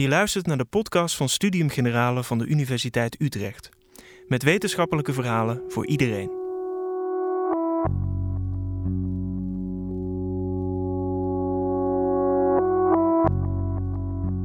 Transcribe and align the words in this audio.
Je 0.00 0.08
luistert 0.08 0.46
naar 0.46 0.56
de 0.56 0.64
podcast 0.64 1.16
van 1.16 1.28
Studium 1.28 1.68
Generale 1.68 2.24
van 2.24 2.38
de 2.38 2.46
Universiteit 2.46 3.20
Utrecht. 3.20 3.68
Met 4.26 4.42
wetenschappelijke 4.42 5.12
verhalen 5.12 5.62
voor 5.68 5.86
iedereen. 5.86 6.30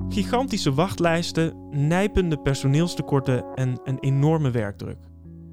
Gigantische 0.09 0.73
wachtlijsten, 0.73 1.69
nijpende 1.69 2.37
personeelstekorten 2.37 3.45
en 3.53 3.79
een 3.83 3.99
enorme 3.99 4.51
werkdruk. 4.51 4.99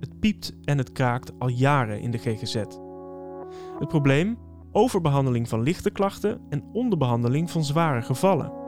Het 0.00 0.21
piept 0.21 0.53
en 0.64 0.79
het 0.79 0.93
kraakt 0.93 1.32
al 1.39 1.48
jaren 1.48 2.00
in 2.00 2.11
de 2.11 2.19
GGZ. 2.19 2.55
Het 3.79 3.89
probleem? 3.89 4.39
Overbehandeling 4.73 5.48
van 5.48 5.62
lichte 5.62 5.91
klachten 5.91 6.41
en 6.48 6.64
onderbehandeling 6.73 7.50
van 7.50 7.64
zware 7.64 8.03
gevallen. 8.03 8.61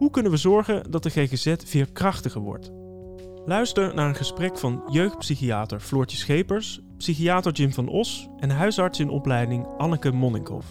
Hoe 0.00 0.10
kunnen 0.10 0.32
we 0.32 0.38
zorgen 0.38 0.90
dat 0.90 1.02
de 1.02 1.10
GGZ 1.10 1.54
veerkrachtiger 1.64 2.40
wordt? 2.40 2.70
Luister 3.44 3.94
naar 3.94 4.08
een 4.08 4.14
gesprek 4.14 4.58
van 4.58 4.82
jeugdpsychiater 4.90 5.80
Floortje 5.80 6.16
Schepers, 6.16 6.80
psychiater 6.96 7.52
Jim 7.52 7.72
van 7.72 7.88
Os 7.88 8.28
en 8.38 8.50
huisarts 8.50 9.00
in 9.00 9.08
opleiding 9.08 9.66
Anneke 9.78 10.10
Monninkhoff. 10.10 10.66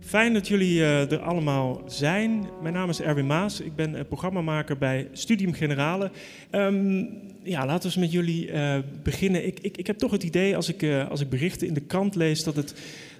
Fijn 0.00 0.32
dat 0.32 0.48
jullie 0.48 0.78
uh, 0.78 1.12
er 1.12 1.18
allemaal 1.18 1.82
zijn. 1.86 2.48
Mijn 2.62 2.74
naam 2.74 2.88
is 2.88 3.00
Erwin 3.00 3.26
Maas. 3.26 3.60
Ik 3.60 3.74
ben 3.74 3.94
uh, 3.94 4.00
programmamaker 4.08 4.78
bij 4.78 5.08
Studium 5.12 5.52
Generale. 5.52 6.10
Um, 6.50 7.08
ja, 7.42 7.66
laten 7.66 7.78
we 7.78 7.84
eens 7.84 7.96
met 7.96 8.12
jullie 8.12 8.50
uh, 8.50 8.78
beginnen. 9.02 9.46
Ik, 9.46 9.60
ik, 9.60 9.76
ik, 9.76 9.86
heb 9.86 9.98
toch 9.98 10.10
het 10.10 10.22
idee 10.22 10.56
als 10.56 10.68
ik, 10.68 11.06
als 11.08 11.20
ik 11.20 11.28
berichten 11.28 11.66
in 11.66 11.74
de 11.74 11.80
krant 11.80 12.14
lees 12.14 12.44
dat 12.44 12.56
het, 12.56 12.74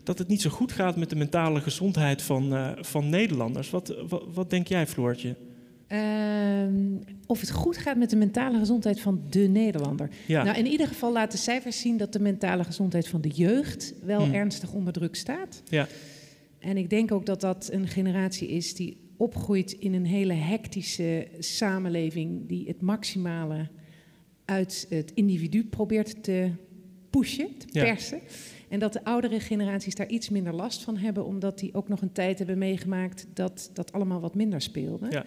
dat 0.06 0.18
het 0.18 0.28
niet 0.28 0.40
zo 0.40 0.50
goed 0.50 0.72
gaat 0.72 0.96
met 0.96 1.10
de 1.10 1.16
mentale 1.16 1.60
gezondheid 1.60 2.22
van, 2.22 2.74
van 2.80 3.08
Nederlanders. 3.08 3.70
Wat, 3.70 3.96
wat, 4.08 4.24
wat, 4.34 4.50
denk 4.50 4.66
jij, 4.66 4.86
Floortje? 4.86 5.36
Ehm, 5.86 6.96
of 7.26 7.40
het 7.40 7.50
goed 7.50 7.76
gaat 7.76 7.96
met 7.96 8.10
de 8.10 8.16
mentale 8.16 8.58
gezondheid 8.58 9.00
van 9.00 9.22
de 9.30 9.48
Nederlander. 9.48 10.08
Ja. 10.26 10.42
Nou, 10.42 10.58
in 10.58 10.66
ieder 10.66 10.86
geval 10.86 11.12
laten 11.12 11.38
cijfers 11.38 11.80
zien 11.80 11.96
dat 11.96 12.12
de 12.12 12.20
mentale 12.20 12.64
gezondheid 12.64 13.08
van 13.08 13.20
de 13.20 13.28
jeugd 13.28 13.94
wel 14.02 14.20
hmm. 14.20 14.34
ernstig 14.34 14.72
onder 14.72 14.92
druk 14.92 15.14
staat. 15.14 15.62
Ja. 15.68 15.88
En 16.58 16.76
ik 16.76 16.90
denk 16.90 17.12
ook 17.12 17.26
dat 17.26 17.40
dat 17.40 17.68
een 17.72 17.88
generatie 17.88 18.48
is 18.48 18.74
die 18.74 18.96
opgroeit 19.16 19.72
in 19.72 19.94
een 19.94 20.06
hele 20.06 20.32
hectische 20.32 21.28
samenleving, 21.38 22.48
die 22.48 22.66
het 22.66 22.80
maximale 22.80 23.68
uit 24.44 24.86
het 24.88 25.12
individu 25.14 25.64
probeert 25.64 26.22
te 26.22 26.50
pushen, 27.10 27.48
te 27.58 27.66
persen. 27.72 28.20
En 28.68 28.78
dat 28.78 28.92
de 28.92 29.04
oudere 29.04 29.40
generaties 29.40 29.94
daar 29.94 30.08
iets 30.08 30.28
minder 30.28 30.54
last 30.54 30.82
van 30.82 30.96
hebben, 30.96 31.24
omdat 31.24 31.58
die 31.58 31.74
ook 31.74 31.88
nog 31.88 32.02
een 32.02 32.12
tijd 32.12 32.38
hebben 32.38 32.58
meegemaakt 32.58 33.26
dat 33.34 33.70
dat 33.72 33.92
allemaal 33.92 34.20
wat 34.20 34.34
minder 34.34 34.60
speelde. 34.60 35.06
Ja. 35.10 35.24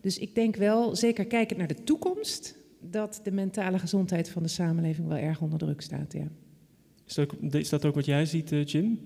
Dus 0.00 0.18
ik 0.18 0.34
denk 0.34 0.56
wel, 0.56 0.96
zeker 0.96 1.26
kijkend 1.26 1.58
naar 1.58 1.68
de 1.68 1.84
toekomst, 1.84 2.56
dat 2.80 3.20
de 3.22 3.30
mentale 3.32 3.78
gezondheid 3.78 4.28
van 4.28 4.42
de 4.42 4.48
samenleving 4.48 5.08
wel 5.08 5.16
erg 5.16 5.40
onder 5.40 5.58
druk 5.58 5.80
staat. 5.80 6.12
Ja. 6.12 6.28
Is, 7.06 7.14
dat, 7.14 7.34
is 7.54 7.68
dat 7.68 7.84
ook 7.84 7.94
wat 7.94 8.04
jij 8.04 8.26
ziet, 8.26 8.52
eh, 8.52 8.64
Jim? 8.64 9.00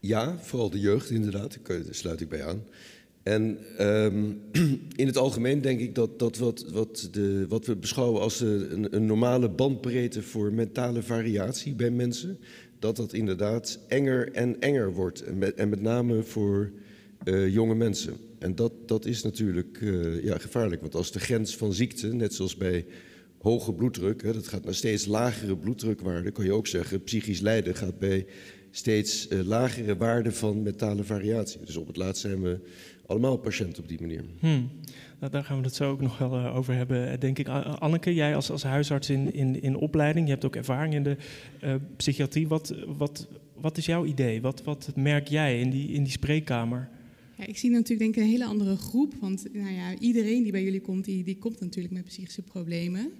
Ja, 0.00 0.38
vooral 0.38 0.70
de 0.70 0.80
jeugd 0.80 1.10
inderdaad, 1.10 1.58
daar 1.66 1.82
sluit 1.90 2.20
ik 2.20 2.28
bij 2.28 2.44
aan. 2.44 2.62
En 3.22 3.58
um, 3.80 4.40
in 4.96 5.06
het 5.06 5.16
algemeen 5.16 5.60
denk 5.60 5.80
ik 5.80 5.94
dat, 5.94 6.18
dat 6.18 6.38
wat, 6.38 6.64
wat, 6.72 7.08
de, 7.12 7.46
wat 7.48 7.66
we 7.66 7.76
beschouwen 7.76 8.20
als 8.20 8.40
een, 8.40 8.94
een, 8.94 9.06
normale 9.06 9.48
bandbreedte 9.48 10.22
voor 10.22 10.52
mentale 10.52 11.02
variatie 11.02 11.74
bij 11.74 11.90
mensen, 11.90 12.38
dat 12.78 12.96
dat 12.96 13.12
inderdaad 13.12 13.78
enger 13.88 14.32
en 14.32 14.60
enger 14.60 14.92
wordt. 14.92 15.22
En 15.54 15.68
met, 15.68 15.80
name 15.80 16.22
voor 16.22 16.70
uh, 17.24 17.48
jonge 17.52 17.74
mensen. 17.74 18.16
En 18.38 18.54
dat, 18.54 18.72
dat 18.86 19.04
is 19.04 19.22
natuurlijk 19.22 19.80
uh, 19.80 20.24
ja, 20.24 20.38
gevaarlijk, 20.38 20.80
want 20.80 20.94
als 20.94 21.12
de 21.12 21.20
grens 21.20 21.56
van 21.56 21.72
ziekte, 21.72 22.14
net 22.14 22.34
zoals 22.34 22.56
bij 22.56 22.86
hoge 23.38 23.72
bloeddruk, 23.72 24.22
hè, 24.22 24.32
dat 24.32 24.48
gaat 24.48 24.64
naar 24.64 24.74
steeds 24.74 25.06
lagere 25.06 25.56
bloeddrukwaarden, 25.56 26.32
kan 26.32 26.44
je 26.44 26.52
ook 26.52 26.66
zeggen, 26.66 27.02
psychisch 27.02 27.40
lijden 27.40 27.74
gaat 27.74 27.98
bij 27.98 28.26
steeds 28.70 29.28
uh, 29.28 29.40
lagere 29.46 29.96
waarden 29.96 30.34
van 30.34 30.62
mentale 30.62 31.04
variatie. 31.04 31.60
Dus 31.64 31.76
op 31.76 31.86
het 31.86 31.96
laatst 31.96 32.20
zijn 32.20 32.42
we 32.42 32.58
allemaal 33.08 33.36
patiënten 33.36 33.82
op 33.82 33.88
die 33.88 34.00
manier. 34.00 34.24
Hmm. 34.38 34.70
Nou, 35.18 35.32
daar 35.32 35.44
gaan 35.44 35.58
we 35.58 35.64
het 35.64 35.74
zo 35.74 35.90
ook 35.90 36.00
nog 36.00 36.18
wel 36.18 36.38
uh, 36.38 36.56
over 36.56 36.74
hebben, 36.74 37.10
eh, 37.10 37.20
denk 37.20 37.38
ik. 37.38 37.48
Anneke, 37.48 38.14
jij 38.14 38.34
als, 38.34 38.50
als 38.50 38.62
huisarts 38.62 39.10
in, 39.10 39.34
in, 39.34 39.62
in 39.62 39.76
opleiding, 39.76 40.26
je 40.26 40.32
hebt 40.32 40.44
ook 40.44 40.56
ervaring 40.56 40.94
in 40.94 41.02
de 41.02 41.16
uh, 41.64 41.74
psychiatrie. 41.96 42.48
Wat, 42.48 42.74
wat, 42.96 43.28
wat 43.54 43.76
is 43.76 43.86
jouw 43.86 44.04
idee? 44.04 44.40
Wat, 44.40 44.62
wat 44.62 44.90
merk 44.96 45.28
jij 45.28 45.60
in 45.60 45.70
die, 45.70 45.88
in 45.88 46.02
die 46.02 46.12
spreekkamer? 46.12 46.88
Ja, 47.36 47.46
ik 47.46 47.58
zie 47.58 47.70
natuurlijk 47.70 47.98
denk 47.98 48.16
ik 48.16 48.22
een 48.22 48.28
hele 48.28 48.44
andere 48.44 48.76
groep. 48.76 49.14
Want 49.20 49.46
nou 49.52 49.72
ja, 49.72 49.98
iedereen 49.98 50.42
die 50.42 50.52
bij 50.52 50.64
jullie 50.64 50.80
komt, 50.80 51.04
die, 51.04 51.24
die 51.24 51.38
komt 51.38 51.60
natuurlijk 51.60 51.94
met 51.94 52.04
psychische 52.04 52.42
problemen. 52.42 53.12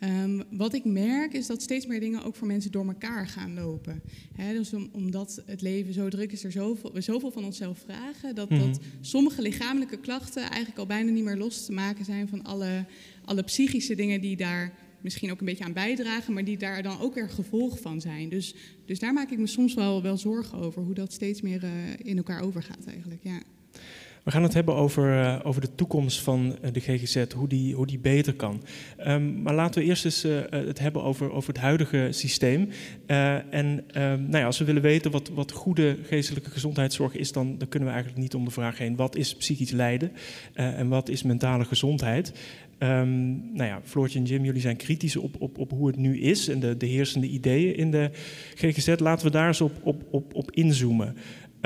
Um, 0.00 0.42
wat 0.50 0.74
ik 0.74 0.84
merk 0.84 1.32
is 1.32 1.46
dat 1.46 1.62
steeds 1.62 1.86
meer 1.86 2.00
dingen 2.00 2.22
ook 2.24 2.34
voor 2.34 2.46
mensen 2.46 2.70
door 2.70 2.86
elkaar 2.86 3.26
gaan 3.26 3.54
lopen. 3.54 4.02
He, 4.34 4.52
dus 4.52 4.72
omdat 4.92 5.42
het 5.46 5.62
leven 5.62 5.92
zo 5.92 6.08
druk 6.08 6.32
is, 6.32 6.44
er 6.44 6.52
zoveel, 6.52 6.92
we 6.92 7.00
zoveel 7.00 7.30
van 7.30 7.44
onszelf 7.44 7.78
vragen, 7.78 8.34
dat, 8.34 8.50
mm 8.50 8.58
-hmm. 8.58 8.72
dat 8.72 8.80
sommige 9.00 9.42
lichamelijke 9.42 9.98
klachten 9.98 10.42
eigenlijk 10.42 10.78
al 10.78 10.86
bijna 10.86 11.10
niet 11.10 11.24
meer 11.24 11.36
los 11.36 11.64
te 11.64 11.72
maken 11.72 12.04
zijn 12.04 12.28
van 12.28 12.44
alle, 12.44 12.84
alle 13.24 13.42
psychische 13.42 13.94
dingen 13.94 14.20
die 14.20 14.36
daar 14.36 14.72
misschien 15.00 15.30
ook 15.30 15.40
een 15.40 15.46
beetje 15.46 15.64
aan 15.64 15.72
bijdragen, 15.72 16.32
maar 16.32 16.44
die 16.44 16.58
daar 16.58 16.82
dan 16.82 17.00
ook 17.00 17.14
weer 17.14 17.30
gevolg 17.30 17.80
van 17.80 18.00
zijn. 18.00 18.28
Dus, 18.28 18.54
dus 18.84 18.98
daar 18.98 19.12
maak 19.12 19.30
ik 19.30 19.38
me 19.38 19.46
soms 19.46 19.74
wel, 19.74 20.02
wel 20.02 20.16
zorgen 20.16 20.58
over, 20.58 20.82
hoe 20.82 20.94
dat 20.94 21.12
steeds 21.12 21.40
meer 21.40 21.64
uh, 21.64 21.70
in 22.02 22.16
elkaar 22.16 22.42
overgaat 22.42 22.84
eigenlijk. 22.86 23.20
Ja. 23.22 23.42
We 24.24 24.30
gaan 24.30 24.42
het 24.42 24.54
hebben 24.54 24.74
over, 24.74 25.22
uh, 25.22 25.40
over 25.42 25.60
de 25.60 25.74
toekomst 25.74 26.20
van 26.20 26.56
uh, 26.64 26.72
de 26.72 26.80
GGZ, 26.80 27.24
hoe 27.36 27.48
die, 27.48 27.74
hoe 27.74 27.86
die 27.86 27.98
beter 27.98 28.34
kan. 28.34 28.62
Um, 29.06 29.42
maar 29.42 29.54
laten 29.54 29.80
we 29.80 29.88
eerst 29.88 30.04
eens 30.04 30.24
uh, 30.24 30.40
het 30.50 30.78
hebben 30.78 31.02
over, 31.02 31.32
over 31.32 31.52
het 31.52 31.62
huidige 31.62 32.08
systeem. 32.10 32.68
en 33.06 33.84
um, 34.02 34.22
nou 34.22 34.36
ja, 34.36 34.44
als 34.44 34.58
we 34.58 34.64
willen 34.64 34.82
weten 34.82 35.10
wat, 35.10 35.28
wat 35.28 35.52
goede 35.52 35.96
geestelijke 36.02 36.50
gezondheidszorg 36.50 37.14
is, 37.14 37.32
dan, 37.32 37.58
dan 37.58 37.68
kunnen 37.68 37.88
we 37.88 37.94
eigenlijk 37.94 38.22
niet 38.22 38.34
om 38.34 38.44
de 38.44 38.50
vraag 38.50 38.78
heen: 38.78 38.96
wat 38.96 39.16
is 39.16 39.34
psychisch 39.34 39.70
lijden 39.70 40.12
en 40.54 40.88
wat 40.88 41.08
is 41.08 41.22
mentale 41.22 41.64
gezondheid? 41.64 42.32
Um, 42.78 43.54
nou 43.54 43.68
ja, 43.68 43.80
Floortje 43.84 44.18
en 44.18 44.24
Jim, 44.24 44.44
jullie 44.44 44.60
zijn 44.60 44.76
kritisch 44.76 45.16
op, 45.16 45.34
op, 45.38 45.58
op 45.58 45.70
hoe 45.70 45.86
het 45.86 45.96
nu 45.96 46.20
is 46.20 46.48
en 46.48 46.60
de, 46.60 46.76
de 46.76 46.86
heersende 46.86 47.26
ideeën 47.26 47.76
in 47.76 47.90
de 47.90 48.10
GGZ. 48.54 48.94
Laten 48.98 49.26
we 49.26 49.32
daar 49.32 49.46
eens 49.46 49.60
op, 49.60 49.72
op, 50.10 50.34
op 50.34 50.50
inzoomen. 50.50 51.16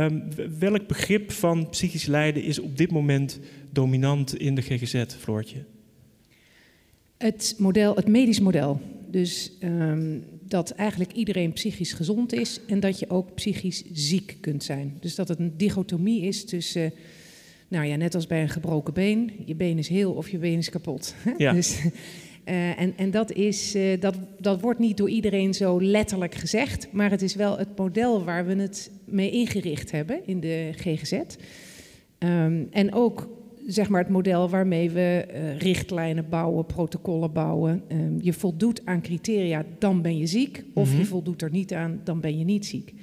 Um, 0.00 0.22
welk 0.58 0.86
begrip 0.86 1.32
van 1.32 1.68
psychisch 1.68 2.06
lijden 2.06 2.42
is 2.42 2.58
op 2.58 2.76
dit 2.76 2.90
moment 2.90 3.38
dominant 3.70 4.36
in 4.36 4.54
de 4.54 4.62
GGZ, 4.62 5.04
Floortje? 5.18 5.64
Het, 7.16 7.54
model, 7.58 7.96
het 7.96 8.08
medisch 8.08 8.40
model. 8.40 8.80
Dus 9.10 9.52
um, 9.62 10.24
dat 10.42 10.70
eigenlijk 10.70 11.12
iedereen 11.12 11.52
psychisch 11.52 11.92
gezond 11.92 12.32
is 12.32 12.60
en 12.66 12.80
dat 12.80 12.98
je 12.98 13.10
ook 13.10 13.34
psychisch 13.34 13.84
ziek 13.92 14.36
kunt 14.40 14.64
zijn. 14.64 14.96
Dus 15.00 15.14
dat 15.14 15.28
het 15.28 15.38
een 15.38 15.56
dichotomie 15.56 16.22
is 16.22 16.44
tussen, 16.44 16.92
nou 17.68 17.86
ja, 17.86 17.96
net 17.96 18.14
als 18.14 18.26
bij 18.26 18.42
een 18.42 18.48
gebroken 18.48 18.94
been, 18.94 19.30
je 19.44 19.54
been 19.54 19.78
is 19.78 19.88
heel 19.88 20.12
of 20.12 20.28
je 20.28 20.38
been 20.38 20.58
is 20.58 20.70
kapot. 20.70 21.14
Ja. 21.36 21.52
Dus, 21.52 21.80
uh, 22.48 22.80
en, 22.80 22.92
en 22.96 23.10
dat, 23.10 23.32
is, 23.32 23.74
uh, 23.74 24.00
dat, 24.00 24.14
dat 24.38 24.60
wordt 24.60 24.78
niet 24.78 24.96
door 24.96 25.08
iedereen 25.10 25.54
zo 25.54 25.82
letterlijk 25.82 26.34
gezegd, 26.34 26.88
maar 26.92 27.10
het 27.10 27.22
is 27.22 27.34
wel 27.34 27.58
het 27.58 27.76
model 27.76 28.24
waar 28.24 28.46
we 28.46 28.54
het 28.54 28.90
mee 29.04 29.30
ingericht 29.30 29.90
hebben 29.90 30.26
in 30.26 30.40
de 30.40 30.70
GGZ. 30.76 31.12
Um, 32.18 32.68
en 32.70 32.92
ook 32.92 33.28
zeg 33.66 33.88
maar, 33.88 34.00
het 34.00 34.10
model 34.10 34.48
waarmee 34.48 34.90
we 34.90 35.26
uh, 35.30 35.58
richtlijnen 35.58 36.28
bouwen, 36.28 36.66
protocollen 36.66 37.32
bouwen. 37.32 37.82
Um, 37.92 38.18
je 38.20 38.32
voldoet 38.32 38.80
aan 38.84 39.00
criteria, 39.00 39.64
dan 39.78 40.02
ben 40.02 40.18
je 40.18 40.26
ziek. 40.26 40.64
Of 40.74 40.84
mm 40.84 40.90
-hmm. 40.90 41.00
je 41.00 41.06
voldoet 41.06 41.42
er 41.42 41.50
niet 41.50 41.74
aan, 41.74 42.00
dan 42.04 42.20
ben 42.20 42.38
je 42.38 42.44
niet 42.44 42.66
ziek. 42.66 42.94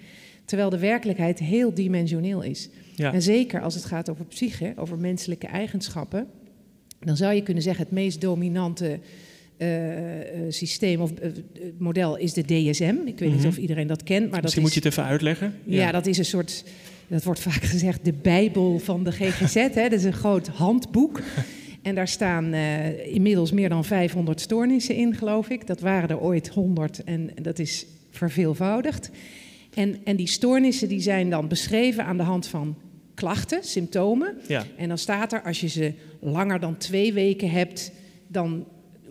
Terwijl 0.45 0.69
de 0.69 0.79
werkelijkheid 0.79 1.39
heel 1.39 1.73
dimensioneel 1.73 2.41
is. 2.41 2.69
Ja. 2.95 3.13
En 3.13 3.21
zeker 3.21 3.61
als 3.61 3.75
het 3.75 3.85
gaat 3.85 4.09
over 4.09 4.25
psyche, 4.25 4.73
over 4.75 4.97
menselijke 4.97 5.47
eigenschappen. 5.47 6.27
Dan 6.99 7.17
zou 7.17 7.33
je 7.33 7.43
kunnen 7.43 7.63
zeggen 7.63 7.83
het 7.83 7.93
meest 7.93 8.21
dominante 8.21 8.99
systeem 10.49 11.01
of 11.01 11.11
uh, 11.11 11.31
model 11.77 12.17
is 12.17 12.33
de 12.33 12.41
DSM. 12.41 12.95
Ik 13.05 13.19
weet 13.19 13.19
mm 13.19 13.27
-hmm. 13.27 13.35
niet 13.35 13.45
of 13.45 13.57
iedereen 13.57 13.87
dat 13.87 14.03
kent. 14.03 14.31
Maar 14.31 14.41
Misschien 14.41 14.63
dat 14.63 14.73
moet 14.73 14.83
je 14.83 14.89
het 14.89 14.97
even 14.97 15.11
uitleggen. 15.11 15.53
Ja. 15.63 15.81
ja, 15.81 15.91
dat 15.91 16.05
is 16.05 16.17
een 16.17 16.25
soort, 16.25 16.63
dat 17.07 17.23
wordt 17.23 17.39
vaak 17.39 17.63
gezegd, 17.63 18.05
de 18.05 18.13
Bijbel 18.13 18.79
van 18.79 19.03
de 19.03 19.11
GGZ. 19.11 19.53
hè. 19.53 19.69
Dat 19.89 19.91
is 19.91 20.03
een 20.03 20.13
groot 20.13 20.47
handboek. 20.47 21.21
En 21.81 21.95
daar 21.95 22.07
staan 22.07 22.53
uh, 22.53 23.13
inmiddels 23.13 23.51
meer 23.51 23.69
dan 23.69 23.85
500 23.85 24.41
stoornissen 24.41 24.95
in, 24.95 25.15
geloof 25.15 25.49
ik. 25.49 25.67
Dat 25.67 25.79
waren 25.79 26.09
er 26.09 26.19
ooit 26.19 26.47
100 26.47 27.03
en 27.03 27.29
dat 27.41 27.59
is 27.59 27.85
verveelvoudigd. 28.09 29.09
En, 29.73 29.97
en 30.03 30.15
die 30.15 30.27
stoornissen 30.27 30.87
die 30.87 31.01
zijn 31.01 31.29
dan 31.29 31.47
beschreven 31.47 32.05
aan 32.05 32.17
de 32.17 32.23
hand 32.23 32.47
van 32.47 32.75
klachten, 33.13 33.63
symptomen. 33.63 34.37
Ja. 34.47 34.65
En 34.77 34.87
dan 34.87 34.97
staat 34.97 35.33
er, 35.33 35.41
als 35.41 35.59
je 35.59 35.67
ze 35.67 35.93
langer 36.19 36.59
dan 36.59 36.77
twee 36.77 37.13
weken 37.13 37.49
hebt, 37.49 37.91
dan 38.27 38.65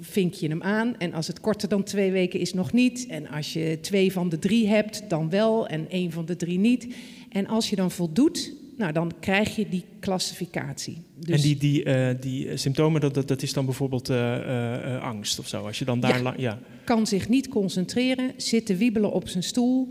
vink 0.04 0.34
je 0.34 0.48
hem 0.48 0.62
aan. 0.62 0.98
En 0.98 1.12
als 1.12 1.26
het 1.26 1.40
korter 1.40 1.68
dan 1.68 1.82
twee 1.82 2.10
weken 2.10 2.40
is, 2.40 2.54
nog 2.54 2.72
niet. 2.72 3.06
En 3.06 3.28
als 3.28 3.52
je 3.52 3.78
twee 3.80 4.12
van 4.12 4.28
de 4.28 4.38
drie 4.38 4.68
hebt, 4.68 5.02
dan 5.08 5.30
wel. 5.30 5.66
En 5.66 5.90
één 5.90 6.12
van 6.12 6.24
de 6.24 6.36
drie 6.36 6.58
niet. 6.58 6.94
En 7.28 7.46
als 7.46 7.70
je 7.70 7.76
dan 7.76 7.90
voldoet 7.90 8.52
nou, 8.76 8.92
dan 8.92 9.12
krijg 9.20 9.56
je 9.56 9.68
die 9.68 9.84
klassificatie. 10.00 11.02
Dus 11.16 11.36
en 11.36 11.42
die, 11.42 11.56
die, 11.56 11.84
uh, 11.84 12.10
die 12.20 12.56
symptomen, 12.56 13.00
dat, 13.00 13.14
dat, 13.14 13.28
dat 13.28 13.42
is 13.42 13.52
dan 13.52 13.64
bijvoorbeeld 13.64 14.10
uh, 14.10 14.16
uh, 14.16 15.02
angst 15.02 15.38
of 15.38 15.48
zo? 15.48 15.66
Als 15.66 15.78
je 15.78 15.84
dan 15.84 16.00
daar 16.00 16.22
ja, 16.22 16.34
ja. 16.36 16.58
kan 16.84 17.06
zich 17.06 17.28
niet 17.28 17.48
concentreren, 17.48 18.32
zit 18.36 18.66
te 18.66 18.76
wiebelen 18.76 19.12
op 19.12 19.28
zijn 19.28 19.42
stoel, 19.42 19.88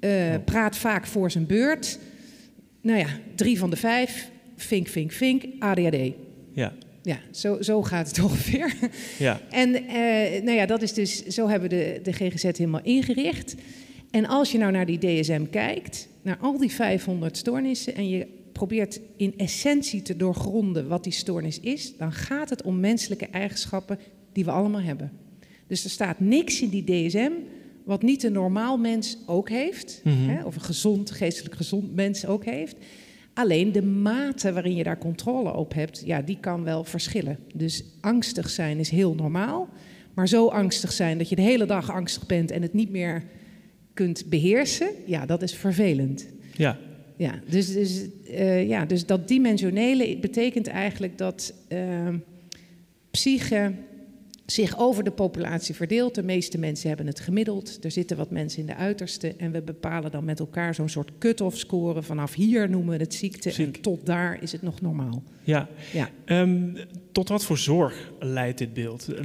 oh. 0.00 0.34
praat 0.44 0.76
vaak 0.76 1.06
voor 1.06 1.30
zijn 1.30 1.46
beurt. 1.46 1.98
Nou 2.80 2.98
ja, 2.98 3.08
drie 3.34 3.58
van 3.58 3.70
de 3.70 3.76
vijf, 3.76 4.30
vink, 4.56 4.88
vink, 4.88 5.12
vink, 5.12 5.44
ADHD. 5.58 6.12
Ja. 6.52 6.72
Ja, 7.02 7.18
zo, 7.30 7.62
zo 7.62 7.82
gaat 7.82 8.08
het 8.08 8.22
ongeveer. 8.28 8.74
Ja. 9.18 9.40
En 9.50 9.70
nou 10.44 10.52
ja, 10.52 10.66
dat 10.66 10.82
is 10.82 10.92
dus, 10.92 11.26
zo 11.26 11.48
hebben 11.48 11.68
we 11.68 11.76
de, 11.76 12.00
de 12.02 12.12
GGZ 12.12 12.42
helemaal 12.42 12.82
ingericht. 12.82 13.54
En 14.10 14.26
als 14.26 14.52
je 14.52 14.58
nou 14.58 14.72
naar 14.72 14.86
die 14.86 14.98
DSM 14.98 15.44
kijkt, 15.50 16.08
naar 16.22 16.38
al 16.40 16.58
die 16.58 16.72
500 16.72 17.36
stoornissen 17.36 17.94
en 17.94 18.08
je 18.08 18.26
probeert 18.52 19.00
in 19.16 19.34
essentie 19.36 20.02
te 20.02 20.16
doorgronden 20.16 20.88
wat 20.88 21.04
die 21.04 21.12
stoornis 21.12 21.60
is, 21.60 21.96
dan 21.96 22.12
gaat 22.12 22.50
het 22.50 22.62
om 22.62 22.80
menselijke 22.80 23.26
eigenschappen 23.26 23.98
die 24.32 24.44
we 24.44 24.50
allemaal 24.50 24.80
hebben. 24.80 25.12
Dus 25.66 25.84
er 25.84 25.90
staat 25.90 26.20
niks 26.20 26.60
in 26.60 26.68
die 26.68 26.84
DSM 26.84 27.30
wat 27.84 28.02
niet 28.02 28.22
een 28.22 28.32
normaal 28.32 28.76
mens 28.76 29.18
ook 29.26 29.48
heeft, 29.48 30.00
mm 30.04 30.12
-hmm. 30.12 30.28
hè, 30.28 30.44
of 30.44 30.54
een 30.54 30.60
gezond, 30.60 31.10
geestelijk 31.10 31.54
gezond 31.54 31.94
mens 31.94 32.26
ook 32.26 32.44
heeft. 32.44 32.76
Alleen 33.40 33.72
de 33.72 33.82
mate 33.82 34.52
waarin 34.52 34.74
je 34.74 34.82
daar 34.82 34.98
controle 34.98 35.54
op 35.54 35.74
hebt, 35.74 36.02
ja, 36.04 36.22
die 36.22 36.38
kan 36.40 36.64
wel 36.64 36.84
verschillen. 36.84 37.38
Dus 37.54 37.84
angstig 38.00 38.50
zijn 38.50 38.78
is 38.78 38.90
heel 38.90 39.14
normaal, 39.14 39.68
maar 40.14 40.28
zo 40.28 40.48
angstig 40.48 40.92
zijn 40.92 41.18
dat 41.18 41.28
je 41.28 41.36
de 41.36 41.42
hele 41.42 41.66
dag 41.66 41.90
angstig 41.90 42.26
bent 42.26 42.50
en 42.50 42.62
het 42.62 42.72
niet 42.72 42.90
meer 42.90 43.22
kunt 43.94 44.24
beheersen, 44.28 44.88
ja, 45.06 45.26
dat 45.26 45.42
is 45.42 45.54
vervelend. 45.54 46.26
Ja. 46.56 46.78
Ja, 47.16 47.40
dus, 47.48 47.72
dus, 47.72 48.06
uh, 48.30 48.68
ja, 48.68 48.84
dus 48.84 49.06
dat 49.06 49.28
dimensionele 49.28 50.16
betekent 50.16 50.66
eigenlijk 50.66 51.18
dat 51.18 51.54
uh, 51.68 52.08
psyche 53.10 53.72
zich 54.50 54.78
over 54.78 55.04
de 55.04 55.10
populatie 55.10 55.74
verdeelt. 55.74 56.14
De 56.14 56.22
meeste 56.22 56.58
mensen 56.58 56.88
hebben 56.88 57.06
het 57.06 57.20
gemiddeld. 57.20 57.78
Er 57.84 57.90
zitten 57.90 58.16
wat 58.16 58.30
mensen 58.30 58.60
in 58.60 58.66
de 58.66 58.74
uiterste. 58.74 59.34
En 59.36 59.52
we 59.52 59.62
bepalen 59.62 60.10
dan 60.10 60.24
met 60.24 60.38
elkaar 60.38 60.74
zo'n 60.74 60.88
soort 60.88 61.10
cut-off 61.18 61.58
score. 61.58 62.02
Vanaf 62.02 62.34
hier 62.34 62.70
noemen 62.70 62.96
we 62.96 63.02
het 63.02 63.14
ziekte 63.14 63.50
Ziek. 63.50 63.76
en 63.76 63.82
tot 63.82 64.06
daar 64.06 64.42
is 64.42 64.52
het 64.52 64.62
nog 64.62 64.80
normaal. 64.80 65.22
Ja. 65.42 65.68
ja. 65.92 66.10
Um, 66.26 66.76
tot 67.12 67.28
wat 67.28 67.44
voor 67.44 67.58
zorg 67.58 68.12
leidt 68.18 68.58
dit 68.58 68.74
beeld? 68.74 69.06
Uh, 69.10 69.20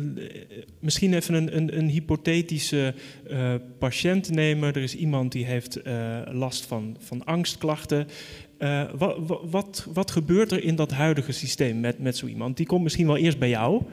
misschien 0.80 1.14
even 1.14 1.34
een, 1.34 1.58
een, 1.58 1.78
een 1.78 1.90
hypothetische 1.90 2.94
uh, 3.30 3.54
patiënt 3.78 4.30
nemen. 4.30 4.74
Er 4.74 4.82
is 4.82 4.96
iemand 4.96 5.32
die 5.32 5.46
heeft 5.46 5.88
uh, 5.88 6.22
last 6.32 6.66
van, 6.66 6.98
van 7.00 7.26
angstklachten. 7.26 8.08
Wat, 8.98 9.18
wat, 9.50 9.88
wat 9.94 10.12
gebeurt 10.12 10.52
er 10.52 10.64
in 10.64 10.76
dat 10.76 10.92
huidige 10.92 11.32
systeem 11.32 11.80
met, 11.80 12.00
met 12.00 12.18
zo 12.18 12.26
iemand? 12.26 12.58
Die 12.58 12.66
komt 12.66 12.84
misschien 12.84 13.08
wel 13.08 13.18
eerst 13.18 13.40
bij 13.40 13.50
jou. 13.50 13.84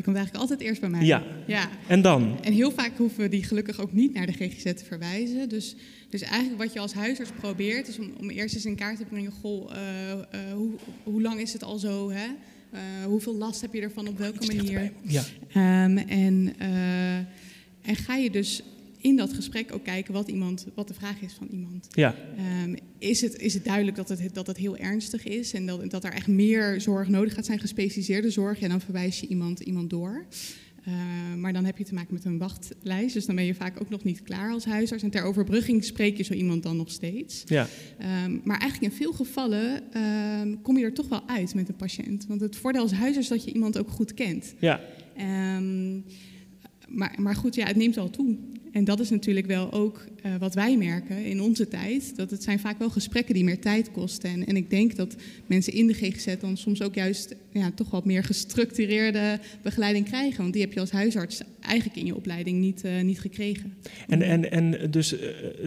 Die 0.00 0.08
komt 0.08 0.20
eigenlijk 0.20 0.50
altijd 0.50 0.68
eerst 0.68 0.80
bij 0.80 0.90
mij. 0.90 1.04
Ja. 1.04 1.22
ja. 1.46 1.68
En 1.86 2.02
dan? 2.02 2.38
En 2.42 2.52
heel 2.52 2.70
vaak 2.70 2.96
hoeven 2.96 3.20
we 3.20 3.28
die 3.28 3.44
gelukkig 3.44 3.80
ook 3.80 3.92
niet 3.92 4.14
naar 4.14 4.26
de 4.26 4.32
GGZ 4.32 4.62
te 4.62 4.84
verwijzen. 4.84 5.48
Dus, 5.48 5.76
dus 6.08 6.22
eigenlijk 6.22 6.62
wat 6.62 6.72
je 6.72 6.78
als 6.80 6.92
huisarts 6.92 7.30
probeert, 7.40 7.88
is 7.88 7.98
om, 7.98 8.12
om 8.20 8.30
eerst 8.30 8.54
eens 8.54 8.64
in 8.64 8.76
kaart 8.76 8.96
te 8.96 9.04
brengen: 9.04 9.32
goh, 9.32 9.70
uh, 9.70 9.78
uh, 10.12 10.52
hoe, 10.54 10.70
hoe 11.02 11.22
lang 11.22 11.40
is 11.40 11.52
het 11.52 11.62
al 11.62 11.78
zo? 11.78 12.10
Hè? 12.10 12.26
Uh, 12.26 12.80
hoeveel 13.06 13.34
last 13.34 13.60
heb 13.60 13.72
je 13.72 13.80
ervan? 13.80 14.08
Op 14.08 14.18
welke 14.18 14.46
manier? 14.46 14.92
Ja. 15.02 15.22
Um, 15.84 15.98
en, 15.98 16.54
en 17.82 17.96
ga 17.96 18.16
je 18.16 18.30
dus 18.30 18.62
in 19.00 19.16
dat 19.16 19.32
gesprek 19.32 19.74
ook 19.74 19.84
kijken 19.84 20.12
wat, 20.12 20.28
iemand, 20.28 20.66
wat 20.74 20.88
de 20.88 20.94
vraag 20.94 21.20
is 21.20 21.32
van 21.32 21.46
iemand. 21.50 21.86
Ja. 21.90 22.14
Um, 22.64 22.76
is, 22.98 23.20
het, 23.20 23.38
is 23.38 23.54
het 23.54 23.64
duidelijk 23.64 23.96
dat 23.96 24.08
het, 24.08 24.34
dat 24.34 24.46
het 24.46 24.56
heel 24.56 24.76
ernstig 24.76 25.24
is 25.24 25.52
en 25.52 25.66
dat, 25.66 25.90
dat 25.90 26.04
er 26.04 26.12
echt 26.12 26.26
meer 26.26 26.80
zorg 26.80 27.08
nodig 27.08 27.34
gaat 27.34 27.46
zijn, 27.46 27.60
gespecialiseerde 27.60 28.30
zorg, 28.30 28.60
en 28.60 28.68
dan 28.68 28.80
verwijs 28.80 29.20
je 29.20 29.26
iemand, 29.26 29.60
iemand 29.60 29.90
door. 29.90 30.26
Uh, 30.88 31.34
maar 31.36 31.52
dan 31.52 31.64
heb 31.64 31.78
je 31.78 31.84
te 31.84 31.94
maken 31.94 32.14
met 32.14 32.24
een 32.24 32.38
wachtlijst, 32.38 33.14
dus 33.14 33.26
dan 33.26 33.34
ben 33.34 33.44
je 33.44 33.54
vaak 33.54 33.80
ook 33.80 33.88
nog 33.88 34.04
niet 34.04 34.22
klaar 34.22 34.50
als 34.52 34.64
huisarts. 34.64 35.02
En 35.02 35.10
ter 35.10 35.22
overbrugging 35.22 35.84
spreek 35.84 36.16
je 36.16 36.22
zo 36.22 36.32
iemand 36.32 36.62
dan 36.62 36.76
nog 36.76 36.90
steeds. 36.90 37.42
Ja. 37.46 37.66
Um, 38.24 38.40
maar 38.44 38.58
eigenlijk 38.58 38.92
in 38.92 38.98
veel 38.98 39.12
gevallen 39.12 39.82
um, 40.40 40.62
kom 40.62 40.78
je 40.78 40.84
er 40.84 40.94
toch 40.94 41.08
wel 41.08 41.28
uit 41.28 41.54
met 41.54 41.68
een 41.68 41.76
patiënt. 41.76 42.26
Want 42.26 42.40
het 42.40 42.56
voordeel 42.56 42.82
als 42.82 42.92
huisarts 42.92 43.30
is 43.30 43.36
dat 43.36 43.44
je 43.44 43.52
iemand 43.52 43.78
ook 43.78 43.90
goed 43.90 44.14
kent. 44.14 44.54
Ja. 44.58 44.80
maar, 46.88 47.14
maar 47.18 47.34
goed, 47.34 47.54
ja, 47.54 47.66
het 47.66 47.76
neemt 47.76 47.96
al 47.96 48.10
toe. 48.10 48.36
En 48.72 48.84
dat 48.84 49.00
is 49.00 49.10
natuurlijk 49.10 49.46
wel 49.46 49.72
ook 49.72 50.04
uh, 50.26 50.32
wat 50.38 50.54
wij 50.54 50.76
merken 50.76 51.24
in 51.24 51.40
onze 51.40 51.68
tijd. 51.68 52.16
Dat 52.16 52.30
het 52.30 52.42
zijn 52.42 52.58
vaak 52.58 52.78
wel 52.78 52.90
gesprekken 52.90 53.34
die 53.34 53.44
meer 53.44 53.60
tijd 53.60 53.90
kosten. 53.90 54.30
En, 54.30 54.46
en 54.46 54.56
ik 54.56 54.70
denk 54.70 54.96
dat 54.96 55.16
mensen 55.46 55.72
in 55.72 55.86
de 55.86 55.94
GGZ 55.94 56.34
dan 56.40 56.56
soms 56.56 56.82
ook 56.82 56.94
juist 56.94 57.34
ja, 57.52 57.70
toch 57.74 57.90
wat 57.90 58.04
meer 58.04 58.24
gestructureerde 58.24 59.38
begeleiding 59.62 60.04
krijgen. 60.04 60.40
Want 60.40 60.52
die 60.52 60.62
heb 60.62 60.72
je 60.72 60.80
als 60.80 60.90
huisarts 60.90 61.40
eigenlijk 61.60 61.98
in 61.98 62.06
je 62.06 62.16
opleiding 62.16 62.60
niet, 62.60 62.84
uh, 62.84 63.00
niet 63.02 63.20
gekregen. 63.20 63.74
En, 64.08 64.22
en, 64.22 64.50
en 64.50 64.90
dus 64.90 65.12
uh, 65.12 65.20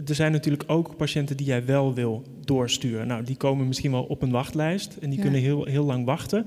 er 0.08 0.14
zijn 0.14 0.32
natuurlijk 0.32 0.64
ook 0.66 0.96
patiënten 0.96 1.36
die 1.36 1.46
jij 1.46 1.64
wel 1.64 1.94
wil 1.94 2.24
doorsturen. 2.44 3.06
Nou, 3.06 3.24
die 3.24 3.36
komen 3.36 3.66
misschien 3.66 3.90
wel 3.90 4.02
op 4.02 4.22
een 4.22 4.30
wachtlijst 4.30 4.96
en 5.00 5.08
die 5.08 5.18
Ja. 5.18 5.24
kunnen 5.24 5.40
heel, 5.40 5.64
heel 5.64 5.84
lang 5.84 6.04
wachten. 6.04 6.46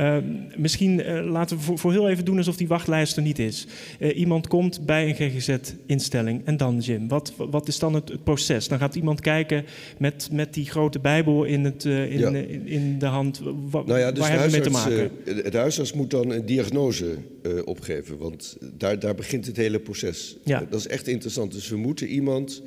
Uh, 0.00 0.16
misschien 0.56 0.98
uh, 0.98 1.30
laten 1.30 1.56
we 1.56 1.62
voor, 1.62 1.78
voor 1.78 1.92
heel 1.92 2.08
even 2.08 2.24
doen 2.24 2.36
alsof 2.36 2.56
die 2.56 2.68
wachtlijst 2.68 3.16
er 3.16 3.22
niet 3.22 3.38
is. 3.38 3.66
Uh, 3.98 4.18
iemand 4.18 4.46
komt 4.48 4.86
bij 4.86 5.08
een 5.08 5.14
GGZ-instelling 5.14 6.44
en 6.44 6.56
dan, 6.56 6.78
Jim, 6.78 7.08
wat, 7.08 7.32
wat 7.50 7.68
is 7.68 7.78
dan 7.78 7.94
het, 7.94 8.08
het, 8.08 8.24
proces? 8.24 8.68
Dan 8.68 8.78
gaat 8.78 8.94
iemand 8.94 9.20
kijken 9.20 9.64
met, 9.98 10.28
met 10.32 10.54
die 10.54 10.66
grote 10.66 10.98
Bijbel 10.98 11.44
in, 11.44 11.64
het, 11.64 11.84
uh, 11.84 12.12
in, 12.12 12.18
Ja. 12.18 12.28
in, 12.30 12.66
in 12.66 12.98
de 12.98 13.06
hand. 13.06 13.40
Wa, 13.70 13.82
Nou 13.86 13.98
ja, 13.98 14.10
dus 14.12 14.18
waar 14.20 14.30
hebben 14.30 14.50
we 14.50 14.56
mee 14.58 14.66
te 14.70 14.76
huisarts, 14.76 15.12
maken? 15.24 15.44
eh, 15.44 15.50
de 15.50 15.58
huisarts 15.58 15.92
moet 15.92 16.10
dan 16.10 16.30
een 16.30 16.46
diagnose 16.46 17.16
eh, 17.42 17.52
opgeven, 17.64 18.18
want 18.18 18.56
daar, 18.74 18.98
daar 18.98 19.14
begint 19.14 19.46
het 19.46 19.56
hele 19.56 19.78
proces. 19.80 20.36
Ja. 20.44 20.60
Eh, 20.62 20.66
dat 20.70 20.80
is 20.80 20.86
echt 20.86 21.08
interessant. 21.08 21.52
Dus 21.52 21.68
we 21.68 21.76
moeten 21.76 22.06
iemand 22.06 22.62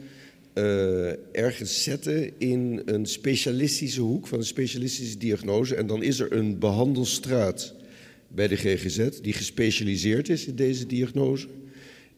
eh, 0.54 1.08
ergens 1.36 1.84
zetten 1.84 2.32
in 2.38 2.82
een 2.86 3.06
specialistische 3.06 4.02
hoek 4.02 4.28
van 4.28 4.38
een 4.40 4.46
specialistische 4.46 5.18
diagnose. 5.18 5.76
En 5.76 5.88
dan 5.88 6.04
is 6.04 6.20
er 6.20 6.32
een 6.34 6.60
behandelstraat 6.60 7.74
bij 8.28 8.48
de 8.48 8.56
GGZ 8.56 9.10
die 9.22 9.34
gespecialiseerd 9.34 10.30
is 10.30 10.46
in 10.46 10.56
deze 10.56 10.86
diagnose. 10.86 11.48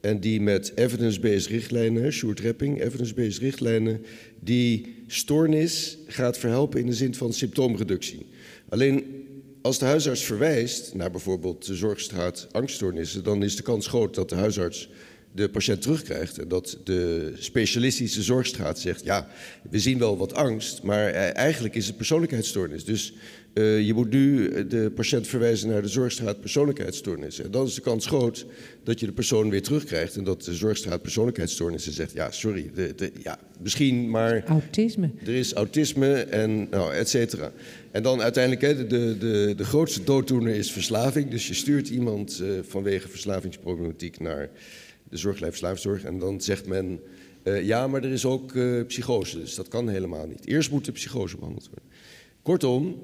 En 0.01 0.19
die 0.19 0.41
met 0.41 0.71
evidence-based 0.75 1.47
richtlijnen, 1.47 2.11
Repping, 2.35 2.81
evidence-based 2.81 3.41
richtlijnen, 3.41 4.05
die 4.39 4.95
stoornis 5.07 5.97
gaat 6.07 6.37
verhelpen 6.37 6.79
in 6.79 6.85
de 6.85 6.93
zin 6.93 7.15
van 7.15 7.33
symptoomreductie. 7.33 8.25
Alleen 8.69 9.25
als 9.61 9.79
de 9.79 9.85
huisarts 9.85 10.23
verwijst 10.23 10.93
naar 10.93 11.11
bijvoorbeeld 11.11 11.65
de 11.65 11.75
zorgstraat 11.75 12.47
angststoornissen, 12.51 13.23
dan 13.23 13.43
is 13.43 13.55
de 13.55 13.63
kans 13.63 13.87
groot 13.87 14.15
dat 14.15 14.29
de 14.29 14.35
huisarts 14.35 14.89
de 15.31 15.49
patiënt 15.49 15.81
terugkrijgt. 15.81 16.37
En 16.37 16.47
dat 16.47 16.77
de 16.83 17.33
specialistische 17.37 18.21
zorgstraat 18.21 18.79
zegt, 18.79 19.03
ja, 19.03 19.27
we 19.69 19.79
zien 19.79 19.99
wel 19.99 20.17
wat 20.17 20.33
angst, 20.33 20.83
maar 20.83 21.07
eh, 21.07 21.35
eigenlijk 21.35 21.75
is 21.75 21.87
het 21.87 21.97
persoonlijkheidsstoornis. 21.97 22.85
Dus 22.85 23.13
uh, 23.53 23.81
je 23.85 23.93
moet 23.93 24.09
nu 24.09 24.49
de 24.67 24.91
patiënt 24.95 25.27
verwijzen 25.27 25.69
naar 25.69 25.81
de 25.81 25.87
zorgstraat 25.87 26.39
persoonlijkheidsstoornissen. 26.39 27.45
En 27.45 27.51
dan 27.51 27.65
is 27.65 27.73
de 27.73 27.81
kans 27.81 28.05
groot 28.05 28.45
dat 28.83 28.99
je 28.99 29.05
de 29.05 29.11
persoon 29.11 29.49
weer 29.49 29.61
terugkrijgt 29.61 30.15
en 30.15 30.23
dat 30.23 30.43
de 30.43 30.55
zorgstraat 30.55 31.01
persoonlijkheidsstoornissen 31.01 31.93
zegt, 31.93 32.13
ja, 32.13 32.31
sorry, 32.31 32.71
de, 32.75 32.93
de, 32.95 33.11
ja, 33.23 33.39
misschien, 33.61 34.09
maar 34.09 34.43
Autisme. 34.45 35.11
er 35.25 35.33
is 35.33 35.53
autisme 35.53 36.13
en 36.13 36.69
nou, 36.69 36.93
et 36.93 37.09
cetera. 37.09 37.51
En 37.91 38.03
dan 38.03 38.21
uiteindelijk, 38.21 38.61
hè, 38.61 38.87
de, 38.87 39.17
de, 39.17 39.53
de 39.57 39.63
grootste 39.63 40.03
dooddoener 40.03 40.55
is 40.55 40.71
verslaving. 40.71 41.29
Dus 41.29 41.47
je 41.47 41.53
stuurt 41.53 41.89
iemand 41.89 42.39
uh, 42.43 42.59
vanwege 42.67 43.07
verslavingsproblematiek 43.07 44.19
naar 44.19 44.49
de 45.09 45.17
zorglijn 45.17 45.51
verslavingszorg. 45.51 46.03
En 46.03 46.19
dan 46.19 46.41
zegt 46.41 46.67
men, 46.67 46.99
uh, 47.43 47.65
ja, 47.65 47.87
maar 47.87 48.03
er 48.03 48.11
is 48.11 48.25
ook 48.25 48.53
psychose, 48.87 49.39
dus 49.39 49.55
dat 49.55 49.67
kan 49.67 49.89
helemaal 49.89 50.27
niet. 50.27 50.47
Eerst 50.47 50.71
moet 50.71 50.85
de 50.85 50.91
psychose 50.91 51.35
behandeld 51.35 51.65
worden. 51.65 51.89
Kortom, 52.41 53.01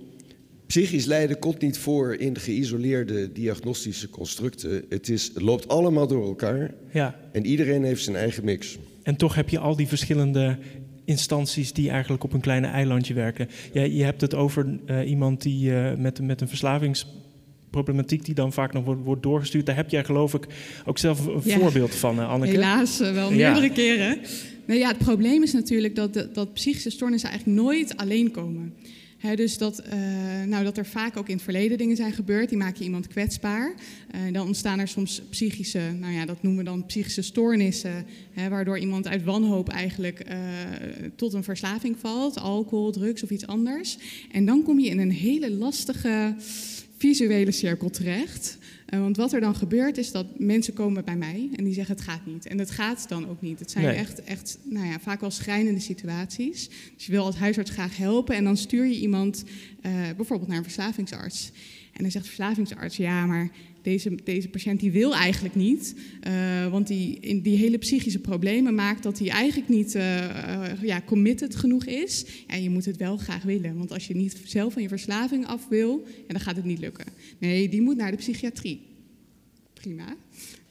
psychisch 0.67 1.05
lijden 1.05 1.39
komt 1.39 1.61
niet 1.61 1.77
voor 1.77 2.15
in 2.15 2.37
geïsoleerde 2.39 3.31
diagnostische 3.31 4.09
constructen. 4.09 4.83
Het, 4.89 5.09
is, 5.09 5.31
het 5.33 5.41
loopt 5.43 5.67
allemaal 5.67 6.07
door 6.07 6.25
elkaar 6.27 6.73
Ja. 6.93 7.15
en 7.31 7.45
iedereen 7.45 7.83
heeft 7.83 8.03
zijn 8.03 8.15
eigen 8.15 8.45
mix. 8.45 8.77
En 9.03 9.15
toch 9.15 9.35
heb 9.35 9.49
je 9.49 9.59
al 9.59 9.75
die 9.75 9.87
verschillende 9.87 10.57
instanties 11.05 11.73
die 11.73 11.89
eigenlijk 11.89 12.23
op 12.23 12.33
een 12.33 12.39
kleine 12.41 12.67
eilandje 12.67 13.13
werken. 13.13 13.49
Ja, 13.73 13.81
je 13.83 14.03
hebt 14.03 14.21
het 14.21 14.33
over 14.35 14.79
uh, 14.89 15.09
iemand 15.09 15.41
die 15.41 15.69
uh, 15.69 15.93
met, 15.95 16.21
met 16.21 16.41
een 16.41 16.47
verslavingsproblematiek 16.47 18.25
die 18.25 18.33
dan 18.35 18.53
vaak 18.53 18.73
nog 18.73 18.85
wordt, 18.85 19.03
wordt 19.03 19.23
doorgestuurd. 19.23 19.65
Daar 19.65 19.75
heb 19.75 19.89
jij 19.89 20.03
geloof 20.03 20.33
ik 20.33 20.45
ook 20.85 20.97
zelf 20.97 21.25
een 21.25 21.41
Ja. 21.43 21.59
voorbeeld 21.59 21.95
van, 21.95 22.19
uh, 22.19 22.29
Anneke. 22.29 22.51
Helaas 22.51 22.97
wel 22.99 23.33
Ja. 23.33 23.51
meerdere 23.51 23.73
keren. 23.73 24.17
Nou 24.65 24.79
ja, 24.79 24.87
het 24.87 24.97
probleem 24.97 25.43
is 25.43 25.53
natuurlijk 25.53 25.95
dat, 25.95 26.27
dat 26.33 26.53
psychische 26.53 26.89
stoornissen 26.89 27.29
eigenlijk 27.29 27.59
nooit 27.61 27.97
alleen 27.97 28.31
komen. 28.31 28.73
Dus 29.35 29.57
dat, 29.57 29.83
uh, 29.85 29.93
nou, 30.43 30.63
dat 30.63 30.77
er 30.77 30.85
vaak 30.85 31.17
ook 31.17 31.27
in 31.27 31.35
het 31.35 31.43
verleden 31.43 31.77
dingen 31.77 31.95
zijn 31.95 32.13
gebeurd, 32.13 32.49
die 32.49 32.57
maken 32.57 32.83
iemand 32.83 33.07
kwetsbaar. 33.07 33.73
Uh, 34.15 34.33
dan 34.33 34.47
ontstaan 34.47 34.79
er 34.79 34.87
soms 34.87 35.21
psychische, 35.29 35.95
nou 35.99 36.13
ja, 36.13 36.25
dat 36.25 36.41
noemen 36.41 36.63
we 36.63 36.69
dan 36.69 36.85
psychische 36.85 37.21
stoornissen, 37.21 38.05
waardoor 38.49 38.79
iemand 38.79 39.07
uit 39.07 39.23
wanhoop 39.23 39.69
eigenlijk 39.69 40.29
uh, 40.29 40.35
tot 41.15 41.33
een 41.33 41.43
verslaving 41.43 41.97
valt, 41.99 42.39
alcohol, 42.39 42.91
drugs 42.91 43.23
of 43.23 43.29
iets 43.29 43.47
anders. 43.47 43.97
En 44.31 44.45
dan 44.45 44.63
kom 44.63 44.79
je 44.79 44.89
in 44.89 44.99
een 44.99 45.11
hele 45.11 45.51
lastige 45.51 46.35
visuele 46.97 47.51
cirkel 47.51 47.89
terecht. 47.89 48.57
Uh, 48.93 48.99
want 48.99 49.17
wat 49.17 49.33
er 49.33 49.39
dan 49.39 49.55
gebeurt 49.55 49.97
is 49.97 50.11
dat 50.11 50.25
mensen 50.39 50.73
komen 50.73 51.05
bij 51.05 51.15
mij 51.15 51.49
en 51.55 51.63
die 51.63 51.73
zeggen 51.73 51.95
het 51.95 52.03
gaat 52.03 52.25
niet. 52.25 52.47
En 52.47 52.59
het 52.59 52.71
gaat 52.71 53.09
dan 53.09 53.29
ook 53.29 53.41
niet. 53.41 53.59
Het 53.59 53.71
zijn 53.71 53.85
Nee. 53.85 53.95
echt, 53.95 54.23
echt 54.23 54.57
nou 54.63 54.85
ja, 54.85 54.99
vaak 54.99 55.21
wel 55.21 55.31
schrijnende 55.31 55.79
situaties. 55.79 56.69
Dus 56.95 57.05
je 57.05 57.11
wil 57.11 57.25
als 57.25 57.35
huisarts 57.35 57.71
graag 57.71 57.97
helpen 57.97 58.35
en 58.35 58.43
dan 58.43 58.57
stuur 58.57 58.85
je 58.85 58.99
iemand 58.99 59.43
eh, 59.81 59.91
bijvoorbeeld 60.15 60.49
naar 60.49 60.57
een 60.57 60.63
verslavingsarts. 60.63 61.51
En 61.93 62.03
dan 62.03 62.11
zegt 62.11 62.25
de 62.25 62.31
verslavingsarts, 62.31 62.97
ja, 62.97 63.25
maar 63.25 63.49
deze, 63.89 64.17
deze 64.23 64.49
patiënt 64.49 64.79
die 64.79 64.91
wil 64.91 65.15
eigenlijk 65.15 65.55
niet. 65.55 65.95
eh, 66.21 66.67
want 66.71 66.87
die, 66.87 67.19
in 67.19 67.41
die 67.41 67.57
hele 67.57 67.77
psychische 67.77 68.19
problemen 68.19 68.75
maakt 68.75 69.03
dat 69.03 69.19
hij 69.19 69.29
eigenlijk 69.29 69.69
niet 69.69 69.95
eh, 69.95 70.71
eh, 70.71 70.81
ja, 70.81 71.01
committed 71.05 71.55
genoeg 71.55 71.85
is. 71.85 72.25
En 72.47 72.63
je 72.63 72.69
moet 72.69 72.85
het 72.85 72.97
wel 72.97 73.17
graag 73.17 73.43
willen. 73.43 73.77
Want 73.77 73.91
als 73.91 74.07
je 74.07 74.15
niet 74.15 74.41
zelf 74.43 74.73
van 74.73 74.81
je 74.81 74.87
verslaving 74.87 75.45
af 75.45 75.67
wil, 75.67 76.05
dan 76.27 76.39
gaat 76.39 76.55
het 76.55 76.65
niet 76.65 76.79
lukken. 76.79 77.05
Nee, 77.39 77.69
die 77.69 77.81
moet 77.81 77.97
naar 77.97 78.11
de 78.11 78.17
psychiatrie. 78.17 78.81
Prima. 79.73 80.15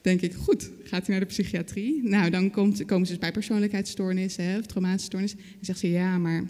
Denk 0.01 0.21
ik, 0.21 0.33
goed, 0.33 0.69
gaat 0.83 1.07
hij 1.07 1.15
naar 1.15 1.27
de 1.27 1.33
psychiatrie? 1.33 2.03
Nou, 2.03 2.29
dan 2.29 2.51
komt, 2.51 2.85
komen 2.85 3.05
ze 3.05 3.11
dus 3.11 3.21
bij 3.21 3.31
persoonlijkheidsstoornissen 3.31 4.43
hè, 4.43 4.57
of 4.57 4.65
traumatische 4.65 5.05
stoornissen. 5.05 5.39
En 5.39 5.65
zegt 5.65 5.79
ze, 5.79 5.89
ja, 5.89 6.17
maar 6.17 6.43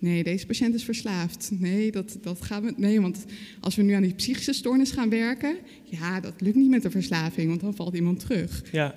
nee, 0.00 0.24
deze 0.24 0.46
patiënt 0.46 0.74
is 0.74 0.84
verslaafd. 0.84 1.50
Nee, 1.58 1.90
dat, 1.90 2.18
dat 2.22 2.42
gaan 2.42 2.62
we, 2.62 2.72
nee, 2.76 3.00
want 3.00 3.24
als 3.60 3.76
we 3.76 3.82
nu 3.82 3.92
aan 3.92 4.02
die 4.02 4.14
psychische 4.14 4.52
stoornis 4.52 4.90
gaan 4.90 5.10
werken... 5.10 5.56
ja, 5.84 6.20
dat 6.20 6.34
lukt 6.38 6.56
niet 6.56 6.70
met 6.70 6.82
de 6.82 6.90
verslaving, 6.90 7.48
want 7.48 7.60
dan 7.60 7.74
valt 7.74 7.94
iemand 7.94 8.20
terug. 8.20 8.62
Ja, 8.72 8.94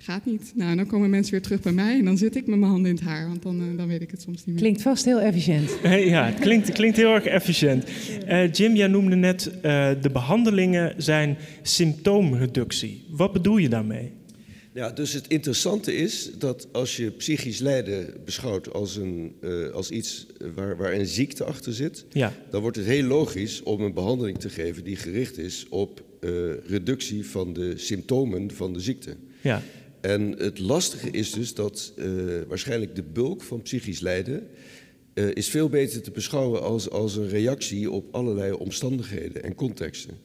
Gaat 0.00 0.24
niet. 0.24 0.52
Nou, 0.54 0.76
dan 0.76 0.86
komen 0.86 1.10
mensen 1.10 1.32
weer 1.32 1.42
terug 1.42 1.60
bij 1.60 1.72
mij 1.72 1.98
en 1.98 2.04
dan 2.04 2.18
zit 2.18 2.36
ik 2.36 2.46
met 2.46 2.58
mijn 2.58 2.70
handen 2.70 2.90
in 2.90 2.96
het 2.96 3.04
haar. 3.04 3.28
Want 3.28 3.42
dan, 3.42 3.60
eh, 3.60 3.76
dan 3.76 3.88
weet 3.88 4.02
ik 4.02 4.10
het 4.10 4.22
soms 4.22 4.36
niet 4.36 4.46
meer. 4.46 4.56
Klinkt 4.56 4.82
vast 4.82 5.04
heel 5.04 5.20
efficiënt. 5.20 5.78
ja 6.14 6.26
het, 6.26 6.38
klinkt, 6.38 6.72
klinkt 6.72 6.96
heel 6.96 7.14
erg 7.14 7.24
efficiënt. 7.24 7.84
Eh, 8.26 8.52
Jim, 8.52 8.74
jij 8.74 8.86
noemde 8.86 9.16
net 9.16 9.50
eh, 9.60 9.90
de 10.00 10.10
behandelingen 10.10 10.94
zijn 10.96 11.36
symptoomreductie. 11.62 13.04
Wat 13.10 13.32
bedoel 13.32 13.56
je 13.56 13.68
daarmee? 13.68 14.12
Ja, 14.78 14.90
dus 14.90 15.12
het 15.12 15.26
interessante 15.28 15.94
is 15.94 16.30
dat 16.38 16.68
als 16.72 16.96
je 16.96 17.10
psychisch 17.10 17.58
lijden 17.58 18.14
beschouwt 18.24 18.72
als, 18.72 18.96
een, 18.96 19.36
eh, 19.40 19.68
als 19.68 19.90
iets 19.90 20.26
waar, 20.54 20.76
waar 20.76 20.92
een 20.92 21.06
ziekte 21.06 21.44
achter 21.44 21.72
zit, 21.72 22.04
Ja, 22.12 22.32
dan 22.50 22.60
wordt 22.60 22.76
het 22.76 22.86
heel 22.86 23.04
logisch 23.04 23.62
om 23.62 23.80
een 23.80 23.94
behandeling 23.94 24.38
te 24.38 24.48
geven 24.48 24.84
die 24.84 24.96
gericht 24.96 25.38
is 25.38 25.66
op 25.68 26.02
eh, 26.20 26.30
reductie 26.66 27.26
van 27.26 27.52
de 27.52 27.72
symptomen 27.76 28.50
van 28.50 28.72
de 28.72 28.80
ziekte. 28.80 29.16
ja, 29.40 29.62
En 30.00 30.34
het 30.38 30.58
lastige 30.58 31.10
is 31.10 31.30
dus 31.32 31.54
dat 31.54 31.92
eh, 31.96 32.06
waarschijnlijk 32.48 32.94
de 32.94 33.02
bulk 33.02 33.42
van 33.42 33.62
psychisch 33.62 34.00
lijden 34.00 34.48
eh, 35.14 35.34
is 35.34 35.48
veel 35.48 35.68
beter 35.68 36.02
te 36.02 36.10
beschouwen 36.10 36.62
als, 36.62 36.90
als 36.90 37.16
een 37.16 37.28
reactie 37.28 37.90
op 37.90 38.14
allerlei 38.14 38.52
omstandigheden 38.52 39.42
en 39.42 39.54
contexten. 39.54 40.18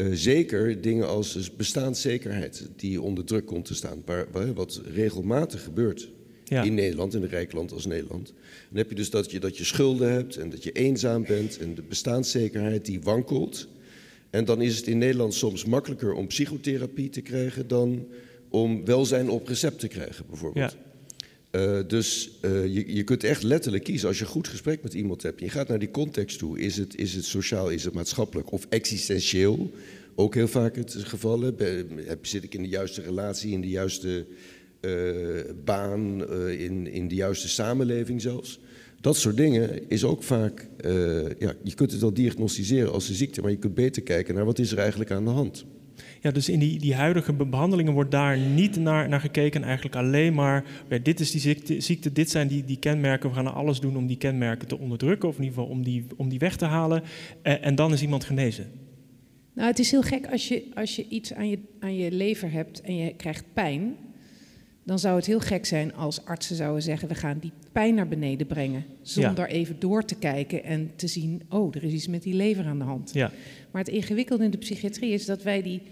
Eh, 0.00 0.06
zeker 0.12 0.80
dingen 0.80 1.08
als 1.08 1.32
dus 1.32 1.56
bestaanszekerheid 1.56 2.68
die 2.76 3.00
onder 3.02 3.24
druk 3.24 3.46
komt 3.46 3.64
te 3.64 3.74
staan, 3.74 4.02
waar, 4.06 4.26
waar- 4.32 4.54
wat 4.54 4.80
regelmatig 4.94 5.62
gebeurt 5.62 6.08
ja. 6.44 6.62
in 6.62 6.74
Nederland, 6.74 7.14
in 7.14 7.22
een 7.22 7.28
rijk 7.28 7.52
land 7.52 7.72
als 7.72 7.86
Nederland. 7.86 8.26
Dan 8.68 8.78
heb 8.78 8.88
je 8.88 8.94
dus 8.94 9.10
dat 9.10 9.30
je, 9.30 9.40
dat 9.40 9.56
je 9.56 9.64
schulden 9.64 10.12
hebt 10.12 10.36
en 10.36 10.50
dat 10.50 10.62
je 10.62 10.72
eenzaam 10.72 11.24
bent 11.24 11.58
en 11.58 11.74
de 11.74 11.82
bestaanszekerheid 11.82 12.84
die 12.84 13.00
wankelt. 13.00 13.68
En 14.30 14.44
dan 14.44 14.62
is 14.62 14.76
het 14.76 14.86
in 14.86 14.98
Nederland 14.98 15.34
soms 15.34 15.64
makkelijker 15.64 16.12
om 16.12 16.26
psychotherapie 16.26 17.08
te 17.08 17.20
krijgen 17.20 17.68
dan 17.68 18.06
om 18.48 18.84
welzijn 18.84 19.30
op 19.30 19.48
recept 19.48 19.78
te 19.78 19.88
krijgen, 19.88 20.24
bijvoorbeeld. 20.28 20.76
Eh, 21.50 21.78
dus 21.86 22.30
eh, 22.40 22.66
je, 22.74 22.94
je 22.94 23.04
kunt 23.04 23.24
echt 23.24 23.42
letterlijk 23.42 23.84
kiezen. 23.84 24.08
Als 24.08 24.18
je 24.18 24.24
een 24.24 24.30
goed 24.30 24.48
gesprek 24.48 24.82
met 24.82 24.94
iemand 24.94 25.22
hebt 25.22 25.40
je 25.40 25.48
gaat 25.48 25.68
naar 25.68 25.78
die 25.78 25.90
context 25.90 26.38
toe, 26.38 26.58
is 26.58 26.76
het, 26.76 26.96
is 26.96 27.14
het 27.14 27.24
sociaal, 27.24 27.70
is 27.70 27.84
het 27.84 27.94
maatschappelijk 27.94 28.52
of 28.52 28.66
existentieel? 28.68 29.70
Ook 30.14 30.34
heel 30.34 30.48
vaak 30.48 30.76
het 30.76 30.94
geval. 30.98 31.52
Zit 32.22 32.44
ik 32.44 32.54
in 32.54 32.62
de 32.62 32.68
juiste 32.68 33.02
relatie, 33.02 33.52
in 33.52 33.60
de 33.60 33.68
juiste 33.68 34.26
eh, 34.80 34.90
baan, 35.64 36.28
in, 36.48 36.86
in 36.86 37.08
de 37.08 37.14
juiste 37.14 37.48
samenleving 37.48 38.20
zelfs? 38.20 38.60
Dat 39.00 39.16
soort 39.16 39.36
dingen 39.36 39.88
is 39.88 40.04
ook 40.04 40.22
vaak, 40.22 40.68
ja, 41.38 41.54
je 41.62 41.74
kunt 41.74 41.90
het 41.90 42.00
wel 42.00 42.14
diagnosticeren 42.14 42.92
als 42.92 43.08
een 43.08 43.14
ziekte, 43.14 43.40
maar 43.40 43.50
je 43.50 43.56
kunt 43.56 43.74
beter 43.74 44.02
kijken 44.02 44.34
naar 44.34 44.44
wat 44.44 44.58
is 44.58 44.72
er 44.72 44.78
eigenlijk 44.78 45.10
aan 45.10 45.24
de 45.24 45.30
hand. 45.30 45.64
Ja, 46.20 46.30
dus 46.30 46.48
in 46.48 46.58
die, 46.58 46.78
die 46.78 46.94
huidige 46.94 47.32
be- 47.32 47.46
behandelingen 47.46 47.92
wordt 47.92 48.10
daar 48.10 48.38
niet 48.38 48.76
naar, 48.76 49.08
naar 49.08 49.20
gekeken. 49.20 49.62
Eigenlijk 49.64 49.96
alleen 49.96 50.34
maar, 50.34 50.64
ja, 50.88 50.98
dit 50.98 51.20
is 51.20 51.30
die 51.30 51.40
ziekte, 51.40 51.80
ziekte, 51.80 52.12
dit 52.12 52.30
zijn 52.30 52.48
die, 52.48 52.64
die 52.64 52.78
kenmerken. 52.78 53.28
We 53.28 53.34
gaan 53.34 53.46
er 53.46 53.52
alles 53.52 53.80
doen 53.80 53.96
om 53.96 54.06
die 54.06 54.16
kenmerken 54.16 54.68
te 54.68 54.78
onderdrukken. 54.78 55.28
Of 55.28 55.36
in 55.36 55.42
ieder 55.42 55.58
geval 55.58 55.70
om 55.72 55.82
die, 55.84 56.04
om 56.16 56.28
die 56.28 56.38
weg 56.38 56.56
te 56.56 56.64
halen. 56.64 57.02
Eh, 57.42 57.66
en 57.66 57.74
dan 57.74 57.92
is 57.92 58.02
iemand 58.02 58.24
genezen. 58.24 58.66
Nou, 59.54 59.68
het 59.68 59.78
is 59.78 59.90
heel 59.90 60.02
gek 60.02 60.26
als 60.30 60.48
je, 60.48 60.62
als 60.74 60.96
je 60.96 61.06
iets 61.08 61.32
aan 61.34 61.48
je, 61.48 61.58
aan 61.80 61.96
je 61.96 62.12
lever 62.12 62.52
hebt 62.52 62.80
en 62.80 62.96
je 62.96 63.14
krijgt 63.16 63.44
pijn. 63.52 63.96
Dan 64.84 64.98
zou 64.98 65.16
het 65.16 65.26
heel 65.26 65.40
gek 65.40 65.66
zijn 65.66 65.94
als 65.94 66.24
artsen 66.24 66.56
zouden 66.56 66.82
zeggen: 66.82 67.08
we 67.08 67.14
gaan 67.14 67.38
die 67.40 67.52
pijn 67.72 67.94
naar 67.94 68.08
beneden 68.08 68.46
brengen. 68.46 68.84
Zonder 69.02 69.48
even 69.48 69.76
door 69.78 70.04
te 70.04 70.14
kijken 70.14 70.64
en 70.64 70.90
te 70.96 71.06
zien: 71.06 71.42
oh, 71.48 71.74
er 71.74 71.84
is 71.84 71.92
iets 71.92 72.06
met 72.08 72.22
die 72.22 72.34
lever 72.34 72.64
aan 72.64 72.78
de 72.78 72.84
hand. 72.84 73.10
Ja, 73.14 73.30
Maar 73.70 73.82
het 73.84 73.92
ingewikkelde 73.92 74.44
in 74.44 74.50
de 74.50 74.58
psychiatrie 74.58 75.12
is 75.12 75.26
dat 75.26 75.42
wij 75.42 75.62
die, 75.62 75.82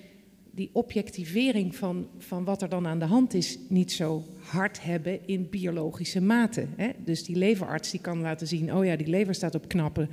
die 0.58 0.70
objectivering 0.72 1.76
van, 1.76 2.06
van 2.18 2.44
wat 2.44 2.62
er 2.62 2.68
dan 2.68 2.86
aan 2.86 2.98
de 2.98 3.04
hand 3.04 3.34
is 3.34 3.58
niet 3.68 3.92
zo 3.92 4.24
hard 4.38 4.82
hebben 4.82 5.26
in 5.26 5.48
biologische 5.50 6.20
mate. 6.20 6.66
Hè? 6.76 6.88
Dus 7.04 7.24
die 7.24 7.36
leverarts 7.36 7.90
die 7.90 8.00
kan 8.00 8.20
laten 8.20 8.46
zien, 8.46 8.74
oh 8.74 8.84
ja, 8.84 8.96
die 8.96 9.06
lever 9.06 9.34
staat 9.34 9.54
op 9.54 9.68
knappen. 9.68 10.08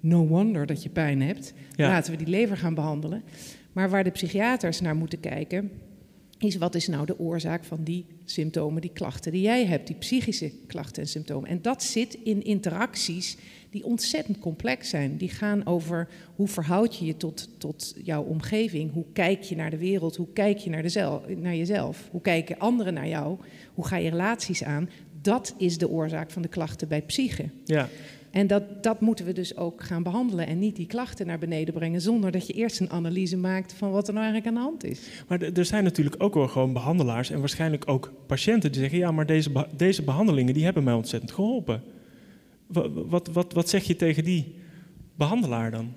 No 0.00 0.26
wonder 0.26 0.66
dat 0.66 0.82
je 0.82 0.88
pijn 0.88 1.22
hebt. 1.22 1.54
Ja. 1.76 1.88
Laten 1.88 2.10
we 2.10 2.18
die 2.18 2.26
lever 2.26 2.56
gaan 2.56 2.74
behandelen. 2.74 3.22
Maar 3.72 3.90
waar 3.90 4.04
de 4.04 4.10
psychiaters 4.10 4.80
naar 4.80 4.96
moeten 4.96 5.20
kijken, 5.20 5.70
is 6.38 6.56
wat 6.56 6.74
is 6.74 6.88
nou 6.88 7.06
de 7.06 7.18
oorzaak 7.18 7.64
van 7.64 7.84
die 7.84 8.06
symptomen, 8.24 8.80
die 8.80 8.90
klachten 8.92 9.32
die 9.32 9.42
jij 9.42 9.66
hebt, 9.66 9.86
die 9.86 9.96
psychische 9.96 10.52
klachten 10.66 11.02
en 11.02 11.08
symptomen. 11.08 11.48
En 11.48 11.62
dat 11.62 11.82
zit 11.82 12.18
in 12.24 12.44
interacties 12.44 13.36
die 13.70 13.84
ontzettend 13.84 14.38
complex 14.38 14.88
zijn. 14.88 15.16
Die 15.16 15.28
gaan 15.28 15.66
over 15.66 16.08
hoe 16.34 16.48
verhoud 16.48 16.96
je 16.96 17.04
je 17.04 17.16
tot, 17.16 17.48
tot 17.58 17.94
jouw 18.02 18.22
omgeving, 18.22 18.92
hoe 18.92 19.04
kijk 19.12 19.42
je 19.42 19.56
naar 19.56 19.70
de 19.70 19.78
wereld, 19.78 20.16
hoe 20.16 20.32
kijk 20.32 20.58
je 20.58 20.70
naar, 20.70 20.82
de 20.82 21.20
naar 21.36 21.56
jezelf, 21.56 22.08
hoe 22.10 22.20
kijken 22.20 22.58
anderen 22.58 22.94
naar 22.94 23.08
jou, 23.08 23.38
hoe 23.74 23.86
ga 23.86 23.96
je 23.96 24.10
relaties 24.10 24.64
aan. 24.64 24.90
Dat 25.22 25.54
is 25.58 25.78
de 25.78 25.88
oorzaak 25.88 26.30
van 26.30 26.42
de 26.42 26.48
klachten 26.48 26.88
bij 26.88 27.02
psyche. 27.02 27.50
ja. 27.64 27.88
En 28.34 28.46
dat, 28.46 28.82
dat 28.82 29.00
moeten 29.00 29.24
we 29.24 29.32
dus 29.32 29.56
ook 29.56 29.82
gaan 29.82 30.02
behandelen 30.02 30.46
en 30.46 30.58
niet 30.58 30.76
die 30.76 30.86
klachten 30.86 31.26
naar 31.26 31.38
beneden 31.38 31.74
brengen 31.74 32.00
zonder 32.00 32.30
dat 32.30 32.46
je 32.46 32.52
eerst 32.52 32.80
een 32.80 32.90
analyse 32.90 33.36
maakt 33.36 33.72
van 33.72 33.90
wat 33.90 34.08
er 34.08 34.14
nou 34.14 34.24
eigenlijk 34.26 34.56
aan 34.56 34.62
de 34.62 34.68
hand 34.68 34.84
is. 34.84 35.00
Maar 35.28 35.40
er 35.42 35.64
zijn 35.64 35.84
natuurlijk 35.84 36.22
ook 36.22 36.34
wel 36.34 36.48
gewoon 36.48 36.72
behandelaars 36.72 37.30
en 37.30 37.38
waarschijnlijk 37.40 37.82
ook 37.86 38.12
patiënten 38.26 38.72
die 38.72 38.80
zeggen: 38.80 38.98
ja, 38.98 39.10
maar 39.10 39.26
deze, 39.26 39.66
deze 39.76 40.02
behandelingen 40.02 40.54
die 40.54 40.64
hebben 40.64 40.84
mij 40.84 40.94
ontzettend 40.94 41.32
geholpen. 41.32 41.82
Wat, 42.66 42.90
wat, 42.92 43.28
wat, 43.32 43.52
wat 43.52 43.68
zeg 43.68 43.84
je 43.84 43.96
tegen 43.96 44.24
die 44.24 44.54
behandelaar 45.16 45.70
dan? 45.70 45.92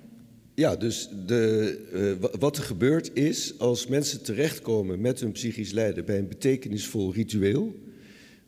Ja, 0.54 0.76
dus 0.76 1.08
de, 1.26 1.78
eh, 1.92 2.22
wa- 2.22 2.38
wat 2.38 2.56
er 2.56 2.62
gebeurt 2.62 3.10
is, 3.14 3.58
als 3.58 3.86
mensen 3.86 4.22
terechtkomen 4.22 5.00
met 5.00 5.20
hun 5.20 5.32
psychisch 5.32 5.72
lijden 5.72 6.04
bij 6.04 6.18
een 6.18 6.28
betekenisvol 6.28 7.12
ritueel, 7.12 7.74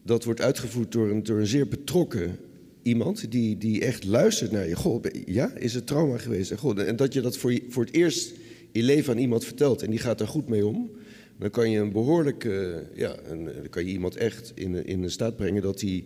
dat 0.02 0.24
wordt 0.24 0.40
uitgevoerd 0.40 0.92
door 0.92 1.10
een, 1.10 1.22
door 1.22 1.38
een 1.38 1.46
zeer 1.46 1.68
betrokken 1.68 2.38
iemand 2.82 3.30
die, 3.30 3.58
die 3.58 3.80
echt 3.84 4.04
luistert 4.04 4.50
naar 4.50 4.68
je. 4.68 4.76
Goh, 4.76 5.02
ja, 5.26 5.54
is 5.56 5.74
het 5.74 5.86
trauma 5.86 6.18
geweest? 6.18 6.50
En, 6.50 6.58
goh, 6.58 6.78
en 6.88 6.96
dat 6.96 7.12
je 7.12 7.20
dat 7.20 7.36
voor, 7.36 7.52
je- 7.52 7.62
voor 7.68 7.84
het 7.84 7.94
eerst 7.94 8.30
in 8.72 8.80
je 8.80 8.82
leven 8.82 9.12
aan 9.14 9.18
iemand 9.20 9.44
vertelt 9.44 9.82
en 9.82 9.90
die 9.90 9.98
gaat 9.98 10.18
daar 10.18 10.28
goed 10.28 10.48
mee 10.48 10.66
om, 10.66 10.90
dan 11.38 11.50
kan 11.50 11.70
je 11.70 11.78
een 11.78 11.92
behoorlijk, 11.92 12.44
eh, 12.44 12.74
ja, 12.94 13.16
een, 13.28 13.44
dan 13.44 13.68
kan 13.70 13.84
je 13.86 13.92
iemand 13.92 14.16
echt 14.16 14.52
in, 14.54 14.86
in 14.86 15.10
staat 15.10 15.36
brengen 15.36 15.62
dat 15.62 15.80
hij 15.80 16.04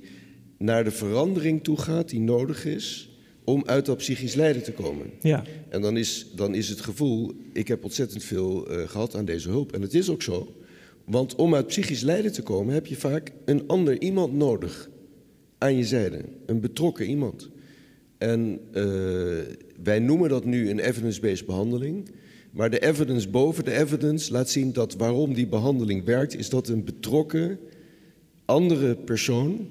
naar 0.58 0.84
de 0.84 0.90
verandering 0.90 1.64
toe 1.64 1.76
gaat 1.78 2.08
die 2.08 2.20
nodig 2.20 2.64
is 2.64 3.08
om 3.44 3.62
uit 3.66 3.86
dat 3.86 3.96
psychisch 3.96 4.34
lijden 4.34 4.62
te 4.62 4.72
komen. 4.72 5.06
Ja, 5.20 5.44
En 5.68 5.80
dan 5.80 5.96
is, 5.96 6.26
dan 6.34 6.54
is 6.54 6.68
het 6.68 6.80
gevoel, 6.80 7.32
ik 7.52 7.68
heb 7.68 7.84
ontzettend 7.84 8.24
veel 8.24 8.66
eh, 8.70 8.88
gehad 8.88 9.14
aan 9.16 9.24
deze 9.24 9.48
hulp. 9.48 9.72
En 9.72 9.82
het 9.82 9.94
is 9.94 10.08
ook 10.10 10.22
zo. 10.22 10.54
Want 11.04 11.34
om 11.34 11.54
uit 11.54 11.66
psychisch 11.66 12.00
lijden 12.00 12.32
te 12.32 12.42
komen 12.42 12.74
heb 12.74 12.86
je 12.86 12.96
vaak 12.96 13.30
een 13.44 13.66
ander 13.66 14.00
iemand 14.00 14.32
nodig 14.32 14.90
aan 15.64 15.76
je 15.76 15.84
zijde. 15.84 16.20
Een 16.46 16.60
betrokken 16.60 17.06
iemand. 17.06 17.50
En 18.18 18.60
eh, 18.72 18.84
wij 19.82 19.98
noemen 19.98 20.28
dat 20.28 20.44
nu 20.44 20.70
een 20.70 20.78
evidence-based 20.78 21.46
behandeling. 21.46 22.10
Maar 22.50 22.70
de 22.70 22.78
evidence 22.78 23.28
boven 23.28 23.64
de 23.64 23.72
evidence 23.78 24.32
laat 24.32 24.50
zien 24.50 24.72
dat 24.72 24.94
waarom 24.94 25.34
die 25.34 25.46
behandeling 25.46 26.04
werkt, 26.04 26.36
is 26.36 26.48
dat 26.48 26.68
een 26.68 26.84
betrokken 26.84 27.58
andere 28.44 28.96
persoon, 28.96 29.68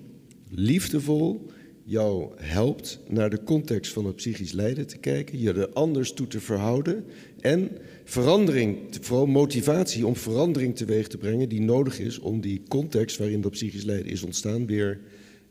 liefdevol, 0.49 1.45
jou 1.83 2.31
helpt 2.35 2.99
naar 3.07 3.29
de 3.29 3.43
context 3.43 3.93
van 3.93 4.05
het 4.05 4.15
psychisch 4.15 4.51
lijden 4.51 4.87
te 4.87 4.97
kijken, 4.97 5.39
je 5.39 5.53
er 5.53 5.69
anders 5.69 6.13
toe 6.13 6.27
te 6.27 6.39
verhouden 6.39 7.05
en 7.39 7.69
verandering, 8.03 8.77
vooral 9.01 9.25
motivatie 9.25 10.07
om 10.07 10.15
verandering 10.15 10.75
teweeg 10.75 11.07
te 11.07 11.17
brengen 11.17 11.49
die 11.49 11.61
nodig 11.61 11.99
is 11.99 12.19
om 12.19 12.41
die 12.41 12.61
context 12.67 13.17
waarin 13.17 13.41
dat 13.41 13.51
psychisch 13.51 13.83
lijden 13.83 14.11
is 14.11 14.23
ontstaan 14.23 14.65
weer 14.65 14.99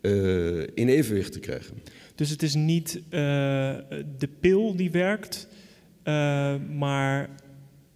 uh, 0.02 0.60
in 0.74 0.88
evenwicht 0.88 1.32
te 1.32 1.38
krijgen. 1.38 1.74
Dus 2.14 2.30
het 2.30 2.42
is 2.42 2.54
niet 2.54 2.96
uh, 2.96 3.02
de 4.18 4.28
pil 4.40 4.76
die 4.76 4.90
werkt, 4.90 5.48
uh, 6.04 6.54
maar 6.76 7.30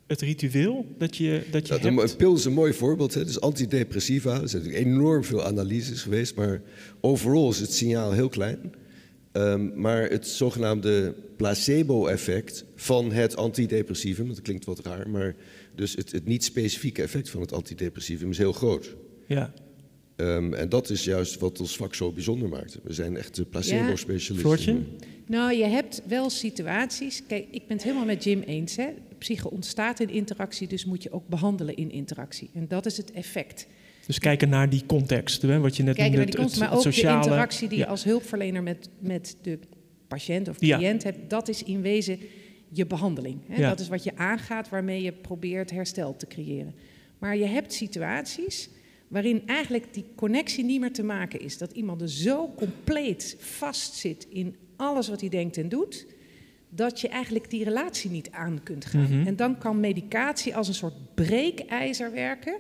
het 0.07 0.21
ritueel 0.21 0.87
dat 0.99 1.17
je, 1.17 1.43
dat 1.51 1.67
je 1.67 1.75
ja, 1.75 1.81
hebt? 1.81 2.11
Een 2.11 2.17
pil 2.17 2.35
is 2.35 2.45
een 2.45 2.53
mooi 2.53 2.73
voorbeeld. 2.73 3.15
Hè? 3.15 3.25
Dus 3.25 3.41
antidepressiva. 3.41 4.41
Er 4.41 4.49
zijn 4.49 4.63
natuurlijk 4.63 4.95
enorm 4.95 5.25
veel 5.25 5.45
analyses 5.45 6.03
geweest. 6.03 6.35
Maar 6.35 6.63
overal 7.01 7.51
is 7.51 7.59
het 7.61 7.73
signaal 7.73 8.13
heel 8.13 8.29
klein. 8.29 8.73
Um, 9.33 9.73
maar 9.81 10.11
het 10.11 10.27
zogenaamde 10.27 11.15
placebo-effect 11.37 12.65
van 12.75 13.13
het 13.13 13.37
antidepressivum... 13.37 14.29
dat 14.29 14.43
klinkt 14.43 14.65
wat 14.65 14.79
raar, 14.79 15.09
maar 15.11 15.35
dus 15.75 15.95
het, 15.95 16.13
het 16.13 16.27
niet-specifieke 16.27 17.03
effect 17.03 17.31
van 17.31 17.41
het 17.41 17.53
antidepressivum 17.53 18.31
is 18.31 18.39
heel 18.39 18.53
groot. 18.53 18.97
Ja. 19.27 19.53
Um, 20.17 20.55
en 20.55 20.69
dat 20.69 20.91
is 20.91 21.05
juist 21.05 21.39
wat 21.39 21.61
ons 21.61 21.77
vak 21.77 21.95
zo 21.95 22.13
bijzonder 22.13 22.49
maakt. 22.49 22.79
We 22.83 22.93
zijn 22.93 23.17
echt 23.17 23.51
placebo-specialisten. 23.51 24.75
Ja. 24.75 25.07
Nou, 25.27 25.55
je 25.55 25.65
hebt 25.65 26.03
wel 26.07 26.31
situaties. 26.31 27.23
Kijk, 27.27 27.47
ik 27.51 27.67
ben 27.67 27.77
het 27.77 27.83
helemaal 27.83 28.07
met 28.07 28.25
Jim 28.25 28.41
eens. 28.41 28.77
Hè. 28.77 28.89
Psyche 29.19 29.51
ontstaat 29.51 30.01
in 30.01 30.11
interactie, 30.11 30.69
dus 30.69 30.85
moet 30.85 31.03
je 31.03 31.13
ook 31.13 31.29
behandelen 31.29 31.77
in 31.77 31.91
interactie. 31.91 32.51
En 32.55 32.69
dat 32.69 32.87
is 32.87 32.97
het 32.97 33.13
effect. 33.13 33.67
Dus 34.07 34.19
kijken 34.19 34.49
naar 34.49 34.71
die 34.71 34.83
context, 34.87 35.43
hè, 35.43 35.59
wat 35.59 35.77
je 35.77 35.83
net 35.83 35.95
kijken 35.95 36.17
noemde. 36.17 36.17
Naar 36.17 36.27
die 36.27 36.35
context, 36.37 36.61
het, 36.61 36.69
maar 36.69 36.79
ook 36.79 36.83
sociale, 36.83 37.19
de 37.19 37.25
interactie 37.25 37.69
die 37.69 37.79
ja. 37.79 37.85
je 37.85 37.91
als 37.91 38.05
hulpverlener 38.05 38.63
met, 38.63 38.89
met 38.99 39.37
de 39.43 39.59
patiënt 40.09 40.49
of 40.49 40.59
cliënt 40.59 41.03
ja. 41.03 41.11
hebt, 41.11 41.31
dat 41.31 41.49
is 41.49 41.63
in 41.63 41.83
wezen 41.83 42.19
je 42.73 42.87
behandeling. 42.87 43.41
Hè. 43.49 43.61
Ja. 43.61 43.69
Dat 43.69 43.81
is 43.81 43.89
wat 43.89 44.05
je 44.05 44.17
aangaat, 44.17 44.69
waarmee 44.69 45.03
je 45.03 45.13
probeert 45.13 45.71
herstel 45.71 46.17
te 46.17 46.27
creëren. 46.27 46.75
Maar 47.19 47.37
je 47.37 47.47
hebt 47.47 47.73
situaties 47.73 48.69
waarin 49.09 49.43
eigenlijk 49.47 49.95
die 49.95 50.05
connectie 50.15 50.65
niet 50.65 50.81
meer 50.81 50.93
te 50.93 51.03
maken 51.03 51.41
is. 51.41 51.59
Dat 51.59 51.73
iemand 51.73 52.01
er 52.01 52.11
zo 52.11 52.53
compleet 52.57 53.37
vastzit 53.39 54.27
in 54.31 54.57
alles 54.77 55.09
wat 55.09 55.21
hij 55.21 55.29
denkt 55.29 55.57
en 55.57 55.69
doet, 55.69 56.07
dat 56.69 57.01
je 57.01 57.09
eigenlijk 57.09 57.51
die 57.51 57.65
relatie 57.65 58.11
niet 58.11 58.31
aan 58.31 58.61
kunt 58.63 58.85
gaan. 58.85 59.01
Mm 59.01 59.07
-hmm. 59.07 59.27
En 59.27 59.37
dan 59.37 59.59
kan 59.59 59.81
medicatie 59.81 60.57
als 60.57 60.69
een 60.69 60.75
soort 60.75 61.15
breekijzer 61.15 62.13
werken, 62.13 62.57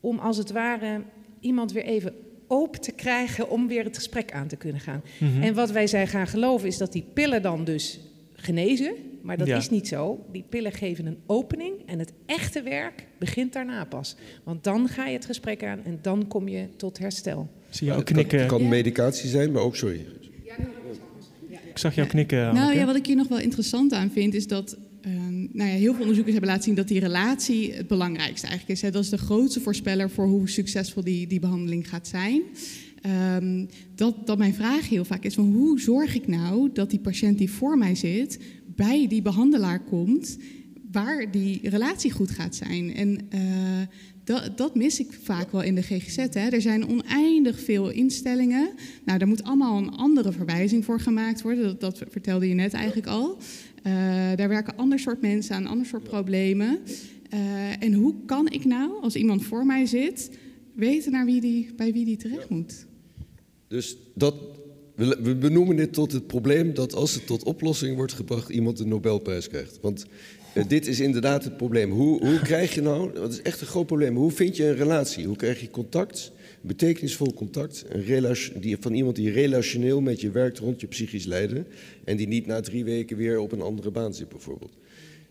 om 0.00 0.18
als 0.18 0.36
het 0.36 0.50
ware 0.50 1.02
iemand 1.40 1.72
weer 1.72 1.84
even 1.84 2.14
open 2.46 2.80
te 2.80 2.92
krijgen 2.92 3.50
om 3.50 3.68
weer 3.68 3.84
het 3.84 3.96
gesprek 3.96 4.32
aan 4.32 4.48
te 4.48 4.56
kunnen 4.56 4.80
gaan. 4.80 5.02
Mm 5.18 5.32
-hmm. 5.32 5.42
En 5.42 5.54
wat 5.54 5.70
wij 5.70 5.86
zijn 5.86 6.08
gaan 6.08 6.26
geloven 6.26 6.68
is 6.68 6.78
dat 6.78 6.92
die 6.92 7.04
pillen 7.12 7.42
dan 7.42 7.64
dus 7.64 8.00
genezen, 8.34 8.94
maar 9.22 9.36
dat 9.38 9.46
Ja. 9.46 9.56
is 9.56 9.70
niet 9.70 9.88
zo. 9.88 10.24
Die 10.32 10.44
pillen 10.48 10.72
geven 10.72 11.06
een 11.06 11.18
opening 11.26 11.72
en 11.86 11.98
het 11.98 12.12
echte 12.26 12.62
werk 12.62 13.06
begint 13.18 13.52
daarna 13.52 13.84
pas. 13.84 14.16
Want 14.44 14.64
dan 14.64 14.88
ga 14.88 15.06
je 15.06 15.12
het 15.14 15.24
gesprek 15.26 15.64
aan 15.64 15.80
en 15.84 15.98
dan 16.02 16.26
kom 16.26 16.48
je 16.48 16.66
tot 16.76 16.98
herstel. 16.98 17.50
Zie 17.70 17.86
je 17.86 17.92
ook 17.92 17.98
het 17.98 18.06
kan, 18.06 18.16
knikken. 18.16 18.38
het 18.38 18.48
kan 18.48 18.68
medicatie 18.68 19.28
zijn, 19.28 19.52
maar 19.52 19.62
ook, 19.62 19.76
sorry, 19.76 20.06
Ik 21.70 21.78
zag 21.78 21.94
jou 21.94 22.08
knikken, 22.08 22.54
Nou 22.54 22.74
ja, 22.74 22.86
wat 22.86 22.96
ik 22.96 23.06
hier 23.06 23.16
nog 23.16 23.28
wel 23.28 23.38
interessant 23.40 23.92
aan 23.92 24.10
vind, 24.10 24.34
is 24.34 24.46
dat 24.46 24.76
ehm, 25.02 25.40
nou 25.40 25.70
ja, 25.70 25.76
heel 25.76 25.90
veel 25.92 26.00
onderzoekers 26.00 26.32
hebben 26.32 26.50
laten 26.50 26.64
zien 26.64 26.74
dat 26.74 26.88
die 26.88 27.00
relatie 27.00 27.72
het 27.74 27.86
belangrijkste 27.86 28.46
eigenlijk 28.46 28.78
is. 28.78 28.82
Hè. 28.84 28.90
Dat 28.90 29.02
is 29.02 29.10
de 29.10 29.18
grootste 29.18 29.60
voorspeller 29.60 30.10
voor 30.10 30.26
hoe 30.26 30.48
succesvol 30.48 31.04
die, 31.04 31.26
die 31.26 31.40
behandeling 31.40 31.88
gaat 31.88 32.08
zijn. 32.08 32.42
Ehm, 33.02 33.66
dat, 33.94 34.26
dat 34.26 34.38
mijn 34.38 34.54
vraag 34.54 34.88
heel 34.88 35.04
vaak 35.04 35.24
is: 35.24 35.34
van 35.34 35.52
hoe 35.52 35.80
zorg 35.80 36.14
ik 36.14 36.26
nou 36.26 36.70
dat 36.72 36.90
die 36.90 36.98
patiënt 37.00 37.38
die 37.38 37.50
voor 37.50 37.78
mij 37.78 37.94
zit 37.94 38.38
bij 38.76 39.06
die 39.08 39.22
behandelaar 39.22 39.80
komt, 39.80 40.38
waar 40.92 41.30
die 41.30 41.68
relatie 41.68 42.10
goed 42.10 42.30
gaat 42.30 42.54
zijn? 42.54 42.94
En 42.94 43.18
eh, 43.28 43.40
dat, 44.24 44.58
dat 44.58 44.74
mis 44.74 45.00
ik 45.00 45.18
vaak 45.22 45.52
wel 45.52 45.62
in 45.62 45.74
de 45.74 45.82
GGZ. 45.82 46.16
Hè. 46.16 46.48
Er 46.48 46.60
zijn 46.60 46.88
oneindig 46.88 47.60
veel 47.60 47.90
instellingen. 47.90 48.70
Nou, 49.04 49.18
daar 49.18 49.28
moet 49.28 49.42
allemaal 49.42 49.78
een 49.78 49.90
andere 49.90 50.32
verwijzing 50.32 50.84
voor 50.84 51.00
gemaakt 51.00 51.42
worden. 51.42 51.64
Dat, 51.64 51.80
dat 51.80 52.02
vertelde 52.10 52.48
je 52.48 52.54
net 52.54 52.72
eigenlijk 52.72 53.06
al. 53.06 53.38
Eh, 53.82 53.92
daar 54.36 54.48
werken 54.48 54.76
ander 54.76 54.98
soort 54.98 55.20
mensen 55.20 55.54
aan, 55.54 55.66
ander 55.66 55.86
soort 55.86 56.02
problemen. 56.02 56.78
Eh, 57.28 57.82
en 57.82 57.92
hoe 57.92 58.14
kan 58.26 58.50
ik 58.50 58.64
nou, 58.64 59.02
als 59.02 59.16
iemand 59.16 59.44
voor 59.44 59.66
mij 59.66 59.86
zit, 59.86 60.30
weten 60.74 61.12
naar 61.12 61.24
wie 61.24 61.40
die, 61.40 61.74
bij 61.76 61.92
wie 61.92 62.04
die 62.04 62.16
terecht 62.16 62.48
moet? 62.48 62.86
Dus 63.68 63.96
dat, 64.14 64.34
we, 64.94 65.36
benoemen 65.36 65.76
dit 65.76 65.92
tot 65.92 66.12
het 66.12 66.26
probleem 66.26 66.74
dat 66.74 66.94
als 66.94 67.14
het 67.14 67.26
tot 67.26 67.44
oplossing 67.44 67.96
wordt 67.96 68.12
gebracht, 68.12 68.48
iemand 68.48 68.76
de 68.76 68.86
Nobelprijs 68.86 69.48
krijgt. 69.48 69.78
Want 69.80 70.06
eh, 70.54 70.64
dit 70.68 70.86
is 70.86 71.00
inderdaad 71.00 71.44
het 71.44 71.56
probleem. 71.56 71.90
Hoe, 71.90 72.26
hoe 72.26 72.40
krijg 72.40 72.74
je 72.74 72.82
nou, 72.82 73.12
dat 73.12 73.32
is 73.32 73.42
echt 73.42 73.60
een 73.60 73.66
groot 73.66 73.86
probleem, 73.86 74.16
hoe 74.16 74.30
vind 74.30 74.56
je 74.56 74.64
een 74.64 74.76
relatie? 74.76 75.26
Hoe 75.26 75.36
krijg 75.36 75.60
je 75.60 75.70
contact, 75.70 76.32
betekenisvol 76.60 77.34
contact, 77.34 77.84
een 77.88 78.36
die, 78.60 78.76
van 78.80 78.94
iemand 78.94 79.16
die 79.16 79.30
relationeel 79.30 80.00
met 80.00 80.20
je 80.20 80.30
werkt 80.30 80.58
rond 80.58 80.80
je 80.80 80.86
psychisch 80.86 81.24
lijden 81.24 81.66
en 82.04 82.16
die 82.16 82.28
niet 82.28 82.46
na 82.46 82.60
drie 82.60 82.84
weken 82.84 83.16
weer 83.16 83.38
op 83.38 83.52
een 83.52 83.62
andere 83.62 83.90
baan 83.90 84.14
zit 84.14 84.28
bijvoorbeeld. 84.28 84.72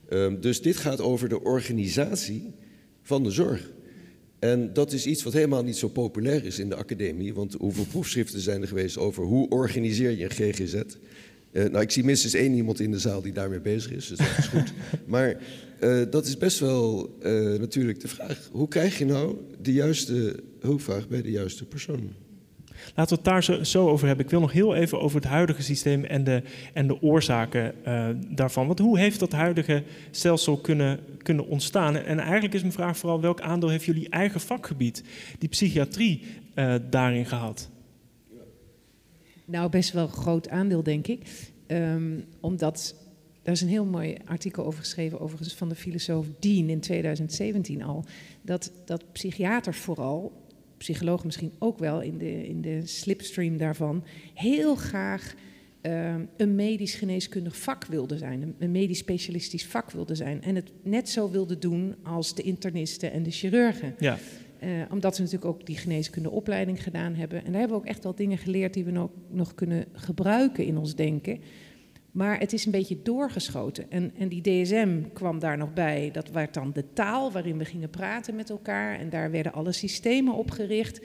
Ehm, 0.10 0.40
dus 0.40 0.62
dit 0.62 0.78
gaat 0.78 1.02
over 1.02 1.30
de 1.30 1.44
organisatie 1.44 2.52
van 3.02 3.24
de 3.24 3.32
zorg. 3.32 3.72
En 4.42 4.74
dat 4.74 4.92
is 4.92 5.06
iets 5.06 5.24
wat 5.24 5.34
helemaal 5.34 5.64
niet 5.64 5.78
zo 5.78 5.88
populair 5.88 6.46
is 6.46 6.60
in 6.60 6.70
de 6.70 6.76
academie. 6.76 7.34
Want 7.34 7.54
hoeveel 7.54 7.86
proefschriften 7.86 8.40
zijn 8.40 8.62
er 8.62 8.68
geweest 8.68 8.98
over 8.98 9.24
hoe 9.24 9.50
organiseer 9.50 10.12
je 10.12 10.24
een 10.24 10.32
GGZ? 10.32 10.76
Eh, 11.52 11.64
nou, 11.64 11.80
ik 11.80 11.92
zie 11.92 12.04
minstens 12.04 12.34
één 12.34 12.54
iemand 12.54 12.80
in 12.80 12.92
de 12.92 13.00
zaal 13.00 13.22
die 13.22 13.34
daarmee 13.34 13.60
bezig 13.60 13.92
is, 13.92 14.08
dus 14.08 14.18
dat 14.18 14.38
is 14.38 14.46
goed. 14.46 14.74
Maar 15.06 15.38
eh, 15.80 16.02
dat 16.10 16.26
is 16.26 16.38
best 16.38 16.60
wel 16.60 17.18
eh, 17.22 17.32
natuurlijk 17.60 18.00
de 18.00 18.08
vraag. 18.08 18.50
Hoe 18.52 18.68
krijg 18.68 18.98
je 18.98 19.06
nou 19.06 19.36
de 19.62 19.74
juiste 19.74 20.36
hulpvraag 20.60 21.08
bij 21.08 21.22
de 21.22 21.32
juiste 21.32 21.66
persoon? 21.66 22.14
Laten 22.96 23.18
we 23.18 23.30
het 23.30 23.48
daar 23.50 23.66
zo, 23.66 23.90
over 23.90 24.08
hebben. 24.08 24.26
Ik 24.26 24.32
wil 24.32 24.40
nog 24.40 24.52
heel 24.52 24.76
even 24.76 25.02
over 25.02 25.16
het 25.16 25.30
huidige 25.30 25.62
systeem 25.62 26.04
en 26.04 26.24
de, 26.24 26.44
en 26.74 26.88
de 26.88 27.02
oorzaken 27.02 27.86
eh, 27.86 28.08
daarvan. 28.30 28.68
Want 28.68 28.80
hoe 28.80 29.00
heeft 29.00 29.20
dat 29.20 29.32
huidige 29.32 29.84
stelsel 30.12 30.58
kunnen, 30.58 31.00
kunnen 31.18 31.48
ontstaan? 31.48 31.96
En 31.96 32.20
eigenlijk 32.20 32.54
is 32.54 32.62
mijn 32.62 32.74
vraag 32.74 32.98
vooral 32.98 33.22
welk 33.22 33.42
aandeel 33.42 33.70
heeft 33.70 33.86
jullie 33.86 34.10
eigen 34.10 34.42
vakgebied, 34.42 35.04
die 35.40 35.50
psychiatrie, 35.50 36.24
eh, 36.54 36.76
daarin 36.90 37.26
gehad? 37.26 37.70
Nou, 39.46 39.70
best 39.70 39.92
wel 39.92 40.04
een 40.04 40.10
groot 40.10 40.50
aandeel, 40.50 40.84
denk 40.84 41.08
ik. 41.08 41.52
Ehm, 41.68 42.20
omdat, 42.40 42.96
daar 43.44 43.54
is 43.54 43.62
een 43.62 43.68
heel 43.68 43.86
mooi 43.86 44.18
artikel 44.26 44.66
over 44.66 44.80
geschreven, 44.80 45.20
overigens 45.20 45.54
van 45.54 45.70
de 45.70 45.76
filosoof 45.76 46.26
Dean 46.40 46.70
in 46.70 46.80
2017 46.80 47.84
al. 47.84 48.06
Dat, 48.42 48.72
dat 48.86 49.12
psychiaters 49.12 49.78
vooral, 49.78 50.42
psychologen 50.82 51.26
misschien 51.26 51.52
ook 51.60 51.78
wel 51.78 52.02
in 52.02 52.18
de, 52.18 52.48
in 52.48 52.62
de 52.62 52.86
slipstream 52.86 53.58
daarvan, 53.58 54.04
heel 54.34 54.76
graag 54.76 55.36
ehm, 55.82 56.22
een 56.38 56.56
medisch 56.56 56.96
geneeskundig 56.96 57.58
vak 57.58 57.86
wilden 57.86 58.18
zijn. 58.18 58.56
Een, 58.60 58.72
medisch 58.72 58.98
specialistisch 58.98 59.66
vak 59.66 59.92
wilden 59.92 60.16
zijn. 60.16 60.42
En 60.42 60.56
het 60.56 60.72
net 60.84 61.10
zo 61.10 61.32
wilden 61.32 61.60
doen 61.60 61.96
als 62.04 62.36
de 62.36 62.42
internisten 62.42 63.12
en 63.12 63.24
de 63.24 63.32
chirurgen. 63.32 63.96
Ja, 64.00 64.18
Eh, 64.60 64.70
omdat 64.92 65.16
ze 65.16 65.22
natuurlijk 65.22 65.52
ook 65.52 65.66
die 65.66 65.78
geneeskundeopleiding 65.78 66.84
gedaan 66.84 67.16
hebben. 67.16 67.38
En 67.38 67.52
daar 67.52 67.60
hebben 67.60 67.78
we 67.78 67.84
ook 67.84 67.90
echt 67.90 68.04
wel 68.04 68.16
dingen 68.16 68.38
geleerd 68.38 68.74
die 68.74 68.86
we 68.86 68.92
nog, 68.92 69.10
nog 69.30 69.56
kunnen 69.56 69.86
gebruiken 69.94 70.66
in 70.66 70.78
ons 70.78 70.96
denken. 70.96 71.40
Maar 72.12 72.40
het 72.40 72.54
is 72.54 72.66
een 72.66 72.72
beetje 72.72 73.02
doorgeschoten. 73.04 73.92
En, 73.92 74.12
en 74.18 74.28
die 74.28 74.42
DSM 74.42 75.02
kwam 75.14 75.40
daar 75.40 75.58
nog 75.58 75.74
bij. 75.74 76.10
Dat 76.14 76.30
werd 76.30 76.54
dan 76.54 76.72
de 76.74 76.94
taal 76.94 77.32
waarin 77.32 77.58
we 77.58 77.66
gingen 77.66 77.90
praten 77.90 78.36
met 78.36 78.50
elkaar. 78.50 79.00
En 79.00 79.10
daar 79.10 79.32
werden 79.32 79.54
alle 79.54 79.72
systemen 79.72 80.34
opgericht. 80.34 81.02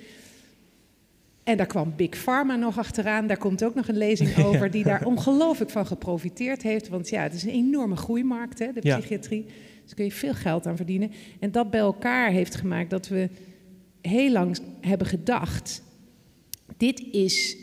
En 1.44 1.56
daar 1.56 1.66
kwam 1.66 1.92
Big 1.96 2.16
Pharma 2.16 2.56
nog 2.56 2.78
achteraan. 2.78 3.26
Daar 3.26 3.36
komt 3.36 3.64
ook 3.64 3.74
nog 3.74 3.88
een 3.88 3.96
lezing 3.96 4.36
over 4.44 4.70
die 4.70 4.84
daar 4.84 5.04
ongelooflijk 5.04 5.70
van 5.70 5.86
geprofiteerd 5.86 6.62
heeft. 6.62 6.88
Want 6.88 7.08
ja, 7.08 7.22
het 7.22 7.34
is 7.34 7.42
een 7.42 7.50
enorme 7.50 7.96
groeimarkt, 7.96 8.58
hè, 8.58 8.72
de 8.72 8.80
Ja. 8.82 8.98
psychiatrie. 8.98 9.46
Dus 9.82 9.94
kun 9.94 10.04
je 10.04 10.12
veel 10.12 10.34
geld 10.34 10.66
aan 10.66 10.76
verdienen. 10.76 11.12
En 11.40 11.50
dat 11.52 11.70
bij 11.70 11.80
elkaar 11.80 12.30
heeft 12.30 12.54
gemaakt 12.54 12.90
dat 12.90 13.08
we 13.08 13.28
heel 14.00 14.30
lang 14.32 14.58
hebben 14.80 15.06
gedacht... 15.06 15.82
dit 16.76 17.00
is 17.10 17.56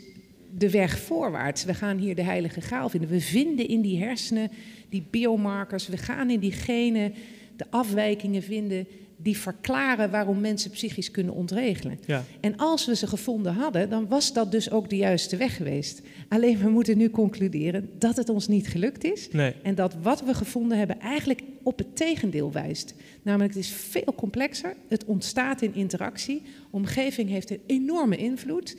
de 0.58 0.70
weg 0.70 0.98
voorwaarts. 0.98 1.64
We 1.64 1.74
gaan 1.74 1.98
hier 1.98 2.14
de 2.14 2.22
heilige 2.22 2.60
graal 2.60 2.88
vinden. 2.88 3.10
We 3.10 3.20
vinden 3.20 3.68
in 3.68 3.80
die 3.80 3.98
hersenen 3.98 4.50
die 4.88 5.06
biomarkers. 5.10 5.88
We 5.88 5.96
gaan 5.96 6.30
in 6.30 6.40
die 6.40 6.52
genen 6.52 7.14
de 7.56 7.64
afwijkingen 7.70 8.42
vinden... 8.42 8.86
die 9.16 9.36
verklaren 9.36 10.10
waarom 10.10 10.40
mensen 10.40 10.70
psychisch 10.70 11.10
kunnen 11.10 11.34
ontregelen. 11.34 11.98
ja. 12.06 12.24
En 12.40 12.56
als 12.56 12.86
we 12.86 12.96
ze 12.96 13.06
gevonden 13.06 13.54
hadden, 13.54 13.90
dan 13.90 14.08
was 14.08 14.32
dat 14.32 14.50
dus 14.50 14.70
ook 14.70 14.90
de 14.90 14.96
juiste 14.96 15.36
weg 15.36 15.56
geweest. 15.56 16.02
Alleen 16.28 16.58
we 16.58 16.68
moeten 16.68 16.98
nu 16.98 17.10
concluderen 17.10 17.90
dat 17.98 18.16
het 18.16 18.28
ons 18.28 18.48
niet 18.48 18.68
gelukt 18.68 19.04
is. 19.04 19.28
Nee. 19.32 19.54
En 19.62 19.74
dat 19.74 19.94
wat 20.02 20.22
we 20.24 20.34
gevonden 20.34 20.78
hebben 20.78 21.00
eigenlijk 21.00 21.40
op 21.62 21.78
het 21.78 21.96
tegendeel 21.96 22.52
wijst. 22.52 22.94
Namelijk, 23.22 23.54
het 23.54 23.62
is 23.62 23.70
veel 23.70 24.14
complexer. 24.16 24.76
Het 24.88 25.04
ontstaat 25.04 25.62
in 25.62 25.74
interactie. 25.74 26.42
Omgeving 26.70 27.28
heeft 27.28 27.50
een 27.50 27.60
enorme 27.66 28.16
invloed. 28.16 28.76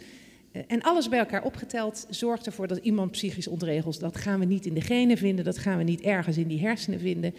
Eh, 0.56 0.62
en 0.68 0.82
alles 0.82 1.10
bij 1.10 1.20
elkaar 1.20 1.44
opgeteld 1.44 2.06
zorgt 2.10 2.46
ervoor 2.46 2.68
dat 2.68 2.78
iemand 2.78 3.12
psychisch 3.12 3.48
ontregelt. 3.48 4.00
Dat 4.00 4.18
gaan 4.18 4.40
we 4.40 4.46
niet 4.46 4.66
in 4.66 4.74
de 4.74 4.82
genen 4.82 5.18
vinden, 5.18 5.46
dat 5.46 5.58
gaan 5.58 5.78
we 5.78 5.84
niet 5.84 6.02
ergens 6.02 6.38
in 6.38 6.48
die 6.48 6.60
hersenen 6.60 7.00
vinden. 7.00 7.34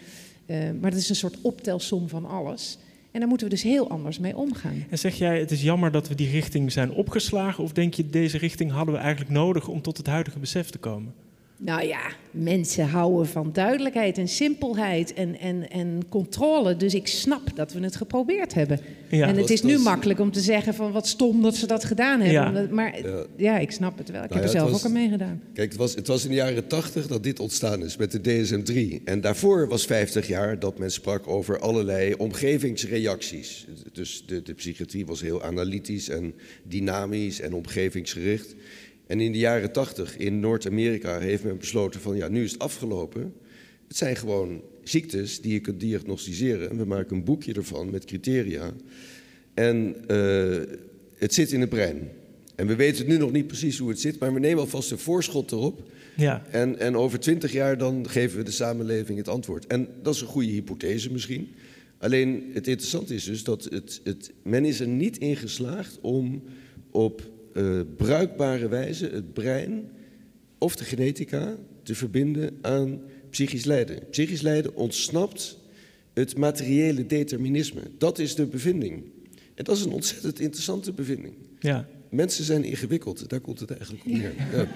Uh, 0.47 0.59
maar 0.81 0.91
dat 0.91 1.01
is 1.01 1.09
een 1.09 1.17
soort 1.17 1.41
optelsom 1.41 2.09
van 2.09 2.27
alles. 2.27 2.79
En 3.11 3.21
daar 3.21 3.29
moeten 3.29 3.47
we 3.47 3.55
dus 3.55 3.63
heel 3.63 3.91
anders 3.91 4.19
mee 4.19 4.37
omgaan. 4.37 4.85
En 4.91 4.99
zeg 4.99 5.15
jij, 5.15 5.39
het 5.41 5.51
is 5.51 5.63
jammer 5.63 5.91
dat 5.91 6.09
we 6.09 6.15
die 6.15 6.31
richting 6.31 6.73
zijn 6.73 6.91
opgeslagen? 6.91 7.65
Of 7.65 7.73
denk 7.73 7.95
je, 7.95 8.11
deze 8.11 8.39
richting 8.39 8.71
hadden 8.71 8.95
we 8.95 9.01
eigenlijk 9.01 9.31
nodig 9.31 9.69
om 9.69 9.83
tot 9.83 9.97
het 9.97 10.07
huidige 10.07 10.39
besef 10.39 10.71
te 10.71 10.79
komen? 10.79 11.15
Nou 11.59 11.87
ja, 11.87 12.01
mensen 12.31 12.89
houden 12.89 13.27
van 13.27 13.51
duidelijkheid 13.53 14.19
en 14.19 14.29
simpelheid 14.29 15.15
en, 15.15 15.39
en, 15.39 15.71
en 15.71 16.03
controle. 16.09 16.77
Dus 16.77 16.95
ik 16.95 17.07
snap 17.07 17.57
dat 17.57 17.73
we 17.73 17.81
het 17.81 17.97
geprobeerd 17.97 18.55
hebben. 18.55 18.81
Ja, 19.09 19.27
en 19.27 19.37
het 19.37 19.51
is 19.51 19.63
nu 19.63 19.79
makkelijk 19.79 20.21
om 20.21 20.33
te 20.33 20.41
zeggen 20.41 20.75
van 20.75 20.93
wat 20.93 21.07
stom 21.07 21.43
dat 21.43 21.57
ze 21.57 21.67
dat 21.67 21.85
gedaan 21.85 22.21
hebben. 22.21 22.63
Ja. 22.63 22.75
Maar 22.75 23.01
ja. 23.37 23.59
ik 23.59 23.71
snap 23.71 23.99
het 23.99 24.11
wel. 24.11 24.23
Ik 24.23 24.29
nou 24.29 24.41
heb 24.41 24.53
er 24.53 24.59
zelf 24.59 24.75
ook 24.75 24.85
aan 24.85 24.93
meegedaan. 24.93 25.43
Kijk, 25.55 25.69
het 25.69 25.79
was, 25.79 25.95
het 25.95 26.07
was 26.07 26.25
in 26.25 26.31
de 26.31 26.37
jaren 26.37 26.67
tachtig 26.67 27.07
dat 27.07 27.23
dit 27.23 27.41
ontstaan 27.41 27.85
is 27.85 27.97
met 27.97 28.13
de 28.13 28.21
DSM-3. 28.21 29.03
En 29.05 29.21
daarvoor 29.21 29.69
was 29.69 29.85
50 29.85 30.27
jaar 30.29 30.59
dat 30.59 30.79
men 30.79 30.91
sprak 30.91 31.29
over 31.29 31.59
allerlei 31.59 32.15
omgevingsreacties. 32.15 33.67
Dus 33.93 34.25
de, 34.27 34.43
de 34.43 34.55
psychiatrie 34.55 35.07
was 35.07 35.21
heel 35.21 35.43
analytisch 35.43 36.09
en 36.09 36.35
dynamisch 36.63 37.41
en 37.41 37.55
omgevingsgericht. 37.55 38.55
En 39.07 39.21
in 39.21 39.33
de 39.33 39.39
jaren 39.39 39.73
tachtig 39.73 40.17
in 40.17 40.41
Noord-Amerika 40.41 41.19
heeft 41.19 41.45
men 41.45 41.59
besloten 41.59 42.01
van 42.01 42.17
ja, 42.17 42.29
nu 42.29 42.45
is 42.45 42.53
het 42.53 42.61
afgelopen. 42.61 43.35
Het 43.89 43.97
zijn 43.97 44.17
gewoon 44.17 44.63
ziektes 44.83 45.41
die 45.41 45.53
je 45.53 45.61
kunt 45.61 45.81
diagnosticeren. 45.81 46.71
En 46.71 46.77
we 46.77 46.85
maken 46.85 47.17
een 47.17 47.25
boekje 47.25 47.53
ervan 47.53 47.91
met 47.91 48.05
criteria. 48.05 48.73
En 49.55 49.97
uh, 50.11 50.63
het 51.15 51.35
zit 51.35 51.53
in 51.53 51.61
het 51.61 51.69
brein. 51.69 52.09
En 52.55 52.67
we 52.67 52.77
weten 52.77 53.07
nu 53.07 53.17
nog 53.17 53.33
niet 53.33 53.47
precies 53.47 53.79
hoe 53.79 53.89
het 53.89 54.01
zit, 54.01 54.19
maar 54.19 54.35
we 54.35 54.41
nemen 54.41 54.61
alvast 54.61 54.91
een 54.91 54.99
voorschot 54.99 55.53
erop. 55.53 55.83
Ja. 56.17 56.47
En, 56.51 56.79
en 56.79 56.97
over 56.97 57.21
twintig 57.21 57.53
jaar 57.53 57.79
dan 57.79 58.09
geven 58.09 58.39
we 58.39 58.45
de 58.45 58.51
samenleving 58.51 59.19
het 59.19 59.29
antwoord. 59.29 59.67
En 59.67 59.89
dat 60.03 60.15
is 60.15 60.21
een 60.21 60.27
goede 60.27 60.51
hypothese 60.51 61.13
misschien. 61.13 61.49
Alleen 61.99 62.51
het 62.53 62.69
interessante 62.69 63.15
is 63.15 63.25
dus 63.25 63.45
dat 63.45 63.65
het, 63.65 64.01
het, 64.05 64.33
men 64.43 64.65
is 64.65 64.81
er 64.81 64.89
niet 64.89 65.19
in 65.19 65.37
geslaagd 65.37 65.99
om 66.01 66.43
op 66.91 67.23
uh, 67.57 67.81
bruikbare 67.97 68.69
wijze 68.69 69.07
het 69.07 69.33
brein 69.33 69.91
of 70.59 70.77
de 70.77 70.85
genetica 70.85 71.57
te 71.83 71.95
verbinden 71.95 72.59
aan 72.61 73.01
psychisch 73.31 73.65
lijden. 73.65 74.09
Psychisch 74.11 74.41
lijden 74.41 74.77
ontsnapt 74.77 75.59
het 76.15 76.37
materiële 76.37 77.07
determinisme. 77.07 77.81
Dat 77.99 78.19
is 78.19 78.35
de 78.35 78.47
bevinding. 78.47 79.05
En 79.55 79.65
dat 79.65 79.77
is 79.77 79.85
een 79.85 79.93
ontzettend 79.93 80.41
interessante 80.41 80.93
bevinding. 80.93 81.35
Ja. 81.59 81.89
Mensen 82.11 82.45
zijn 82.45 82.65
ingewikkeld, 82.65 83.29
daar 83.29 83.41
komt 83.41 83.61
het 83.61 83.71
eigenlijk 83.71 84.05
op 84.05 84.13
neer. 84.13 84.33
Ja. 84.53 84.69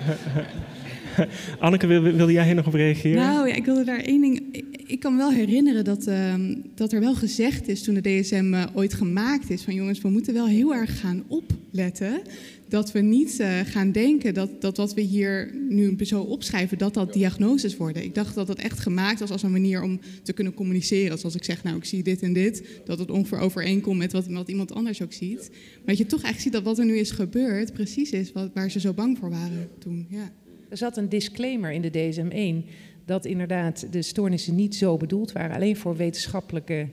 Anneke, 1.60 1.86
wil, 1.86 2.02
wilde 2.02 2.32
jij 2.32 2.44
hier 2.44 2.54
nog 2.54 2.66
op 2.66 2.74
reageren? 2.74 3.22
Nou 3.22 3.48
ja, 3.48 3.54
ik 3.54 3.64
wilde 3.64 3.84
daar 3.84 4.00
één 4.00 4.20
ding. 4.20 4.64
Ik, 4.86 5.00
kan 5.00 5.12
me 5.12 5.18
wel 5.18 5.32
herinneren 5.32 5.84
dat, 5.84 6.06
uh, 6.06 6.34
dat 6.74 6.92
er 6.92 7.00
wel 7.00 7.14
gezegd 7.14 7.68
is 7.68 7.82
toen 7.82 7.94
de 7.94 8.20
DSM 8.20 8.54
uh, 8.54 8.64
ooit 8.74 8.94
gemaakt 8.94 9.50
is: 9.50 9.62
van 9.62 9.74
jongens, 9.74 10.00
we 10.00 10.08
moeten 10.08 10.34
wel 10.34 10.46
heel 10.46 10.74
erg 10.74 11.00
gaan 11.00 11.24
opletten 11.28 12.22
dat 12.70 12.92
we 12.92 13.00
niet 13.00 13.40
uh, 13.40 13.58
gaan 13.64 13.92
denken 13.92 14.34
dat, 14.34 14.60
dat 14.60 14.76
wat 14.76 14.94
we 14.94 15.00
hier 15.00 15.54
nu 15.68 15.96
zo 16.04 16.20
opschrijven, 16.20 16.78
dat 16.78 16.94
dat 16.94 17.12
diagnoses 17.12 17.76
worden. 17.76 18.02
Ik 18.02 18.14
dacht 18.14 18.34
dat 18.34 18.46
dat 18.46 18.58
echt 18.58 18.78
gemaakt 18.78 19.20
was 19.20 19.30
als 19.30 19.42
een 19.42 19.50
manier 19.50 19.82
om 19.82 20.00
te 20.22 20.32
kunnen 20.32 20.54
communiceren. 20.54 21.18
Zoals 21.18 21.34
ik 21.34 21.44
zeg, 21.44 21.62
nou 21.62 21.76
ik 21.76 21.84
zie 21.84 22.02
dit 22.02 22.22
en 22.22 22.32
dit, 22.32 22.80
dat 22.84 22.98
het 22.98 23.10
ongeveer 23.10 23.38
overeenkomt 23.38 23.98
met 23.98 24.12
wat, 24.12 24.26
wat 24.26 24.48
iemand 24.48 24.72
anders 24.74 25.02
ook 25.02 25.12
ziet. 25.12 25.48
Maar 25.50 25.84
dat 25.84 25.98
je 25.98 26.06
toch 26.06 26.22
eigenlijk 26.22 26.40
ziet 26.40 26.52
dat 26.52 26.62
wat 26.62 26.78
er 26.78 26.84
nu 26.84 26.98
is 26.98 27.10
gebeurd 27.10 27.72
precies 27.72 28.10
is 28.10 28.32
wat, 28.32 28.50
waar 28.54 28.70
ze 28.70 28.80
zo 28.80 28.92
bang 28.92 29.18
voor 29.18 29.30
waren 29.30 29.68
toen. 29.78 30.06
Ja. 30.10 30.32
Er 30.68 30.76
zat 30.76 30.96
een 30.96 31.08
disclaimer 31.08 31.72
in 31.72 31.82
de 31.82 31.90
DSM-1 31.90 32.68
dat 33.04 33.24
inderdaad 33.24 33.86
de 33.92 34.02
stoornissen 34.02 34.54
niet 34.54 34.74
zo 34.74 34.96
bedoeld 34.96 35.32
waren, 35.32 35.56
alleen 35.56 35.76
voor 35.76 35.96
wetenschappelijke 35.96 36.88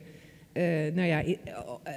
uh, 0.53 0.63
nou 0.93 1.07
ja, 1.07 1.23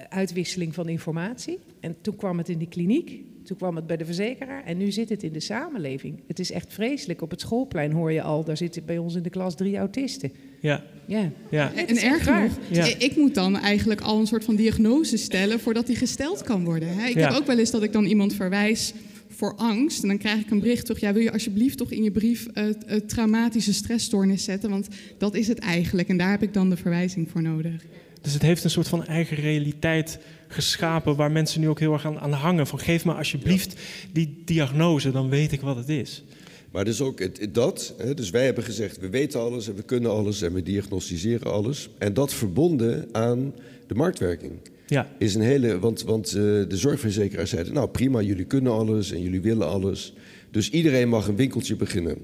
uitwisseling 0.09 0.75
van 0.75 0.89
informatie. 0.89 1.59
En 1.81 1.97
toen 2.01 2.17
kwam 2.17 2.39
het 2.39 2.49
in 2.49 2.59
die 2.59 2.69
kliniek. 2.69 3.23
Toen 3.51 3.59
kwam 3.59 3.77
het 3.77 3.87
bij 3.87 3.97
de 3.97 4.05
verzekeraar 4.05 4.65
en 4.65 4.77
nu 4.77 4.93
zit 4.93 5.09
het 5.09 5.23
in 5.23 5.33
de 5.33 5.41
samenleving. 5.41 6.21
Het 6.27 6.39
is 6.39 6.51
echt 6.51 6.73
vreselijk. 6.73 7.23
Op 7.23 7.31
het 7.31 7.41
schoolplein 7.41 7.93
hoor 7.93 8.13
je 8.13 8.23
al, 8.23 8.45
daar 8.45 8.57
zitten 8.57 8.85
bij 8.85 8.99
ons 8.99 9.15
in 9.15 9.23
de 9.23 9.31
klas 9.31 9.57
drie 9.57 9.77
autisten. 9.77 10.33
Ja. 10.61 10.85
ja. 11.07 11.31
ja. 11.51 11.73
En, 11.75 11.87
en 11.87 11.97
erg 11.97 12.25
genoeg, 12.25 12.53
ja. 12.71 12.85
ik 12.99 13.17
moet 13.17 13.35
dan 13.35 13.57
eigenlijk 13.57 14.01
al 14.01 14.21
een 14.21 14.27
soort 14.27 14.45
van 14.45 14.57
diagnose 14.57 15.17
stellen 15.17 15.61
voordat 15.61 15.87
die 15.87 15.97
gesteld 15.97 16.43
kan 16.43 16.65
worden. 16.65 16.89
Ik 17.09 17.15
heb 17.15 17.33
ook 17.33 17.47
wel 17.47 17.59
eens 17.59 17.71
dat 17.71 17.83
ik 17.83 17.93
dan 17.93 18.05
iemand 18.05 18.35
verwijs 18.35 18.93
voor 19.29 19.55
angst. 19.57 20.03
En 20.03 20.09
dan 20.09 20.19
krijg 20.19 20.41
ik 20.41 20.51
een 20.51 20.61
bericht 20.61 20.87
toch, 20.87 20.99
ja, 20.99 21.13
wil 21.13 21.23
je 21.23 21.33
alsjeblieft 21.33 21.79
toch 21.79 21.91
in 21.91 22.03
je 22.03 22.11
brief 22.11 22.47
het, 22.53 22.83
het 22.87 23.09
traumatische 23.09 23.73
stressstoornis 23.73 24.45
zetten? 24.45 24.71
Want 24.71 24.89
dat 25.19 25.35
is 25.35 25.49
het 25.49 25.59
eigenlijk. 25.59 26.09
En 26.09 26.17
daar 26.17 26.31
heb 26.31 26.43
ik 26.43 26.55
dan 26.55 26.71
de 26.71 26.77
verwijzing 26.77 27.31
voor 27.31 27.43
nodig. 27.43 27.85
Dus 28.21 28.33
het 28.33 28.43
heeft 28.43 28.65
een 28.65 28.71
soort 28.71 28.89
van 28.89 29.05
eigen 29.05 29.37
realiteit 29.37 30.19
geschapen 30.49 31.17
waar 31.17 31.33
mensen 31.33 31.61
nu 31.61 31.69
ook 31.69 31.79
heel 31.81 31.93
erg 31.93 32.07
aan, 32.07 32.19
aan 32.19 32.33
hangen. 32.33 32.67
Van 32.67 32.79
geef 32.79 33.05
me 33.05 33.13
alsjeblieft 33.13 33.81
die 34.13 34.43
diagnose, 34.45 35.11
dan 35.11 35.29
weet 35.29 35.53
ik 35.53 35.61
wat 35.61 35.77
het 35.77 35.89
is. 35.89 36.25
Maar 36.71 36.85
dus 36.85 37.01
ook 37.01 37.19
het, 37.19 37.49
dat, 37.53 37.95
hè, 37.99 38.15
dus 38.15 38.31
wij 38.31 38.45
hebben 38.45 38.65
gezegd, 38.65 38.99
we 38.99 39.09
weten 39.09 39.41
alles 39.41 39.69
en 39.69 39.75
we 39.75 39.83
kunnen 39.83 40.11
alles 40.11 40.43
en 40.43 40.53
we 40.53 40.63
diagnosticeren 40.63 41.53
alles. 41.53 41.89
En 41.99 42.15
dat 42.15 42.35
verbonden 42.35 43.09
aan 43.13 43.55
de 43.87 43.95
marktwerking. 43.95 44.53
Ja. 44.87 45.09
Is 45.19 45.35
een 45.35 45.41
hele, 45.41 45.79
want, 45.79 46.03
want 46.03 46.27
uh, 46.27 46.43
de 46.43 46.77
zorgverzekeraars 46.77 47.51
zeiden, 47.51 47.75
nou 47.75 47.89
prima, 47.89 48.21
jullie 48.21 48.45
kunnen 48.45 48.73
alles 48.73 49.13
en 49.13 49.23
jullie 49.23 49.41
willen 49.41 49.69
alles. 49.69 50.13
Dus 50.51 50.71
iedereen 50.71 51.09
mag 51.09 51.27
een 51.27 51.37
winkeltje 51.37 51.77
beginnen. 51.77 52.19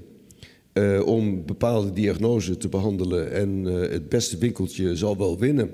Uh, 0.73 1.05
om 1.05 1.45
bepaalde 1.45 1.93
diagnoses 1.93 2.57
te 2.57 2.69
behandelen 2.69 3.31
en 3.31 3.65
uh, 3.65 3.79
het 3.79 4.09
beste 4.09 4.37
winkeltje 4.37 4.95
zal 4.95 5.17
wel 5.17 5.39
winnen. 5.39 5.71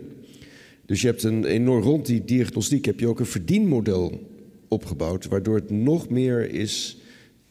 Dus 0.86 1.02
je 1.02 1.08
hebt 1.08 1.24
een 1.24 1.46
enorm 1.46 1.82
rond 1.82 2.06
die 2.06 2.26
diagnostiek 2.26 2.86
heb 2.86 3.00
je 3.00 3.08
ook 3.08 3.20
een 3.20 3.26
verdienmodel 3.26 4.32
opgebouwd, 4.68 5.28
waardoor 5.28 5.56
het 5.56 5.70
nog 5.70 6.10
meer 6.10 6.52
is 6.52 6.98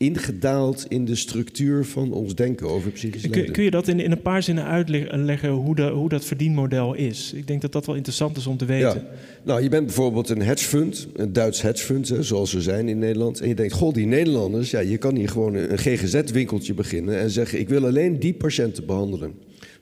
ingedaald 0.03 0.87
in 0.89 1.05
de 1.05 1.15
structuur 1.15 1.85
van 1.85 2.13
ons 2.13 2.35
denken 2.35 2.69
over 2.69 2.91
psychische 2.91 3.29
lijden. 3.29 3.53
Kun, 3.53 3.65
je 3.65 3.71
dat 3.71 3.89
in, 3.89 4.01
in, 4.01 4.11
een 4.11 4.23
paar 4.23 4.43
zinnen 4.43 4.65
uitleggen 4.65 5.51
hoe, 5.51 5.75
de, 5.75 5.89
hoe 5.89 6.09
dat 6.09 6.25
verdienmodel 6.25 6.95
is? 6.95 7.33
Ik 7.33 7.47
denk 7.47 7.61
dat 7.61 7.73
dat 7.73 7.87
wel 7.87 7.95
interessant 7.95 8.37
is 8.37 8.47
om 8.47 8.57
te 8.57 8.65
weten. 8.65 8.95
Ja. 8.95 9.05
Nou, 9.43 9.63
je 9.63 9.69
bent 9.69 9.87
bijvoorbeeld 9.87 10.29
een 10.29 10.43
hedgefund, 10.43 11.09
een 11.15 11.33
Duits 11.33 11.63
hedgefund, 11.63 12.09
hè, 12.09 12.23
zoals 12.23 12.51
ze 12.51 12.61
zijn 12.61 12.89
in 12.89 12.99
Nederland. 12.99 13.41
En 13.41 13.49
je 13.49 13.55
denkt, 13.55 13.73
goh, 13.73 13.95
die 13.95 14.07
Nederlanders, 14.07 14.71
ja, 14.71 14.81
je 14.81 14.99
kan 14.99 15.17
hier 15.17 15.29
gewoon 15.29 15.55
een 15.55 15.79
GGZ-winkeltje 15.79 16.75
beginnen 16.75 17.19
en 17.19 17.31
zeggen, 17.31 17.61
ik 17.61 17.69
wil 17.69 17.87
alleen 17.87 18.19
die 18.19 18.35
patiënten 18.35 18.87
behandelen. 18.87 19.33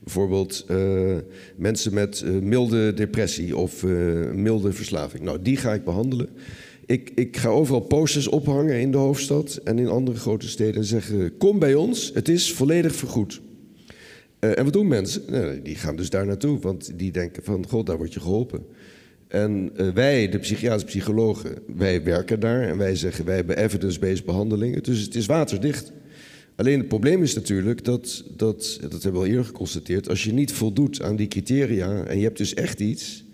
Bijvoorbeeld 0.05 0.65
uh, 0.71 1.17
mensen 1.57 1.95
met 1.95 2.23
uh, 2.25 2.43
milde 2.43 2.95
depressie 2.95 3.57
of 3.57 3.83
uh, 3.83 4.31
milde 4.31 4.73
verslaving. 4.73 5.23
Nou, 5.23 5.43
die 5.43 5.57
ga 5.57 5.73
ik 5.73 5.85
behandelen. 5.85 6.29
Ik, 6.87 7.13
ik, 7.15 7.37
ga 7.37 7.49
overal 7.49 7.81
posters 7.81 8.29
ophangen 8.29 8.81
in 8.81 8.91
de 8.91 8.97
hoofdstad 8.97 9.61
en 9.65 9.79
in 9.79 9.89
andere 9.89 10.19
grote 10.19 10.49
steden 10.49 10.75
en 10.75 10.85
zeggen: 10.85 11.37
Kom 11.37 11.59
bij 11.59 11.75
ons, 11.75 12.11
het 12.15 12.29
is 12.29 12.53
volledig 12.53 12.95
vergoed. 12.95 13.41
en 14.39 14.65
wat 14.65 14.73
doen 14.73 14.89
mensen? 14.89 15.23
Nou, 15.27 15.63
die 15.63 15.75
gaan 15.75 15.97
dus 15.97 16.11
daar 16.11 16.27
naartoe, 16.27 16.59
want 16.59 16.99
die 16.99 17.13
denken: 17.13 17.43
van 17.45 17.67
god, 17.69 17.87
daar 17.87 17.97
word 17.97 18.13
je 18.13 18.21
geholpen. 18.21 18.67
En 19.29 19.71
wij, 19.95 20.29
de 20.29 20.39
psychiatrische 20.39 20.87
psychologen, 20.87 21.59
wij 21.77 22.05
werken 22.05 22.41
daar 22.41 22.63
en 22.63 22.79
wij 22.79 22.97
zeggen: 22.97 23.25
wij 23.25 23.37
hebben 23.37 23.57
evidence-based 23.57 24.25
behandelingen, 24.25 24.83
dus 24.83 25.01
het 25.01 25.15
is 25.15 25.27
waterdicht. 25.27 25.93
Alleen 26.61 26.79
het 26.79 26.89
probleem 26.89 27.23
is 27.23 27.35
natuurlijk 27.35 27.85
dat, 27.85 28.25
dat, 28.37 28.79
dat 28.81 29.03
hebben 29.03 29.13
we 29.13 29.19
al 29.19 29.27
eerder 29.27 29.45
geconstateerd, 29.45 30.09
als 30.09 30.25
je 30.25 30.33
niet 30.33 30.53
voldoet 30.53 31.03
aan 31.03 31.17
die 31.17 31.29
criteria 31.29 32.05
en 32.05 32.19
je 32.19 32.25
hebt 32.25 32.39
dus 32.39 32.55
echt 32.55 32.81
iets, 32.81 33.25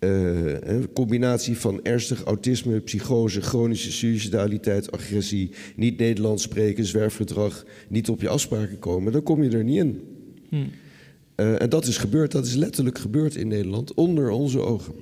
uh, 0.00 0.60
een 0.60 0.92
combinatie 0.92 1.56
van 1.56 1.84
ernstig 1.84 2.22
autisme, 2.22 2.80
psychose, 2.80 3.40
chronische 3.40 3.92
suicidaliteit, 3.92 4.92
agressie, 4.92 5.50
niet 5.76 5.98
Nederlands 5.98 6.42
spreken, 6.42 6.84
zwerfgedrag, 6.84 7.64
niet 7.88 8.08
op 8.08 8.20
je 8.20 8.28
afspraken 8.28 8.78
komen, 8.78 9.12
dan 9.12 9.22
kom 9.22 9.42
je 9.42 9.50
er 9.50 9.64
niet 9.64 9.78
in. 9.78 10.02
Hm. 10.48 10.56
Uh, 10.56 11.62
en 11.62 11.68
dat 11.68 11.86
is 11.86 11.98
gebeurd, 11.98 12.32
dat 12.32 12.46
is 12.46 12.54
letterlijk 12.54 12.98
gebeurd 12.98 13.36
in 13.36 13.48
Nederland, 13.48 13.94
onder 13.94 14.30
onze 14.30 14.60
ogen. 14.60 14.94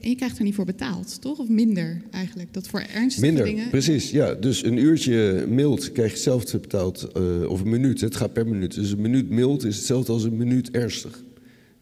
En 0.00 0.08
je 0.08 0.16
krijgt 0.16 0.38
er 0.38 0.44
niet 0.44 0.54
voor 0.54 0.64
betaald, 0.64 1.20
toch? 1.20 1.38
Of 1.38 1.48
minder 1.48 2.02
eigenlijk? 2.10 2.54
Dat 2.54 2.68
voor 2.68 2.80
ernstige 2.80 3.26
minder, 3.26 3.44
dingen... 3.44 3.68
precies. 3.68 4.10
Ja, 4.10 4.34
dus 4.34 4.64
een 4.64 4.76
uurtje 4.76 5.46
mild 5.48 5.92
krijg 5.92 6.08
je 6.08 6.14
hetzelfde 6.14 6.58
betaald. 6.58 7.08
Uh, 7.16 7.50
of 7.50 7.60
een 7.60 7.68
minuut, 7.68 8.00
het 8.00 8.16
gaat 8.16 8.32
per 8.32 8.46
minuut. 8.46 8.74
Dus 8.74 8.90
een 8.90 9.00
minuut 9.00 9.30
mild 9.30 9.64
is 9.64 9.76
hetzelfde 9.76 10.12
als 10.12 10.24
een 10.24 10.36
minuut 10.36 10.70
ernstig. 10.70 11.24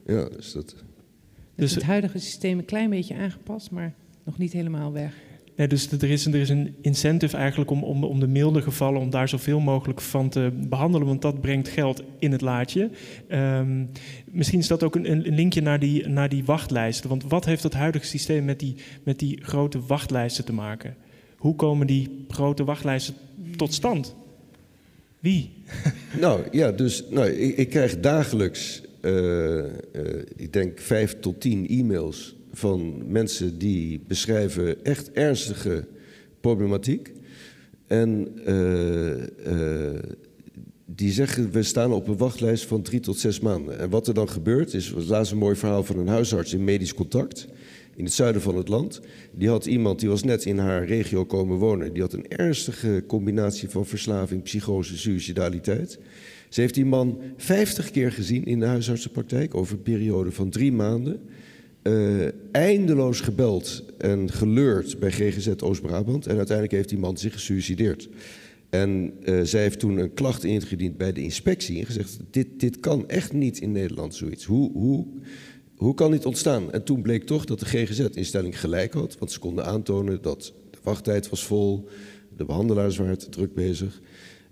Ja, 0.07 0.29
dus 0.29 0.52
dat... 0.52 0.74
Dus 1.55 1.74
het 1.74 1.83
huidige 1.83 2.18
systeem 2.18 2.59
een 2.59 2.64
klein 2.64 2.90
beetje 2.90 3.14
aangepast, 3.14 3.70
maar 3.70 3.94
nog 4.24 4.38
niet 4.38 4.52
helemaal 4.52 4.92
weg. 4.92 5.14
Dus 5.57 5.92
er 5.92 6.11
is, 6.11 6.27
er 6.27 6.35
is 6.35 6.49
een 6.49 6.75
incentive 6.81 7.37
eigenlijk 7.37 7.71
om, 7.71 7.85
om, 7.85 8.05
om 8.05 8.21
de 8.21 8.27
milde 8.27 8.62
gevallen, 8.62 9.01
om 9.01 9.11
daar 9.11 9.29
zoveel 9.29 9.61
mogelijk 9.61 10.01
van 10.01 10.29
te 10.29 10.51
behandelen, 10.69 11.07
want 11.07 11.23
dat 11.23 11.40
brengt 11.40 11.69
geld 11.69 12.03
in 12.19 12.33
het 12.33 12.40
laadje. 12.40 12.90
Um, 13.33 13.90
misschien 14.31 14.59
is 14.59 14.66
dat 14.66 14.83
ook 14.83 14.95
een, 14.95 15.11
een 15.11 15.35
linkje 15.35 15.61
naar 15.61 15.79
die, 15.79 16.09
naar 16.09 16.29
die 16.29 16.45
wachtlijsten. 16.45 17.09
Want 17.09 17.25
wat 17.25 17.45
heeft 17.45 17.62
dat 17.62 17.73
huidige 17.73 18.07
systeem 18.07 18.45
met 18.45 18.59
die, 18.59 18.75
met 19.03 19.19
die 19.19 19.38
grote 19.42 19.81
wachtlijsten 19.81 20.45
te 20.45 20.53
maken? 20.53 20.97
Hoe 21.37 21.55
komen 21.55 21.87
die 21.87 22.25
grote 22.29 22.64
wachtlijsten 22.64 23.14
tot 23.57 23.75
stand? 23.75 24.14
Wie? 25.21 25.51
Nou 26.21 26.42
ja, 26.51 26.73
dus 26.73 27.05
nou, 27.11 27.29
ik, 27.29 27.57
ik 27.57 27.69
krijg 27.71 28.01
dagelijks, 28.01 28.83
uh, 29.01 29.12
uh, 29.12 29.64
ik 30.37 30.53
denk 30.53 30.81
vijf 30.81 31.21
tot 31.21 31.40
tien 31.40 31.69
e-mails 31.69 32.36
van 32.57 33.03
mensen 33.12 33.59
die 33.59 34.01
beschrijven 34.07 34.85
echt 34.85 35.12
ernstige 35.12 35.87
problematiek. 36.40 37.12
En 37.87 38.33
uh, 38.49 39.99
die 40.85 41.12
zeggen, 41.12 41.51
we 41.51 41.62
staan 41.62 41.92
op 41.92 42.09
een 42.09 42.16
wachtlijst 42.16 42.64
van 42.64 42.83
drie 42.83 43.01
tot 43.01 43.19
zes 43.19 43.40
maanden. 43.40 43.79
En 43.79 43.90
wat 43.90 44.09
er 44.09 44.14
dan 44.14 44.29
gebeurt, 44.29 44.75
is, 44.75 44.92
laatst 45.07 45.33
een 45.33 45.38
mooi 45.38 45.57
verhaal 45.57 45.85
van 45.85 45.99
een 45.99 46.09
huisarts 46.09 46.53
in 46.53 46.64
medisch 46.64 46.95
contact 46.95 47.49
in 47.97 48.05
het 48.05 48.12
zuiden 48.12 48.42
van 48.42 48.57
het 48.57 48.69
land. 48.69 49.01
Die 49.33 49.49
had 49.49 49.66
iemand, 49.66 50.01
die 50.01 50.09
was 50.09 50.23
net 50.23 50.45
in 50.45 50.59
haar 50.59 50.85
regio 50.85 51.25
komen 51.25 51.57
wonen. 51.57 51.92
Die 51.92 52.03
had 52.03 52.12
een 52.12 52.29
ernstige 52.29 53.05
combinatie 53.07 53.69
van 53.69 53.87
verslaving, 53.87 54.42
psychose, 54.42 54.99
suicidaliteit. 54.99 55.99
Ze 56.49 56.61
heeft 56.61 56.75
die 56.75 56.85
man 56.85 57.19
50 57.37 57.90
keer 57.90 58.12
gezien 58.12 58.45
in 58.45 58.61
de 58.61 58.66
huisartsenpraktijk 58.66 59.55
over 59.55 59.75
een 59.75 59.83
periode 59.83 60.33
van 60.33 60.51
drie 60.51 60.73
maanden. 60.73 61.21
Uh, 61.87 62.29
eindeloos 62.53 63.20
gebeld 63.20 63.85
en 63.99 64.33
geleurd 64.33 64.99
bij 64.99 65.11
GGZ 65.11 65.49
Oost-Brabant. 65.59 66.27
En 66.27 66.37
uiteindelijk 66.37 66.77
heeft 66.77 66.88
die 66.88 66.99
man 66.99 67.16
zich 67.16 67.33
gesuicideerd. 67.33 68.09
En 68.70 69.12
uh, 69.25 69.40
zij 69.42 69.62
heeft 69.62 69.79
toen 69.79 69.99
een 69.99 70.14
klacht 70.14 70.44
ingediend 70.44 70.96
bij 70.96 71.12
de 71.12 71.22
inspectie 71.22 71.79
en 71.79 71.87
gezegd: 71.87 72.18
dit, 72.31 72.46
dit 72.57 72.81
kan 72.81 73.09
echt 73.09 73.33
niet 73.33 73.59
in 73.59 73.72
Nederland 73.72 74.14
zoiets. 74.14 74.44
Hoe, 74.44 74.72
hoe, 74.72 75.07
hoe 75.77 75.94
kan 75.94 76.11
dit 76.11 76.27
ontstaan? 76.27 76.72
En 76.72 76.85
toen 76.85 77.03
bleek 77.03 77.25
toch 77.25 77.44
dat 77.44 77.61
de 77.61 77.66
GGZ-instelling 77.66 78.61
gelijk 78.61 78.92
had, 78.92 79.18
want 79.18 79.33
ze 79.33 79.38
konden 79.38 79.64
aantonen 79.64 80.22
dat 80.22 80.53
de 80.70 80.79
wachttijd 80.83 81.29
was 81.29 81.44
vol, 81.44 81.88
de 82.37 82.44
behandelaars 82.44 82.96
waren 82.96 83.18
te 83.18 83.29
druk 83.29 83.55
bezig. 83.55 84.01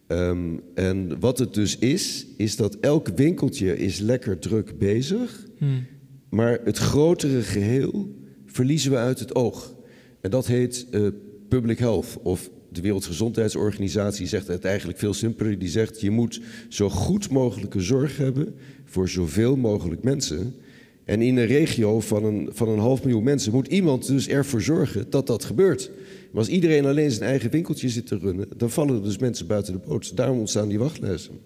Um, 0.09 0.61
en 0.75 1.21
wat 1.21 1.39
het 1.39 1.55
dus 1.55 1.79
is, 1.79 2.27
is 2.37 2.57
dat 2.57 2.75
elk 2.75 3.09
winkeltje 3.09 3.77
is 3.77 3.99
lekker 3.99 4.39
druk 4.39 4.79
bezig, 4.79 5.47
hmm. 5.59 5.87
Maar 6.35 6.61
het 6.65 6.79
grotere 6.79 7.43
geheel 7.43 8.15
verliezen 8.47 8.91
we 8.91 8.97
uit 8.97 9.19
het 9.19 9.35
oog. 9.35 9.75
En 10.21 10.31
dat 10.31 10.47
heet 10.47 10.87
uh, 10.91 11.09
public 11.49 11.79
health 11.79 12.19
of 12.23 12.51
de 12.69 12.81
Wereldgezondheidsorganisatie 12.81 14.27
zegt 14.27 14.47
het 14.47 14.65
eigenlijk 14.65 14.99
veel 14.99 15.15
simpeler. 15.15 15.59
Die 15.59 15.69
zegt 15.69 16.01
je 16.01 16.11
moet 16.11 16.41
zo 16.69 16.91
goed 16.91 17.31
mogelijke 17.31 17.81
zorg 17.81 18.17
hebben 18.17 18.55
voor 18.85 19.09
zoveel 19.09 19.57
mogelijk 19.57 20.03
mensen. 20.03 20.55
En 21.05 21.23
in 21.23 21.37
een 21.37 21.47
regio 21.47 22.01
van 22.01 22.25
een, 22.25 22.49
van 22.53 22.69
een 22.69 22.79
half 22.79 23.03
miljoen 23.05 23.25
mensen 23.25 23.53
moet 23.53 23.67
iemand 23.67 24.07
dus 24.07 24.29
ervoor 24.29 24.63
zorgen 24.63 25.11
dat 25.11 25.27
dat 25.27 25.45
gebeurt. 25.45 25.91
Maar 26.31 26.41
als 26.41 26.49
iedereen 26.49 26.87
alleen 26.87 27.11
zijn 27.11 27.31
eigen 27.31 27.51
winkeltje 27.51 27.89
zit 27.89 28.07
te 28.07 28.19
runnen, 28.19 28.49
dan 28.57 28.71
vallen 28.71 28.95
er 28.95 29.03
dus 29.03 29.19
mensen 29.19 29.47
buiten 29.47 29.73
de 29.73 29.81
boot. 29.89 30.17
Daarom 30.17 30.39
ontstaan 30.39 30.69
die 30.69 30.79
wachtlijsten. 30.79 31.39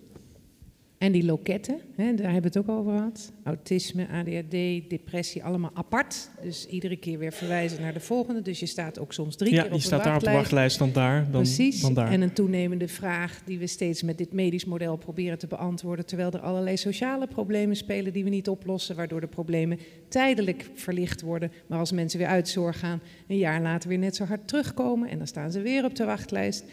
En 0.98 1.12
die 1.12 1.24
loketten, 1.24 1.80
hè, 1.96 2.14
daar 2.14 2.32
hebben 2.32 2.52
we 2.52 2.58
het 2.58 2.68
ook 2.68 2.78
over 2.78 2.92
gehad. 2.92 3.32
Autisme, 3.42 4.08
ADHD, 4.08 4.50
depressie, 4.90 5.44
allemaal 5.44 5.70
apart. 5.74 6.30
Dus 6.42 6.66
iedere 6.66 6.96
keer 6.96 7.18
weer 7.18 7.32
verwijzen 7.32 7.80
naar 7.80 7.92
de 7.92 8.00
volgende. 8.00 8.42
Dus 8.42 8.60
je 8.60 8.66
staat 8.66 8.98
ook 8.98 9.12
soms 9.12 9.36
drie 9.36 9.52
ja, 9.52 9.62
keer 9.62 9.72
op 9.72 9.78
je 9.78 9.84
staat 9.84 10.02
de 10.02 10.08
daar 10.08 10.16
op 10.16 10.24
de 10.24 10.30
wachtlijst 10.30 10.78
dan 10.78 10.92
daar, 10.92 11.30
dan, 11.30 11.42
Precies. 11.42 11.80
dan 11.80 11.94
daar. 11.94 12.10
En 12.10 12.20
een 12.20 12.32
toenemende 12.32 12.88
vraag 12.88 13.42
die 13.44 13.58
we 13.58 13.66
steeds 13.66 14.02
met 14.02 14.18
dit 14.18 14.32
medisch 14.32 14.64
model 14.64 14.96
proberen 14.96 15.38
te 15.38 15.46
beantwoorden. 15.46 16.06
Terwijl 16.06 16.30
er 16.30 16.40
allerlei 16.40 16.76
sociale 16.76 17.26
problemen 17.26 17.76
spelen 17.76 18.12
die 18.12 18.24
we 18.24 18.30
niet 18.30 18.48
oplossen. 18.48 18.96
Waardoor 18.96 19.20
de 19.20 19.26
problemen 19.26 19.78
tijdelijk 20.08 20.70
verlicht 20.74 21.20
worden. 21.20 21.52
Maar 21.66 21.78
als 21.78 21.92
mensen 21.92 22.18
weer 22.18 22.28
uit 22.28 22.48
zorg 22.48 22.78
gaan, 22.78 23.00
een 23.26 23.38
jaar 23.38 23.62
later 23.62 23.88
weer 23.88 23.98
net 23.98 24.16
zo 24.16 24.24
hard 24.24 24.48
terugkomen. 24.48 25.08
En 25.08 25.18
dan 25.18 25.26
staan 25.26 25.52
ze 25.52 25.60
weer 25.60 25.84
op 25.84 25.94
de 25.94 26.04
wachtlijst. 26.04 26.64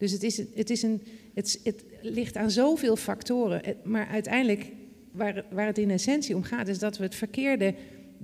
Dus 0.00 0.12
het, 0.12 0.22
is, 0.22 0.36
het, 0.54 0.70
is 0.70 0.82
een, 0.82 1.02
het, 1.34 1.60
het 1.64 1.84
ligt 2.02 2.36
aan 2.36 2.50
zoveel 2.50 2.96
factoren. 2.96 3.62
Maar 3.84 4.06
uiteindelijk, 4.06 4.72
waar, 5.12 5.44
waar 5.50 5.66
het 5.66 5.78
in 5.78 5.90
essentie 5.90 6.36
om 6.36 6.42
gaat, 6.42 6.68
is 6.68 6.78
dat 6.78 6.96
we 6.96 7.04
het 7.04 7.14
verkeerde 7.14 7.74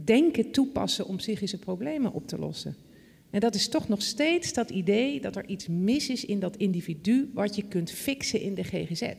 denken 0.04 0.50
toepassen 0.50 1.06
om 1.06 1.16
psychische 1.16 1.58
problemen 1.58 2.12
op 2.12 2.28
te 2.28 2.38
lossen. 2.38 2.76
En 3.30 3.40
dat 3.40 3.54
is 3.54 3.68
toch 3.68 3.88
nog 3.88 4.02
steeds 4.02 4.52
dat 4.52 4.70
idee 4.70 5.20
dat 5.20 5.36
er 5.36 5.46
iets 5.46 5.66
mis 5.66 6.08
is 6.08 6.24
in 6.24 6.40
dat 6.40 6.56
individu 6.56 7.30
wat 7.34 7.56
je 7.56 7.62
kunt 7.62 7.90
fixen 7.90 8.40
in 8.40 8.54
de 8.54 8.64
GGZ. 8.64 9.12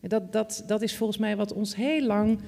Dat, 0.00 0.32
dat, 0.32 0.64
dat 0.66 0.82
is 0.82 0.96
volgens 0.96 1.18
mij 1.18 1.36
wat 1.36 1.52
ons 1.52 1.76
heel 1.76 2.02
lang 2.02 2.38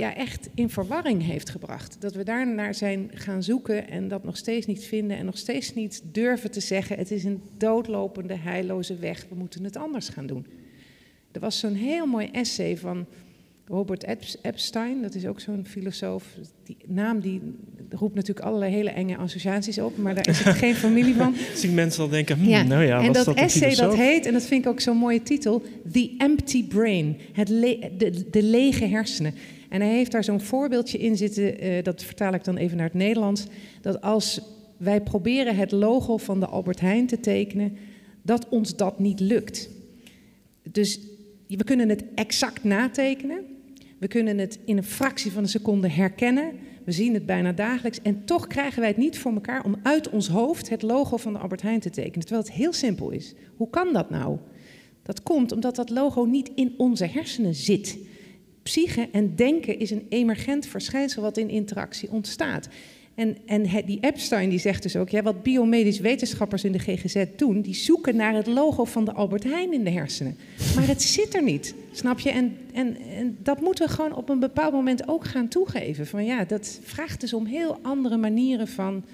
ja, 0.00 0.14
echt 0.14 0.48
in 0.54 0.70
verwarring 0.70 1.22
heeft 1.22 1.50
gebracht. 1.50 1.96
Dat 2.00 2.14
we 2.14 2.22
daar 2.22 2.54
naar 2.54 2.74
zijn 2.74 3.10
gaan 3.14 3.42
zoeken 3.42 3.88
en 3.88 4.08
dat 4.08 4.24
nog 4.24 4.36
steeds 4.36 4.66
niet 4.66 4.84
vinden 4.84 5.16
en 5.16 5.24
nog 5.24 5.38
steeds 5.38 5.74
niet 5.74 6.02
durven 6.04 6.50
te 6.50 6.60
zeggen: 6.60 6.96
het 6.96 7.10
is 7.10 7.24
een 7.24 7.42
doodlopende, 7.56 8.34
heilloze 8.34 8.96
weg, 8.96 9.26
we 9.28 9.34
moeten 9.34 9.64
het 9.64 9.76
anders 9.76 10.08
gaan 10.08 10.26
doen. 10.26 10.46
Er 11.32 11.40
was 11.40 11.58
zo'n 11.58 11.74
heel 11.74 12.06
mooi 12.06 12.28
essay 12.32 12.76
van 12.76 13.06
Robert 13.70 14.04
Epstein, 14.42 15.02
dat 15.02 15.14
is 15.14 15.26
ook 15.26 15.40
zo'n 15.40 15.66
filosoof. 15.66 16.24
Die 16.64 16.76
naam 16.86 17.20
die 17.20 17.40
roept 17.90 18.14
natuurlijk 18.14 18.46
allerlei 18.46 18.72
hele 18.72 18.90
enge 18.90 19.16
associaties 19.16 19.78
op, 19.78 19.96
maar 19.96 20.14
daar 20.14 20.28
is 20.28 20.38
het 20.38 20.56
geen 20.56 20.74
familie 20.74 21.14
van. 21.14 21.34
Zien 21.54 21.74
mensen 21.74 22.02
al 22.02 22.08
denken, 22.08 22.38
hm, 22.38 22.48
ja. 22.48 22.62
nou 22.62 22.84
ja, 22.84 23.02
En 23.02 23.12
dat, 23.12 23.24
dat 23.24 23.36
essay 23.36 23.74
dat 23.74 23.94
heet, 23.94 24.26
en 24.26 24.32
dat 24.32 24.42
vind 24.42 24.64
ik 24.64 24.70
ook 24.70 24.80
zo'n 24.80 24.96
mooie 24.96 25.22
titel, 25.22 25.62
The 25.92 26.14
Empty 26.18 26.64
Brain, 26.64 27.16
het 27.32 27.48
de, 27.48 28.26
de 28.30 28.42
lege 28.42 28.86
hersenen. 28.86 29.34
En 29.70 29.80
hij 29.80 29.90
heeft 29.90 30.12
daar 30.12 30.24
zo'n 30.24 30.40
voorbeeldje 30.40 30.98
in 30.98 31.16
zitten, 31.16 31.64
uh, 31.64 31.82
dat 31.82 32.02
vertaal 32.02 32.34
ik 32.34 32.44
dan 32.44 32.56
even 32.56 32.76
naar 32.76 32.86
het 32.86 32.94
Nederlands, 32.94 33.46
dat 33.80 34.00
als 34.00 34.40
wij 34.76 35.00
proberen 35.00 35.56
het 35.56 35.70
logo 35.70 36.16
van 36.16 36.40
de 36.40 36.46
Albert 36.46 36.80
Heijn 36.80 37.06
te 37.06 37.20
tekenen, 37.20 37.76
dat 38.22 38.48
ons 38.48 38.76
dat 38.76 38.98
niet 38.98 39.20
lukt. 39.20 39.70
Dus 40.62 41.00
we 41.46 41.64
kunnen 41.64 41.88
het 41.88 42.04
exact 42.14 42.64
natekenen, 42.64 43.44
we 43.98 44.08
kunnen 44.08 44.38
het 44.38 44.58
in 44.64 44.76
een 44.76 44.84
fractie 44.84 45.32
van 45.32 45.42
een 45.42 45.48
seconde 45.48 45.88
herkennen, 45.88 46.52
we 46.84 46.92
zien 46.92 47.14
het 47.14 47.26
bijna 47.26 47.52
dagelijks 47.52 48.02
en 48.02 48.24
toch 48.24 48.46
krijgen 48.46 48.80
wij 48.80 48.88
het 48.88 48.98
niet 48.98 49.18
voor 49.18 49.32
elkaar 49.32 49.64
om 49.64 49.76
uit 49.82 50.10
ons 50.10 50.28
hoofd 50.28 50.68
het 50.68 50.82
logo 50.82 51.16
van 51.16 51.32
de 51.32 51.38
Albert 51.38 51.62
Heijn 51.62 51.80
te 51.80 51.90
tekenen, 51.90 52.26
terwijl 52.26 52.46
het 52.46 52.52
heel 52.52 52.72
simpel 52.72 53.10
is. 53.10 53.34
Hoe 53.56 53.70
kan 53.70 53.92
dat 53.92 54.10
nou? 54.10 54.38
Dat 55.02 55.22
komt 55.22 55.52
omdat 55.52 55.76
dat 55.76 55.90
logo 55.90 56.24
niet 56.24 56.50
in 56.54 56.74
onze 56.76 57.06
hersenen 57.06 57.54
zit 57.54 57.98
psyche 58.62 59.08
en 59.12 59.34
denken 59.36 59.78
is 59.78 59.90
een 59.90 60.06
emergent 60.08 60.66
verschijnsel 60.66 61.22
wat 61.22 61.36
in 61.36 61.48
interactie 61.48 62.10
ontstaat. 62.10 62.68
En, 63.14 63.36
en 63.46 63.62
die 63.86 63.98
Epstein 64.00 64.48
die 64.48 64.58
zegt 64.58 64.82
dus 64.82 64.96
ook, 64.96 65.08
ja, 65.08 65.22
wat 65.22 65.42
biomedisch 65.42 66.00
wetenschappers 66.00 66.64
in 66.64 66.72
de 66.72 66.78
GGZ 66.78 67.24
doen, 67.36 67.60
die 67.60 67.74
zoeken 67.74 68.16
naar 68.16 68.34
het 68.34 68.46
logo 68.46 68.84
van 68.84 69.04
de 69.04 69.12
Albert 69.12 69.44
Heijn 69.44 69.72
in 69.72 69.84
de 69.84 69.90
hersenen. 69.90 70.36
Maar 70.74 70.86
het 70.86 71.02
zit 71.02 71.34
er 71.34 71.42
niet, 71.42 71.74
snap 71.92 72.18
je? 72.18 72.30
En, 72.30 72.56
en, 72.72 72.96
dat 73.42 73.60
moeten 73.60 73.86
we 73.86 73.92
gewoon 73.92 74.14
op 74.14 74.28
een 74.28 74.38
bepaald 74.38 74.72
moment 74.72 75.08
ook 75.08 75.24
gaan 75.24 75.48
toegeven. 75.48 76.06
Van 76.06 76.24
ja, 76.24 76.44
dat 76.44 76.80
vraagt 76.82 77.20
dus 77.20 77.32
om 77.32 77.46
heel 77.46 77.78
andere 77.82 78.16
manieren 78.16 78.68
van 78.68 79.04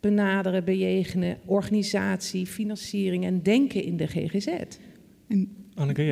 benaderen, 0.00 0.64
bejegenen, 0.64 1.38
organisatie, 1.44 2.46
financiering 2.46 3.24
en 3.24 3.42
denken 3.42 3.82
in 3.82 3.96
de 3.96 4.06
GGZ. 4.06 4.48
En 5.28 5.65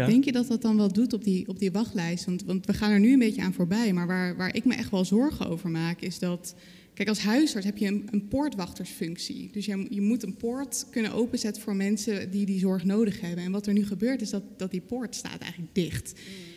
Denk 0.07 0.25
je 0.25 0.33
dat 0.33 0.49
dat 0.49 0.63
dan 0.63 0.77
wel 0.77 0.93
doet 0.93 1.13
op 1.13 1.25
die, 1.25 1.49
op 1.49 1.59
die 1.59 1.73
wachtlijst? 1.73 2.25
Want, 2.25 2.45
want 2.45 2.67
we 2.67 2.73
gaan 2.73 2.91
er 2.91 3.01
nu 3.01 3.13
een 3.13 3.19
beetje 3.19 3.43
aan 3.43 3.53
voorbij. 3.53 3.93
Maar 3.93 4.07
waar, 4.07 4.37
waar 4.37 4.55
ik 4.55 4.65
me 4.65 4.75
echt 4.75 4.91
wel 4.91 5.05
zorgen 5.05 5.49
over 5.49 5.71
maak, 5.71 6.01
is 6.01 6.19
dat. 6.19 6.55
Kijk, 6.95 7.09
als 7.09 7.19
huisarts 7.19 7.67
heb 7.67 7.77
je 7.77 7.87
een, 7.87 8.09
een 8.11 8.29
poortwachtersfunctie. 8.29 9.51
Dus 9.53 9.67
je, 9.67 9.87
je 9.89 10.01
moet 10.01 10.23
een 10.23 10.37
poort 10.37 10.87
kunnen 10.91 11.13
openzetten 11.13 11.63
voor 11.63 11.77
mensen 11.77 12.31
die 12.31 12.47
die 12.47 12.59
zorg 12.59 12.85
nodig 12.85 13.21
hebben. 13.21 13.45
En 13.45 13.53
wat 13.53 13.67
er 13.67 13.73
nu 13.73 13.87
gebeurt, 13.87 14.21
is 14.21 14.31
dat, 14.31 14.43
dat 14.57 14.71
die 14.71 14.81
poort 14.81 15.15
staat 15.15 15.41
eigenlijk 15.41 15.75
dicht. 15.75 16.13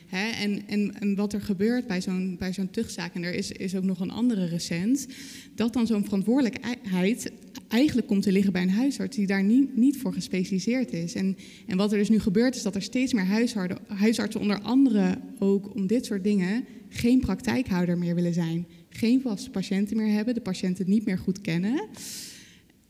Mm. 0.09 0.17
en, 0.17 0.67
en, 0.67 0.99
en, 0.99 1.15
wat 1.15 1.33
er 1.33 1.41
gebeurt 1.41 1.87
bij 1.87 2.01
zo'n, 2.01 2.35
bij 2.39 2.53
zo'n 2.53 2.69
tuchtzaak, 2.69 3.13
en 3.13 3.23
er 3.23 3.33
is, 3.33 3.51
is 3.51 3.75
ook 3.75 3.83
nog 3.83 3.99
een 3.99 4.11
andere 4.11 4.45
recent, 4.45 5.07
dat 5.55 5.73
dan 5.73 5.87
zo'n 5.87 6.03
verantwoordelijkheid 6.03 7.31
eigenlijk 7.67 8.07
komt 8.07 8.23
te 8.23 8.31
liggen 8.31 8.53
bij 8.53 8.61
een 8.61 8.69
huisarts 8.69 9.15
die 9.15 9.27
daar 9.27 9.43
niet, 9.43 9.77
niet 9.77 9.97
voor 9.97 10.13
gespecialiseerd 10.13 10.93
is. 10.93 11.13
En, 11.13 11.37
en 11.67 11.77
wat 11.77 11.91
er 11.91 11.97
dus 11.97 12.09
nu 12.09 12.19
gebeurt 12.19 12.55
is 12.55 12.61
dat 12.61 12.75
er 12.75 12.81
steeds 12.81 13.13
meer 13.13 13.25
huisartsen, 13.25 13.79
huisartsen, 13.87 14.41
onder 14.41 14.59
andere 14.61 15.17
ook 15.39 15.75
om 15.75 15.87
dit 15.87 16.05
soort 16.05 16.23
dingen, 16.23 16.65
geen 16.89 17.19
praktijkhouder 17.19 17.97
meer 17.97 18.15
willen 18.15 18.33
zijn. 18.33 18.67
Geen 18.89 19.21
vaste 19.21 19.49
patiënten 19.49 19.97
meer 19.97 20.13
hebben, 20.13 20.33
de 20.33 20.41
patiënten 20.41 20.89
niet 20.89 21.05
meer 21.05 21.17
goed 21.17 21.41
kennen. 21.41 21.87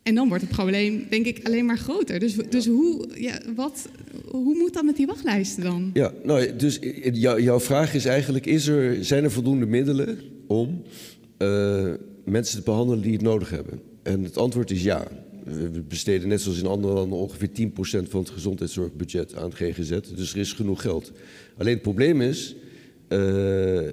En 0.04 0.16
dan 0.16 0.28
wordt 0.28 0.44
het 0.44 0.52
probleem, 0.52 1.06
denk 1.10 1.26
ik, 1.26 1.40
alleen 1.44 1.66
maar 1.66 1.78
groter. 1.78 2.20
Dus, 2.20 2.36
dus 2.50 2.66
hoe, 2.66 3.08
ja, 3.16 3.40
wat, 3.56 3.90
hoe 4.26 4.58
moet 4.58 4.74
dat 4.74 4.84
met 4.84 4.96
die 4.96 5.06
wachtlijsten 5.06 5.64
dan? 5.64 5.90
Ja, 5.94 6.14
nou, 6.24 6.56
dus 6.56 6.80
jouw 7.22 7.60
vraag 7.60 7.94
is 7.94 8.06
eigenlijk: 8.06 8.46
is 8.46 8.68
er, 8.68 9.06
zijn 9.06 9.24
er 9.24 9.32
voldoende 9.32 9.66
middelen 9.66 10.20
om 10.48 10.82
uh, 11.38 11.94
mensen 12.26 12.58
te 12.58 12.64
behandelen 12.64 13.04
die 13.04 13.14
het 13.14 13.22
nodig 13.22 13.50
hebben? 13.50 13.82
En 14.08 14.24
het 14.24 14.38
antwoord 14.38 14.72
is 14.72 14.84
ja. 14.84 15.08
We 15.44 15.84
besteden 15.88 16.28
net 16.28 16.42
zoals 16.42 16.60
in 16.60 16.66
andere 16.66 16.94
landen 16.94 17.18
ongeveer 17.18 17.50
10% 17.50 18.10
van 18.10 18.20
het 18.20 18.30
gezondheidszorgbudget 18.30 19.36
aan 19.36 19.54
GGZ. 19.54 20.00
Dus 20.16 20.34
er 20.34 20.40
is 20.40 20.54
genoeg 20.54 20.82
geld. 20.82 21.12
Alleen 21.58 21.74
het 21.74 21.82
probleem 21.82 22.22
is, 22.22 22.56
uh, 23.10 23.82
uh, 23.82 23.90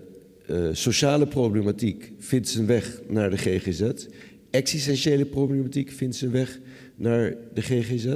sociale 0.72 1.26
problematiek 1.26 2.12
vindt 2.18 2.48
zijn 2.48 2.66
weg 2.66 3.00
naar 3.08 3.30
de 3.30 3.36
GGZ. 3.36 3.90
existentiële 4.50 5.24
problematiek 5.24 5.90
vindt 5.90 6.16
zijn 6.16 6.30
weg 6.30 6.60
naar 6.96 7.36
de 7.54 7.62
GGZ. 7.62 8.06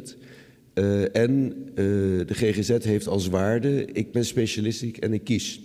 Uh, 0.75 1.17
en 1.17 1.55
de 1.75 2.35
GGZ 2.35 2.85
heeft 2.85 3.07
als 3.07 3.29
waarde, 3.29 3.85
ik 3.85 4.13
ben 4.13 4.25
specialistiek 4.25 4.97
en 4.97 5.13
ik 5.13 5.25
kies. 5.25 5.61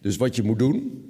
Dus 0.00 0.16
wat 0.16 0.36
je 0.36 0.42
moet 0.42 0.58
doen, 0.58 1.04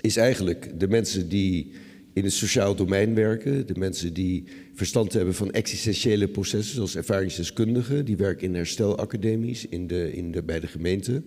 is 0.00 0.16
eigenlijk 0.16 0.80
de 0.80 0.88
mensen 0.88 1.28
die 1.28 1.72
in 2.12 2.24
het 2.24 2.32
sociaal 2.32 2.74
domein 2.74 3.14
werken, 3.14 3.66
de 3.66 3.78
mensen 3.78 4.12
die 4.12 4.44
verstand 4.74 5.12
hebben 5.12 5.34
van 5.34 5.50
existentiële 5.50 6.28
processen, 6.28 6.74
zoals 6.74 6.96
ervaringsdeskundigen, 6.96 8.04
die 8.04 8.16
werken 8.16 8.46
in 8.46 8.54
herstelacademies 8.54 9.66
in 9.66 9.86
de, 9.86 10.12
in 10.12 10.32
de, 10.32 10.42
bij 10.42 10.60
de 10.60 10.66
gemeente. 10.66 11.22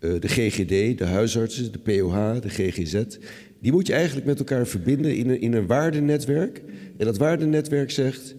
Uh, 0.00 0.20
de 0.20 0.28
GGD, 0.28 0.98
de 0.98 1.04
huisartsen, 1.04 1.72
de 1.72 1.78
POH, 1.78 2.40
de 2.40 2.48
GGZ. 2.48 3.04
Die 3.58 3.72
moet 3.72 3.86
je 3.86 3.92
eigenlijk 3.92 4.26
met 4.26 4.38
elkaar 4.38 4.66
verbinden 4.66 5.16
in 5.16 5.28
een, 5.30 5.40
in 5.40 5.52
een 5.52 5.66
waardenetwerk. 5.66 6.62
En 6.96 7.04
dat 7.04 7.16
waardenetwerk 7.16 7.90
zegt, 7.90 8.34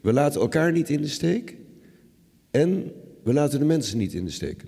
we 0.00 0.12
laten 0.12 0.40
elkaar 0.40 0.72
niet 0.72 0.90
in 0.90 1.02
de 1.02 1.08
steek 1.08 1.56
en 2.50 2.92
we 3.24 3.32
laten 3.32 3.58
de 3.58 3.64
mensen 3.64 3.98
niet 3.98 4.12
in 4.12 4.24
de 4.24 4.30
steek. 4.30 4.62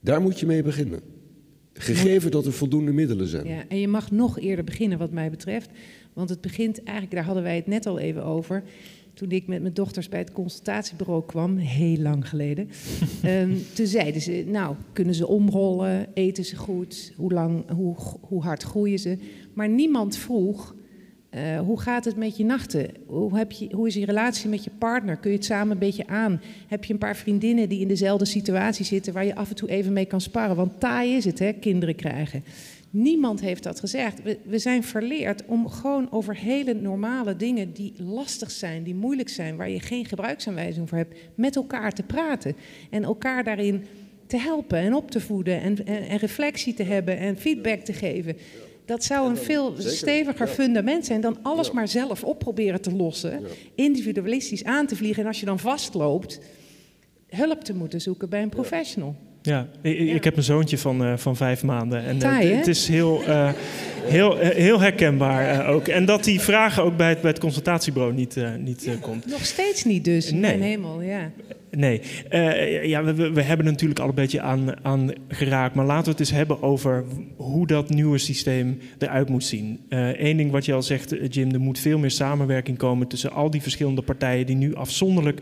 Daar 0.00 0.20
moet 0.20 0.40
je 0.40 0.46
mee 0.46 0.62
beginnen. 0.62 1.00
Gegeven 1.78 2.30
dat 2.30 2.46
er 2.46 2.52
voldoende 2.52 2.92
middelen 2.92 3.26
zijn. 3.26 3.46
Ja, 3.46 3.64
en 3.68 3.78
je 3.78 3.88
mag 3.88 4.10
nog 4.10 4.38
eerder 4.38 4.64
beginnen, 4.64 4.98
wat 4.98 5.10
mij 5.10 5.30
betreft. 5.30 5.70
Want 6.12 6.28
het 6.28 6.40
begint 6.40 6.82
eigenlijk, 6.82 7.14
daar 7.14 7.24
hadden 7.24 7.42
wij 7.42 7.56
het 7.56 7.66
net 7.66 7.86
al 7.86 7.98
even 7.98 8.24
over. 8.24 8.62
Toen 9.14 9.30
ik 9.30 9.46
met 9.46 9.62
mijn 9.62 9.74
dochters 9.74 10.08
bij 10.08 10.18
het 10.18 10.32
consultatiebureau 10.32 11.22
kwam, 11.26 11.56
heel 11.56 11.98
lang 11.98 12.28
geleden. 12.28 12.68
um, 13.24 13.58
toen 13.74 13.86
zeiden 13.86 14.22
ze: 14.22 14.44
Nou, 14.46 14.76
kunnen 14.92 15.14
ze 15.14 15.26
omrollen? 15.26 16.06
Eten 16.14 16.44
ze 16.44 16.56
goed? 16.56 17.12
Hoe, 17.16 17.32
lang, 17.32 17.70
hoe, 17.70 17.96
hoe 18.20 18.42
hard 18.42 18.62
groeien 18.62 18.98
ze? 18.98 19.18
Maar 19.52 19.68
niemand 19.68 20.16
vroeg: 20.16 20.74
uh, 21.36 21.60
hoe 21.60 21.80
gaat 21.80 22.04
het 22.04 22.16
met 22.16 22.36
je 22.36 22.44
nachten? 22.44 22.90
Hoe, 23.06 23.38
heb 23.38 23.52
je, 23.52 23.68
hoe 23.72 23.86
is 23.86 23.94
je 23.94 24.04
relatie 24.04 24.48
met 24.48 24.64
je 24.64 24.70
partner? 24.78 25.16
Kun 25.16 25.30
je 25.30 25.36
het 25.36 25.46
samen 25.46 25.72
een 25.72 25.78
beetje 25.78 26.06
aan? 26.06 26.40
Heb 26.66 26.84
je 26.84 26.92
een 26.92 26.98
paar 26.98 27.16
vriendinnen 27.16 27.68
die 27.68 27.80
in 27.80 27.88
dezelfde 27.88 28.24
situatie 28.24 28.84
zitten 28.84 29.12
waar 29.12 29.24
je 29.24 29.34
af 29.34 29.48
en 29.48 29.54
toe 29.54 29.68
even 29.68 29.92
mee 29.92 30.04
kan 30.04 30.20
sparren? 30.20 30.56
Want 30.56 30.80
taai 30.80 31.16
is 31.16 31.24
het, 31.24 31.38
hè, 31.38 31.52
kinderen 31.52 31.94
krijgen. 31.94 32.44
Niemand 32.90 33.40
heeft 33.40 33.62
dat 33.62 33.80
gezegd. 33.80 34.22
We, 34.22 34.38
we 34.44 34.58
zijn 34.58 34.82
verleerd 34.84 35.44
om 35.46 35.68
gewoon 35.68 36.12
over 36.12 36.36
hele 36.36 36.74
normale 36.74 37.36
dingen 37.36 37.72
die 37.72 37.92
lastig 37.96 38.50
zijn, 38.50 38.82
die 38.82 38.94
moeilijk 38.94 39.28
zijn, 39.28 39.56
waar 39.56 39.70
je 39.70 39.80
geen 39.80 40.04
gebruiksaanwijzing 40.04 40.88
voor 40.88 40.98
hebt, 40.98 41.18
met 41.34 41.56
elkaar 41.56 41.92
te 41.92 42.02
praten. 42.02 42.56
En 42.90 43.04
elkaar 43.04 43.44
daarin 43.44 43.84
te 44.26 44.38
helpen 44.38 44.78
en 44.78 44.94
op 44.94 45.10
te 45.10 45.20
voeden 45.20 45.60
en, 45.60 45.86
en, 45.86 46.08
en 46.08 46.16
reflectie 46.16 46.74
te 46.74 46.82
hebben 46.82 47.18
en 47.18 47.36
feedback 47.36 47.80
te 47.80 47.92
geven. 47.92 48.36
Dat 48.86 49.04
zou 49.04 49.28
een 49.28 49.36
veel 49.36 49.74
steviger 49.78 50.46
fundament 50.46 51.06
zijn 51.06 51.20
dan 51.20 51.38
alles 51.42 51.70
maar 51.70 51.88
zelf 51.88 52.24
op 52.24 52.38
proberen 52.38 52.80
te 52.80 52.92
lossen. 52.92 53.40
Individualistisch 53.74 54.64
aan 54.64 54.86
te 54.86 54.96
vliegen 54.96 55.22
en 55.22 55.28
als 55.28 55.40
je 55.40 55.46
dan 55.46 55.58
vastloopt, 55.58 56.40
hulp 57.28 57.64
te 57.64 57.74
moeten 57.74 58.00
zoeken 58.00 58.28
bij 58.28 58.42
een 58.42 58.48
professional. 58.48 59.16
Ja, 59.42 59.68
ik, 59.82 59.98
ik, 59.98 60.24
heb 60.24 60.36
een 60.36 60.42
zoontje 60.42 60.78
van, 60.78 61.02
uh, 61.02 61.16
van 61.16 61.36
vijf 61.36 61.62
maanden. 61.62 62.04
En 62.04 62.16
uh, 62.16 62.56
het 62.56 62.66
is 62.66 62.88
heel, 62.88 63.22
uh, 63.28 63.50
heel, 64.04 64.36
heel 64.36 64.80
herkenbaar 64.80 65.66
ook. 65.66 65.88
En 65.88 66.04
dat 66.04 66.24
die 66.24 66.40
vragen 66.40 66.82
ook 66.82 66.96
bij 66.96 67.08
het, 67.08 67.20
bij 67.20 67.30
het 67.30 67.40
consultatiebureau 67.40 68.14
niet, 68.14 68.36
niet 68.58 68.84
ja, 68.84 68.94
komt. 69.00 69.26
Nog 69.26 69.44
steeds 69.44 69.84
niet 69.84 70.04
dus, 70.04 70.30
nee. 70.30 70.40
mijn 70.40 70.62
hemel, 70.62 71.02
ja. 71.02 71.30
Nee, 71.76 72.00
ja, 72.88 73.04
we, 73.04 73.32
we 73.32 73.42
hebben 73.42 73.66
natuurlijk 73.66 74.00
al 74.00 74.08
een 74.08 74.14
beetje 74.14 74.40
aan, 74.40 74.84
aan 74.84 75.10
geraakt. 75.28 75.74
Maar 75.74 75.86
laten 75.86 76.04
we 76.04 76.10
het 76.10 76.20
eens 76.20 76.30
hebben 76.30 76.62
over 76.62 77.04
hoe 77.36 77.66
dat 77.66 77.90
nieuwe 77.90 78.18
systeem 78.18 78.78
eruit 78.98 79.28
moet 79.28 79.44
zien. 79.44 79.80
Eén 79.88 80.36
ding 80.36 80.50
wat 80.50 80.64
je 80.64 80.72
al 80.72 80.82
zegt, 80.82 81.14
Jim, 81.34 81.52
er 81.52 81.60
moet 81.60 81.78
veel 81.78 81.98
meer 81.98 82.10
samenwerking 82.10 82.78
komen 82.78 83.06
tussen 83.08 83.32
al 83.32 83.50
die 83.50 83.62
verschillende 83.62 84.02
partijen 84.02 84.46
die 84.46 84.56
nu 84.56 84.74
afzonderlijk 84.74 85.40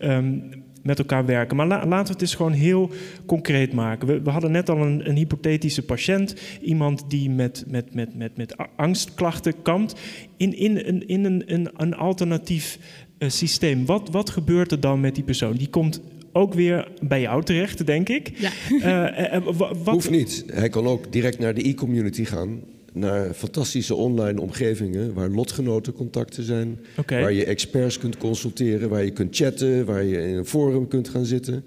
um, 0.00 0.64
met 0.86 0.98
elkaar 0.98 1.26
werken. 1.26 1.56
Maar 1.56 1.66
laten 1.66 2.06
we 2.06 2.12
het 2.12 2.20
eens 2.20 2.34
gewoon 2.34 2.52
heel 2.52 2.90
concreet 3.26 3.72
maken. 3.72 4.08
We, 4.08 4.20
we 4.22 4.30
hadden 4.30 4.50
net 4.50 4.70
al 4.70 4.78
een, 4.78 5.08
een, 5.08 5.16
hypothetische 5.16 5.84
patiënt, 5.84 6.34
iemand 6.60 7.04
die 7.08 7.30
met, 7.30 7.64
met, 7.68 7.94
met, 7.94 8.16
met, 8.16 8.36
met 8.36 8.54
angstklachten 8.76 9.62
kampt, 9.62 10.00
in, 10.36 10.56
in, 10.56 10.84
in, 10.84 11.08
in 11.08 11.24
een, 11.24 11.42
een, 11.46 11.68
een 11.76 11.94
alternatief 11.94 12.78
uh, 13.18 13.28
systeem. 13.28 13.86
Wat, 13.86 14.10
wat 14.10 14.30
gebeurt 14.30 14.72
er 14.72 14.80
dan 14.80 15.00
met 15.00 15.14
die 15.14 15.24
persoon? 15.24 15.56
Die 15.56 15.68
komt 15.68 16.00
ook 16.32 16.54
weer 16.54 16.88
bij 17.02 17.20
jou 17.20 17.42
terecht, 17.42 17.86
denk 17.86 18.08
ik. 18.08 18.32
Ja. 18.38 18.50
Uh, 18.70 19.34
uh, 19.34 19.46
wat... 19.56 19.76
Hoeft 19.84 20.10
niet. 20.10 20.44
Hij 20.46 20.68
kan 20.68 20.86
ook 20.86 21.12
direct 21.12 21.38
naar 21.38 21.54
de 21.54 21.68
e-community 21.68 22.24
gaan 22.24 22.60
naar 22.96 23.34
fantastische 23.34 23.94
online 23.94 24.40
omgevingen 24.40 25.14
waar 25.14 25.28
lotgenotencontacten 25.28 26.42
zijn, 26.42 26.78
okay. 26.96 27.20
waar 27.20 27.32
je 27.32 27.44
experts 27.44 27.98
kunt 27.98 28.16
consulteren, 28.16 28.88
waar 28.88 29.04
je 29.04 29.10
kunt 29.10 29.36
chatten, 29.36 29.84
waar 29.84 30.04
je 30.04 30.28
in 30.28 30.36
een 30.36 30.46
forum 30.46 30.88
kunt 30.88 31.08
gaan 31.08 31.24
zitten. 31.24 31.64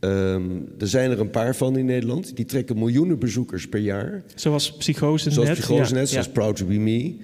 Um, 0.00 0.68
er 0.78 0.88
zijn 0.88 1.10
er 1.10 1.20
een 1.20 1.30
paar 1.30 1.56
van 1.56 1.76
in 1.76 1.84
Nederland. 1.84 2.36
Die 2.36 2.44
trekken 2.44 2.78
miljoenen 2.78 3.18
bezoekers 3.18 3.68
per 3.68 3.80
jaar. 3.80 4.22
Zoals 4.34 4.76
Psychose 4.76 5.30
Zoals 5.30 5.50
Psychose 5.50 5.94
ja. 5.94 6.04
zoals 6.04 6.26
ja. 6.26 6.32
Proud 6.32 6.56
to 6.56 6.66
be 6.66 6.78
Me. 6.78 7.16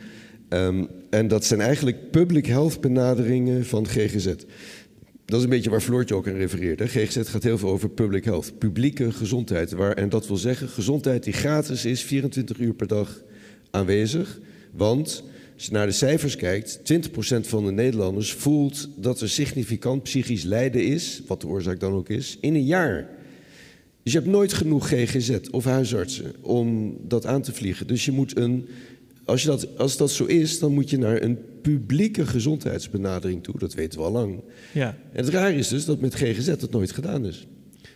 Um, 0.49 0.89
en 1.11 1.29
dat 1.29 1.45
zijn 1.45 1.61
eigenlijk 1.61 2.11
public 2.11 2.47
health 2.47 2.81
benaderingen 2.81 3.65
van 3.65 3.87
GGZ. 3.87 4.35
Dat 5.25 5.39
is 5.39 5.45
een 5.45 5.51
beetje 5.51 5.71
waar 5.71 5.81
Floortje 5.81 6.15
ook 6.15 6.29
aan 6.29 6.35
refereert. 6.35 6.79
Hè. 6.79 6.87
GGZ 6.87 7.31
gaat 7.31 7.43
heel 7.43 7.59
veel 7.59 7.69
over 7.69 7.89
public 7.89 8.25
health, 8.25 8.59
publieke 8.59 9.13
gezondheid. 9.13 9.73
Waar, 9.73 9.93
en 9.93 10.09
dat 10.09 10.27
wil 10.27 10.37
zeggen 10.37 10.69
gezondheid 10.69 11.25
die 11.25 11.33
gratis 11.33 11.85
is, 11.85 12.03
24 12.03 12.59
uur 12.59 12.75
per 12.75 12.87
dag 12.87 13.23
aanwezig. 13.79 14.41
Want 14.73 15.23
als 15.55 15.67
je 15.67 15.73
naar 15.73 15.87
de 15.87 15.93
cijfers 15.93 16.37
kijkt, 16.37 16.81
20% 16.93 17.41
van 17.41 17.65
de 17.65 17.73
Nederlanders 17.73 18.33
voelt 18.33 18.89
dat 18.97 19.21
er 19.21 19.29
significant 19.29 20.03
psychisch 20.03 20.43
lijden 20.43 20.85
is, 20.85 21.23
wat 21.27 21.41
de 21.41 21.47
oorzaak 21.47 21.81
dan 21.81 21.93
ook 21.93 22.09
is, 22.09 22.39
in 22.41 22.55
een 22.55 22.65
jaar. 22.65 23.09
Dus 24.03 24.13
je 24.13 24.19
hebt 24.19 24.31
nooit 24.31 24.53
genoeg 24.53 24.89
GGZ 24.89 25.39
of 25.51 25.65
huisartsen 25.65 26.35
om 26.41 26.97
dat 27.03 27.27
aan 27.27 27.43
te 27.43 27.53
vliegen. 27.53 27.87
Dus 27.87 28.05
je 28.05 28.13
moet 28.13 28.37
een, 28.37 28.69
als, 29.25 29.43
je 29.43 29.49
dat, 29.49 29.79
als 29.79 29.97
dat 29.97 30.11
zo 30.11 30.25
is, 30.25 30.59
dan 30.59 30.73
moet 30.73 30.91
je 30.91 30.99
naar 30.99 31.23
een 31.23 31.39
publieke 31.63 32.27
gezondheidsbenadering 32.27 33.43
toe. 33.43 33.59
Dat 33.59 33.75
weten 33.75 33.99
we 33.99 34.05
al 34.05 34.13
lang. 34.13 34.41
Ja. 34.75 34.97
En 35.13 35.25
het 35.25 35.35
raar 35.35 35.53
is 35.53 35.69
dus 35.69 35.85
dat 35.85 36.01
met 36.01 36.15
GGZ 36.15 36.47
dat 36.57 36.71
nooit 36.71 36.93
gedaan 36.93 37.27
is. 37.27 37.47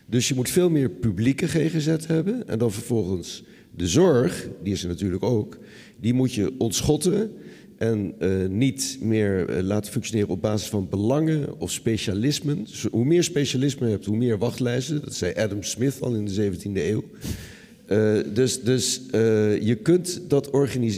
Dus 0.06 0.28
je 0.28 0.34
moet 0.34 0.50
veel 0.50 0.70
meer 0.70 0.90
publieke 0.90 1.48
GGZ 1.48 2.06
hebben 2.06 2.48
en 2.48 2.58
dan 2.58 2.72
vervolgens 2.72 3.42
de 3.76 3.88
zorg, 3.88 4.48
die 4.62 4.72
is 4.72 4.82
er 4.82 4.88
natuurlijk 4.88 5.22
ook, 5.22 5.58
die 6.00 6.14
moet 6.14 6.34
je 6.34 6.54
ontschotten 6.58 7.32
en 7.82 8.14
uh, 8.20 8.48
niet 8.48 8.98
meer 9.00 9.50
uh, 9.50 9.62
laten 9.62 9.92
functioneren 9.92 10.28
op 10.28 10.42
basis 10.42 10.68
van 10.68 10.88
belangen 10.88 11.60
of 11.60 11.70
specialismen. 11.70 12.66
Hoe 12.90 13.04
meer 13.04 13.24
specialismen 13.24 13.88
je 13.88 13.94
hebt, 13.94 14.06
hoe 14.06 14.16
meer 14.16 14.38
wachtlijsten. 14.38 15.00
Dat 15.00 15.14
zei 15.14 15.34
Adam 15.34 15.62
Smith 15.62 16.00
al 16.00 16.14
in 16.14 16.24
de 16.24 16.52
17e 16.52 16.62
eeuw. 16.72 17.04
Uh, 17.88 18.18
dus 18.34 18.62
dus 18.62 19.00
je, 19.60 19.78
kunt 19.82 20.20
dat 20.28 20.50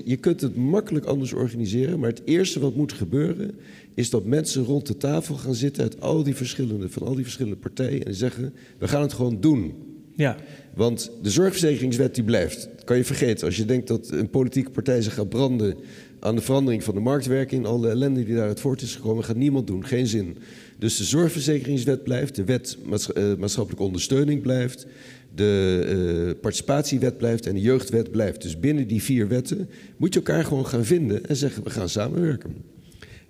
je 0.05 0.17
kunt 0.17 0.41
het 0.41 0.57
makkelijk 0.57 1.05
anders 1.05 1.33
organiseren, 1.33 1.99
maar 1.99 2.11
het 2.11 2.23
eerste 2.25 2.61
wat 2.61 2.75
moet 2.75 2.93
gebeuren 2.93 3.55
is 3.95 4.11
dat 4.11 4.25
mensen 4.25 4.65
rond 4.65 4.87
de 4.87 4.97
tafel 4.97 5.35
gaan 5.35 5.55
zitten 5.55 5.83
uit 5.83 6.01
al 6.01 6.23
die 6.23 6.35
verschillende, 6.35 6.89
van 6.89 7.07
al 7.07 7.15
die 7.15 7.25
verschillende 7.25 7.59
partijen 7.59 8.05
en 8.05 8.15
zeggen: 8.15 8.53
we 8.79 8.89
gaan 8.89 9.03
het 9.03 9.13
gewoon 9.13 9.41
doen. 9.41 9.75
Ja. 10.15 10.37
Want 10.75 11.11
de 11.23 11.31
zorgverzekeringswet 11.31 12.15
die 12.15 12.25
blijft. 12.25 12.69
Dat 12.77 12.85
kan 12.85 12.97
je 12.97 13.05
vergeten. 13.05 13.47
Als 13.47 13.57
je 13.57 13.65
denkt 13.65 13.89
dat 13.89 14.11
een 14.11 14.31
politieke 14.31 14.71
partij 14.71 15.03
zich 15.03 15.15
gaat 15.15 15.29
branden 15.29 15.77
aan 16.21 16.35
de 16.35 16.43
verandering 16.43 16.85
van 16.85 16.95
de 16.95 17.01
marktwerking, 17.01 17.67
alle 17.67 17.89
ellende 17.89 18.25
die 18.25 18.35
daaruit 18.35 18.61
voort 18.61 18.83
is 18.83 18.95
gekomen, 18.95 19.25
gaat 19.25 19.37
niemand 19.37 19.67
doen. 19.67 19.87
Geen 19.87 20.07
zin. 20.07 20.37
Dus 20.79 20.97
de 20.97 21.05
zorgverzekeringswet 21.05 22.03
blijft, 22.03 22.35
de 22.35 22.45
wet 22.45 22.79
uh, 22.87 23.35
maatschappelijke 23.39 23.85
ondersteuning 23.85 24.43
blijft, 24.43 24.87
de 25.35 26.35
uh, 26.35 26.41
participatiewet 26.41 27.17
blijft 27.19 27.47
en 27.47 27.55
de 27.55 27.61
jeugdwet 27.61 28.11
blijft. 28.11 28.43
Dus 28.43 28.61
binnen 28.61 28.87
die 28.87 29.03
vier 29.03 29.29
wetten 29.29 29.69
moet 29.97 30.15
je 30.15 30.21
elkaar 30.21 30.45
gewoon 30.45 30.67
gaan 30.67 30.85
vinden 30.85 31.27
en 31.27 31.37
zeggen 31.37 31.65
we 31.65 31.71
gaan 31.71 31.89
samenwerken. 31.89 32.55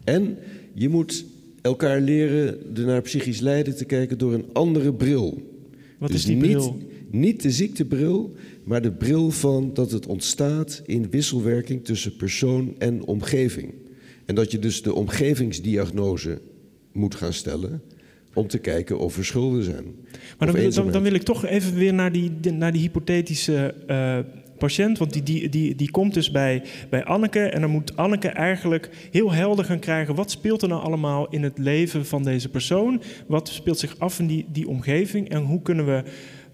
En 0.05 0.37
je 0.75 0.89
moet 0.89 1.25
elkaar 1.63 2.01
leren 2.01 2.59
naar 2.75 3.03
psychisch 3.03 3.41
lijden 3.41 3.77
te 3.77 3.85
kijken 3.85 4.19
door 4.19 4.35
een 4.35 4.47
andere 4.53 4.95
bril. 4.95 5.54
Wat 6.05 6.13
dus 6.13 6.21
is 6.21 6.27
die 6.27 6.37
bril? 6.37 6.77
Niet, 6.79 7.13
niet 7.13 7.43
de 7.43 7.51
ziektebril, 7.51 8.35
maar 8.65 8.83
de 8.83 8.93
bril 8.93 9.31
van 9.31 9.75
dat 9.75 9.91
het 9.91 10.07
ontstaat 10.07 10.83
in 10.87 11.11
wisselwerking 11.11 11.85
tussen 11.85 12.17
persoon 12.17 12.75
en 12.79 13.05
omgeving. 13.05 13.75
En 14.25 14.35
dat 14.35 14.51
je 14.51 14.59
dus 14.59 14.83
de 14.83 14.95
omgevingsdiagnose 14.95 16.41
moet 16.93 17.15
gaan 17.15 17.33
stellen 17.33 17.83
om 18.35 18.47
te 18.47 18.59
kijken 18.59 18.99
of 18.99 19.17
er 19.17 19.25
schulden 19.25 19.63
zijn. 19.63 19.85
Maar 20.39 20.53
dan, 20.53 20.71
dan, 20.71 20.91
dan, 20.91 21.03
wil 21.03 21.15
ik 21.15 21.23
toch 21.23 21.47
even 21.47 21.75
weer 21.75 21.95
naar 21.95 22.13
die, 22.13 22.31
naar 22.53 22.73
die 22.73 22.81
hypothetische 22.81 23.75
uh, 23.91 24.19
patiënt. 24.67 24.99
Want 24.99 25.13
die, 25.13 25.23
die, 25.23 25.49
die, 25.49 25.75
die 25.75 25.91
komt 25.91 26.15
dus 26.15 26.31
bij, 26.31 26.63
bij 26.91 27.05
Anneke. 27.05 27.41
En 27.41 27.61
dan 27.61 27.71
moet 27.71 27.97
Anneke 27.97 28.29
eigenlijk 28.29 28.91
heel 29.11 29.33
helder 29.33 29.65
gaan 29.65 29.79
krijgen... 29.79 30.15
wat 30.15 30.31
speelt 30.31 30.63
er 30.63 30.69
nou 30.69 30.83
allemaal 30.83 31.29
in 31.29 31.43
het 31.43 31.59
leven 31.59 32.07
van 32.07 32.23
deze 32.23 32.49
persoon? 32.49 33.03
Wat 33.27 33.49
speelt 33.49 33.79
zich 33.79 33.99
af 33.99 34.19
in 34.19 34.27
die, 34.27 34.47
die 34.49 34.69
omgeving? 34.69 35.29
En 35.29 35.43
hoe 35.43 35.63
kunnen 35.63 35.87
we 35.87 36.03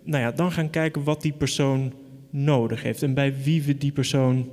nou 0.04 0.22
ja, 0.22 0.32
dan 0.32 0.52
gaan 0.52 0.70
kijken 0.70 1.04
wat 1.04 1.22
die 1.22 1.32
persoon 1.32 1.92
nodig 2.30 2.82
heeft... 2.82 3.02
en 3.02 3.14
bij 3.14 3.34
wie 3.42 3.62
we 3.62 3.78
die 3.78 3.92
persoon 3.92 4.48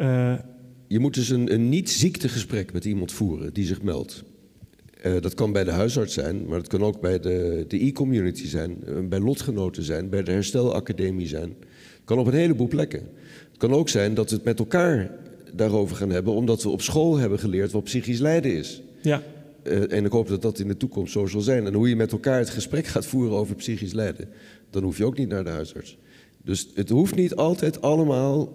uh, 0.00 0.34
je 0.86 0.98
moet 0.98 1.14
dus 1.14 1.28
een, 1.28 1.52
een 1.52 1.68
niet-ziektegesprek 1.68 2.72
met 2.72 2.84
iemand 2.84 3.12
voeren 3.12 3.52
die 3.52 3.66
zich 3.66 3.82
meldt. 3.82 4.24
Uh, 5.06 5.20
dat 5.20 5.34
kan 5.34 5.52
bij 5.52 5.64
de 5.64 5.70
huisarts 5.70 6.14
zijn, 6.14 6.46
maar 6.46 6.58
dat 6.58 6.68
kan 6.68 6.82
ook 6.82 7.00
bij 7.00 7.20
de, 7.20 7.64
de 7.68 7.84
e-community 7.84 8.46
zijn, 8.46 8.76
uh, 8.88 9.08
bij 9.08 9.20
lotgenoten 9.20 9.82
zijn, 9.82 10.08
bij 10.08 10.22
de 10.22 10.30
herstelacademie 10.30 11.26
zijn. 11.26 11.54
Kan 12.10 12.18
op 12.18 12.26
een 12.26 12.34
heleboel 12.34 12.68
plekken. 12.68 13.08
Het 13.48 13.56
kan 13.56 13.72
ook 13.72 13.88
zijn 13.88 14.14
dat 14.14 14.30
we 14.30 14.36
het 14.36 14.44
met 14.44 14.58
elkaar 14.58 15.10
daarover 15.52 15.96
gaan 15.96 16.10
hebben, 16.10 16.32
omdat 16.32 16.62
we 16.62 16.68
op 16.68 16.82
school 16.82 17.16
hebben 17.16 17.38
geleerd 17.38 17.72
wat 17.72 17.84
psychisch 17.84 18.18
lijden 18.18 18.54
is. 18.54 18.82
Ja. 19.02 19.22
Uh, 19.62 19.92
en 19.92 20.04
ik 20.04 20.12
hoop 20.12 20.28
dat 20.28 20.42
dat 20.42 20.58
in 20.58 20.68
de 20.68 20.76
toekomst 20.76 21.12
zo 21.12 21.26
zal 21.26 21.40
zijn. 21.40 21.66
En 21.66 21.74
hoe 21.74 21.88
je 21.88 21.96
met 21.96 22.12
elkaar 22.12 22.38
het 22.38 22.50
gesprek 22.50 22.86
gaat 22.86 23.06
voeren 23.06 23.36
over 23.36 23.54
psychisch 23.54 23.92
lijden, 23.92 24.28
dan 24.70 24.82
hoef 24.82 24.98
je 24.98 25.04
ook 25.04 25.18
niet 25.18 25.28
naar 25.28 25.44
de 25.44 25.50
huisarts. 25.50 25.98
Dus 26.44 26.68
het 26.74 26.88
hoeft 26.88 27.14
niet 27.14 27.34
altijd 27.34 27.82
allemaal 27.82 28.52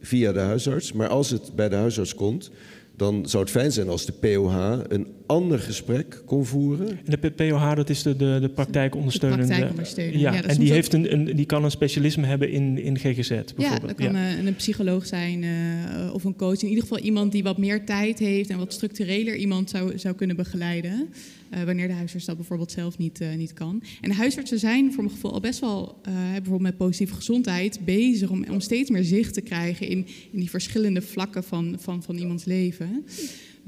via 0.00 0.32
de 0.32 0.40
huisarts, 0.40 0.92
maar 0.92 1.08
als 1.08 1.30
het 1.30 1.52
bij 1.54 1.68
de 1.68 1.76
huisarts 1.76 2.14
komt, 2.14 2.50
dan 2.96 3.28
zou 3.28 3.42
het 3.42 3.52
fijn 3.52 3.72
zijn 3.72 3.88
als 3.88 4.06
de 4.06 4.12
POH 4.12 4.80
een 4.88 5.06
ander 5.28 5.58
gesprek 5.58 6.22
kon 6.24 6.46
voeren. 6.46 6.88
En 6.88 7.18
de 7.20 7.30
POH, 7.30 7.74
dat 7.74 7.90
is 7.90 8.02
de, 8.02 8.16
de, 8.16 8.38
de 8.40 8.48
praktijkondersteunende. 8.48 9.72
De. 9.94 10.18
Ja, 10.18 10.42
en 10.42 10.58
die, 10.58 10.72
heeft 10.72 10.92
een, 10.92 11.12
een, 11.12 11.36
die 11.36 11.46
kan 11.46 11.64
een 11.64 11.70
specialisme 11.70 12.26
hebben 12.26 12.50
in, 12.50 12.78
in 12.78 12.98
GGZ 12.98 13.30
Ja, 13.56 13.78
dat 13.78 13.94
kan 13.94 14.14
eh, 14.14 14.44
een 14.44 14.54
psycholoog 14.54 15.06
zijn 15.06 15.44
eh, 15.44 16.14
of 16.14 16.24
een 16.24 16.36
coach. 16.36 16.62
In 16.62 16.68
ieder 16.68 16.82
geval 16.82 16.98
iemand 16.98 17.32
die 17.32 17.42
wat 17.42 17.58
meer 17.58 17.84
tijd 17.84 18.18
heeft 18.18 18.50
en 18.50 18.58
wat 18.58 18.72
structureler 18.72 19.36
iemand 19.36 19.70
zou, 19.70 19.98
zou 19.98 20.14
kunnen 20.14 20.36
begeleiden. 20.36 21.08
eh, 21.50 21.62
wanneer 21.62 21.86
de 21.88 21.94
huisarts 21.94 22.24
dat 22.26 22.36
bijvoorbeeld 22.36 22.70
zelf 22.72 22.98
niet, 22.98 23.20
eh, 23.20 23.34
niet 23.34 23.52
kan. 23.52 23.82
En 24.00 24.08
de 24.08 24.14
huisartsen 24.16 24.58
zijn 24.58 24.92
voor 24.92 25.02
mijn 25.02 25.14
gevoel 25.14 25.32
al 25.32 25.40
best 25.40 25.60
wel, 25.60 25.98
eh, 26.02 26.12
bijvoorbeeld 26.14 26.60
met 26.60 26.76
positieve 26.76 27.14
gezondheid, 27.14 27.80
bezig 27.84 28.30
om, 28.30 28.44
om 28.50 28.60
steeds 28.60 28.90
meer 28.90 29.04
zicht 29.04 29.34
te 29.34 29.40
krijgen 29.40 29.88
in, 29.88 30.06
in 30.30 30.38
die 30.38 30.50
verschillende 30.50 31.02
vlakken 31.02 31.44
van, 31.44 31.76
van, 31.78 32.02
van 32.02 32.16
iemands 32.16 32.44
leven. 32.44 33.04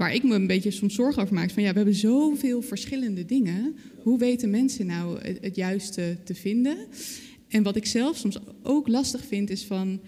Waar 0.01 0.15
ik 0.15 0.23
me 0.23 0.35
een 0.35 0.47
beetje 0.47 0.71
soms 0.71 0.95
zorgen 0.95 1.23
over 1.23 1.35
maak, 1.35 1.51
van 1.51 1.63
ja, 1.63 1.71
we 1.71 1.77
hebben 1.77 1.95
zoveel 1.95 2.63
verschillende 2.63 3.25
dingen. 3.25 3.77
Hoe 4.03 4.19
weten 4.19 4.51
mensen 4.51 4.87
nou 4.87 5.19
het, 5.21 5.39
het 5.41 5.57
juiste 5.57 6.17
te 6.25 6.35
vinden? 6.35 6.77
En 7.49 7.63
wat 7.63 7.77
ik 7.77 7.87
zelf 7.87 8.17
soms 8.17 8.39
ook 8.63 8.89
lastig 8.89 9.25
vind, 9.25 9.51
is 9.51 9.65
van. 9.65 10.01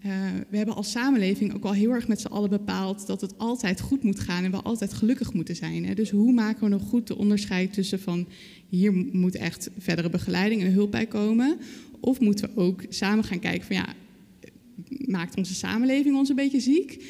eh, 0.00 0.10
we 0.50 0.56
hebben 0.56 0.74
als 0.74 0.90
samenleving 0.90 1.54
ook 1.54 1.64
al 1.64 1.72
heel 1.72 1.90
erg 1.90 2.08
met 2.08 2.20
z'n 2.20 2.26
allen 2.26 2.50
bepaald 2.50 3.06
dat 3.06 3.20
het 3.20 3.38
altijd 3.38 3.80
goed 3.80 4.02
moet 4.02 4.20
gaan 4.20 4.44
en 4.44 4.50
we 4.50 4.62
altijd 4.62 4.92
gelukkig 4.92 5.32
moeten 5.32 5.56
zijn. 5.56 5.84
Hè? 5.84 5.94
Dus 5.94 6.10
hoe 6.10 6.32
maken 6.32 6.62
we 6.62 6.68
nog 6.68 6.82
goed 6.82 7.06
de 7.06 7.16
onderscheid 7.16 7.72
tussen 7.72 8.00
van 8.00 8.26
hier 8.68 8.92
moet 8.92 9.34
echt 9.36 9.70
verdere 9.78 10.10
begeleiding 10.10 10.62
en 10.62 10.72
hulp 10.72 10.90
bij 10.90 11.06
komen? 11.06 11.56
Of 12.00 12.20
moeten 12.20 12.50
we 12.54 12.60
ook 12.60 12.82
samen 12.88 13.24
gaan 13.24 13.38
kijken 13.38 13.66
van 13.66 13.76
ja, 13.76 13.94
maakt 15.06 15.36
onze 15.36 15.54
samenleving 15.54 16.16
ons 16.16 16.28
een 16.28 16.36
beetje 16.36 16.60
ziek? 16.60 17.04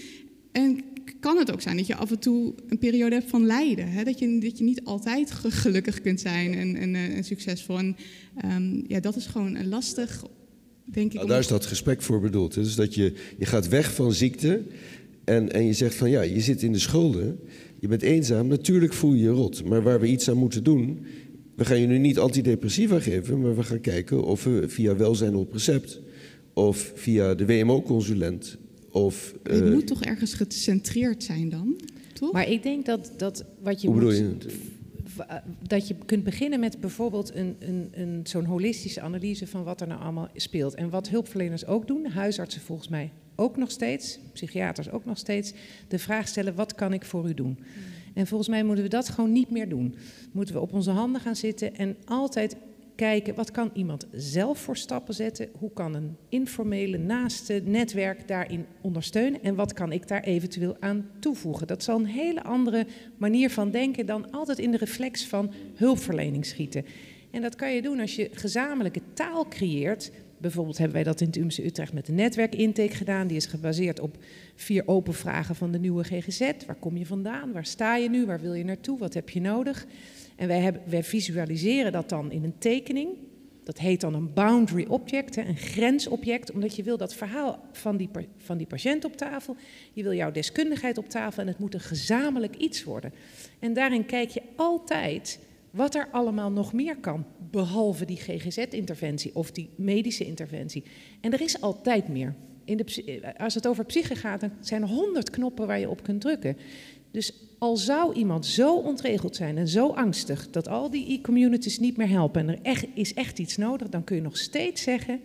En 0.53 0.80
kan 1.20 1.36
het 1.38 1.52
ook 1.52 1.61
zijn 1.61 1.76
dat 1.76 1.86
je 1.86 1.94
af 1.94 2.11
en 2.11 2.18
toe 2.18 2.54
een 2.68 2.78
periode 2.78 3.14
hebt 3.14 3.30
van 3.30 3.46
lijden. 3.46 3.88
Hè? 3.90 4.04
Dat, 4.04 4.18
je, 4.18 4.38
dat 4.38 4.58
je 4.58 4.64
niet 4.64 4.84
altijd 4.84 5.30
ge- 5.30 5.50
gelukkig 5.50 6.00
kunt 6.00 6.20
zijn 6.20 6.54
en, 6.54 6.76
en, 6.76 6.94
eh, 6.94 7.16
en 7.16 7.24
succesvol. 7.24 7.78
En 7.78 7.96
ehm, 8.36 8.80
ja, 8.86 9.00
dat 9.00 9.16
is 9.16 9.26
gewoon 9.26 9.54
een 9.54 9.68
lastig, 9.68 10.24
denk 10.84 11.06
ik. 11.06 11.12
Nou, 11.14 11.26
daar 11.28 11.38
is 11.38 11.46
dat 11.46 11.66
gesprek 11.66 12.02
voor 12.02 12.20
bedoeld. 12.20 12.54
hè. 12.54 12.62
Dus 12.62 12.74
dat 12.74 12.94
je, 12.94 13.12
je 13.38 13.46
gaat 13.46 13.68
weg 13.68 13.94
van 13.94 14.12
ziekte 14.12 14.62
en, 15.24 15.52
en 15.52 15.66
je 15.66 15.72
zegt 15.72 15.94
van 15.94 16.11
ja, 16.11 16.22
je 16.22 16.40
zit 16.40 16.62
in 16.62 16.72
de 16.72 16.78
schulden, 16.78 17.40
je 17.78 17.88
bent 17.88 18.02
eenzaam, 18.02 18.46
natuurlijk 18.46 18.92
voel 18.92 19.12
je 19.12 19.22
je 19.22 19.28
rot. 19.28 19.64
Maar 19.64 19.82
waar 19.82 20.00
we 20.00 20.06
iets 20.06 20.30
aan 20.30 20.36
moeten 20.36 20.64
doen, 20.64 21.06
we 21.56 21.64
gaan 21.64 21.80
je 21.80 21.86
nu 21.86 21.98
niet 21.98 22.18
antidepressiva 22.18 23.00
geven, 23.00 23.40
maar 23.40 23.56
we 23.56 23.62
gaan 23.62 23.80
kijken 23.80 24.22
of 24.24 24.44
we 24.44 24.68
via 24.68 24.96
welzijn 24.96 25.34
op 25.34 25.52
recept 25.52 26.00
of 26.54 26.92
via 26.94 27.34
de 27.34 27.46
WMO-consulent 27.46 28.58
of... 28.91 29.34
het 29.43 29.62
eh, 29.62 29.70
moet 29.72 29.86
toch 29.86 30.03
ergens 30.03 30.34
gecentreerd 30.34 31.22
zijn 31.24 31.49
dan? 31.49 31.80
Toch? 32.12 32.32
Maar 32.32 32.49
ik 32.49 32.62
denk 32.62 32.86
dat, 32.86 33.12
dat 33.16 33.45
wat 33.62 33.80
je 33.80 33.86
hoe 33.88 33.97
bedoel 33.97 34.22
moet- 34.28 34.43
je? 34.43 34.59
eh, 35.28 35.36
dat 35.66 35.88
je 35.88 35.95
kunt 36.07 36.24
beginnen 36.24 36.61
met 36.61 36.80
bijvoorbeeld 36.80 37.34
een, 37.34 37.57
een, 37.59 37.88
een, 37.93 38.20
zo'n 38.26 38.45
holistische 38.45 39.01
analyse 39.01 39.47
van 39.47 39.64
wat 39.64 39.80
er 39.80 39.86
nou 39.86 40.01
allemaal 40.03 40.28
speelt. 40.34 40.74
En 40.74 40.91
wat 40.91 41.09
hulpverleners 41.09 41.66
ook 41.66 41.86
doen, 41.86 42.07
huisartsen 42.07 42.61
volgens 42.61 42.88
mij 42.88 43.11
ook 43.36 43.57
nog 43.57 43.70
steeds, 43.70 44.18
psychiaters 44.32 44.91
ook 44.91 45.05
nog 45.05 45.18
steeds, 45.18 45.53
de 45.88 45.99
vraag 45.99 46.28
stellen: 46.28 46.55
wat 46.55 46.74
kan 46.74 46.93
ik 46.93 47.05
voor 47.05 47.28
u 47.28 47.34
doen? 47.34 47.59
En 48.14 48.26
volgens 48.26 48.49
mij 48.49 48.64
moeten 48.64 48.84
we 48.84 48.91
dat 48.91 49.09
gewoon 49.09 49.32
niet 49.32 49.51
meer 49.51 49.68
doen. 49.68 49.95
Moeten 50.32 50.55
we 50.55 50.61
op 50.61 50.72
onze 50.72 50.91
handen 50.91 51.20
gaan 51.20 51.36
zitten 51.36 51.76
en 51.76 51.97
altijd 52.05 52.57
kijken 53.01 53.34
wat 53.34 53.51
kan 53.51 53.70
iemand 53.72 54.07
zelf 54.12 54.59
voor 54.59 54.76
stappen 54.76 55.14
zetten? 55.14 55.48
Hoe 55.59 55.72
kan 55.72 55.94
een 55.94 56.16
informele 56.28 56.98
naaste 56.98 57.62
netwerk 57.64 58.28
daarin 58.28 58.66
ondersteunen? 58.80 59.42
En 59.42 59.55
wat 59.55 59.72
kan 59.72 59.92
ik 59.92 60.09
daar 60.09 60.22
eventueel 60.22 60.76
aan 60.80 61.11
toevoegen? 61.20 61.66
Dat 61.66 61.82
zal 61.82 61.98
een 61.98 62.07
hele 62.07 62.42
andere 62.42 62.86
manier 63.16 63.51
van 63.51 63.70
denken 63.70 64.07
dan 64.07 64.30
altijd 64.30 64.59
in 64.59 64.70
de 64.70 64.76
reflex 64.76 65.26
van 65.26 65.53
hulpverlening 65.74 66.46
schieten. 66.46 66.84
En 67.30 67.42
dat 67.42 67.57
kan 67.57 67.74
je 67.74 67.82
doen 67.82 68.01
als 68.01 68.16
je 68.16 68.28
gezamenlijke 68.32 69.03
taal 69.12 69.48
creëert. 69.48 70.11
Bijvoorbeeld 70.41 70.78
hebben 70.78 70.97
wij 70.97 71.05
dat 71.05 71.20
in 71.20 71.26
het 71.26 71.36
UMC 71.36 71.59
Utrecht 71.59 71.93
met 71.93 72.07
de 72.07 72.12
netwerkintake 72.12 72.95
gedaan. 72.95 73.26
Die 73.26 73.36
is 73.36 73.47
gebaseerd 73.47 74.01
op 74.01 74.16
vier 74.55 74.82
open 74.86 75.14
vragen 75.14 75.55
van 75.55 75.72
de 75.72 75.78
nieuwe 75.78 76.05
GGZ. 76.05 76.53
Waar 76.66 76.76
kom 76.78 76.97
je 76.97 77.07
vandaan? 77.07 77.53
Waar 77.53 77.66
sta 77.66 77.97
je 77.97 78.11
nu? 78.11 78.26
Waar 78.26 78.41
wil 78.41 78.55
je 78.55 78.64
naartoe? 78.64 78.99
Wat 78.99 79.14
heb 79.14 79.28
je 79.28 79.41
nodig? 79.41 79.86
En 80.36 80.49
wij, 80.49 80.61
hebben, 80.61 80.82
wij 80.86 81.05
visualiseren 81.05 81.93
dat 81.93 82.09
dan 82.09 82.32
in 82.32 82.45
een 82.45 82.59
tekening. 82.59 83.09
Dat 83.64 83.78
heet 83.78 84.01
dan 84.01 84.14
een 84.14 84.32
boundary 84.32 84.86
object, 84.88 85.36
een 85.36 85.57
grensobject, 85.57 86.53
omdat 86.53 86.76
je 86.76 86.82
wil 86.82 86.97
dat 86.97 87.14
verhaal 87.14 87.61
van 87.72 87.97
die, 87.97 88.11
van 88.38 88.59
die 88.59 88.66
patiënt 88.66 89.05
op 89.05 89.16
tafel, 89.16 89.57
je 89.93 90.03
wil 90.03 90.14
jouw 90.14 90.30
deskundigheid 90.30 90.99
op 90.99 91.09
tafel 91.09 91.43
en 91.43 91.49
het 91.49 91.59
moet 91.59 91.74
een 91.74 91.80
gezamenlijk 91.80 92.57
iets 92.57 92.84
worden. 92.84 93.12
En 93.59 93.72
daarin 93.72 94.07
kijk 94.07 94.28
je 94.30 94.43
altijd 94.57 95.38
wat 95.70 95.94
er 95.94 96.08
allemaal 96.12 96.50
nog 96.50 96.72
meer 96.72 96.96
kan, 96.96 97.24
behalve 97.50 98.04
die 98.04 98.16
GGZ-interventie 98.16 99.34
of 99.34 99.50
die 99.50 99.70
medische 99.76 100.24
interventie. 100.24 100.82
En 101.20 101.32
er 101.32 101.40
is 101.40 101.60
altijd 101.60 102.08
meer. 102.08 102.34
In 102.64 102.76
de, 102.76 102.84
psy- 102.84 103.20
als 103.36 103.54
het 103.54 103.66
over 103.66 103.84
psyche 103.84 104.14
gaat, 104.14 104.40
dan 104.40 104.52
zijn 104.60 104.82
er 104.82 104.88
honderd 104.88 105.30
knoppen 105.30 105.66
waar 105.66 105.80
je 105.80 105.90
op 105.90 106.02
kunt 106.02 106.20
drukken. 106.20 106.56
Dus 107.10 107.32
al 107.58 107.76
zou 107.76 108.14
iemand 108.14 108.46
zo 108.46 108.76
ontregeld 108.76 109.36
zijn 109.36 109.58
en 109.58 109.68
zo 109.68 109.88
angstig 109.88 110.50
dat 110.50 110.68
al 110.68 110.90
die 110.90 111.18
e-communities 111.18 111.78
niet 111.78 111.96
meer 111.96 112.08
helpen 112.08 112.40
en 112.40 112.48
er 112.48 112.58
echt, 112.62 112.86
is 112.94 113.14
echt 113.14 113.38
iets 113.38 113.56
nodig, 113.56 113.88
dan 113.88 114.04
kun 114.04 114.16
je 114.16 114.22
nog 114.22 114.36
steeds 114.36 114.82
zeggen, 114.82 115.20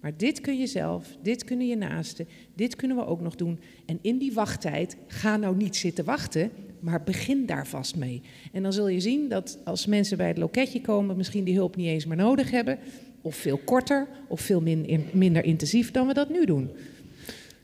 maar 0.00 0.16
dit 0.16 0.40
kun 0.40 0.58
je 0.58 0.66
zelf, 0.66 1.16
dit 1.22 1.44
kunnen 1.44 1.66
je 1.66 1.76
naasten, 1.76 2.28
dit 2.54 2.76
kunnen 2.76 2.96
we 2.96 3.06
ook 3.06 3.20
nog 3.20 3.34
doen. 3.34 3.58
En 3.86 3.98
in 4.02 4.18
die 4.18 4.32
wachttijd, 4.32 4.96
ga 5.06 5.36
nou 5.36 5.56
niet 5.56 5.76
zitten 5.76 6.04
wachten, 6.04 6.50
maar 6.80 7.02
begin 7.02 7.46
daar 7.46 7.66
vast 7.66 7.96
mee. 7.96 8.22
En 8.52 8.62
dan 8.62 8.72
zul 8.72 8.88
je 8.88 9.00
zien 9.00 9.28
dat 9.28 9.58
als 9.64 9.86
mensen 9.86 10.16
bij 10.16 10.28
het 10.28 10.38
loketje 10.38 10.80
komen, 10.80 11.16
misschien 11.16 11.44
die 11.44 11.54
hulp 11.54 11.76
niet 11.76 11.86
eens 11.86 12.06
meer 12.06 12.16
nodig 12.16 12.50
hebben, 12.50 12.78
of 13.20 13.36
veel 13.36 13.60
korter, 13.64 14.08
of 14.28 14.40
veel 14.40 14.60
min- 14.60 15.04
minder 15.12 15.44
intensief 15.44 15.90
dan 15.90 16.06
we 16.06 16.14
dat 16.14 16.30
nu 16.30 16.44
doen. 16.44 16.70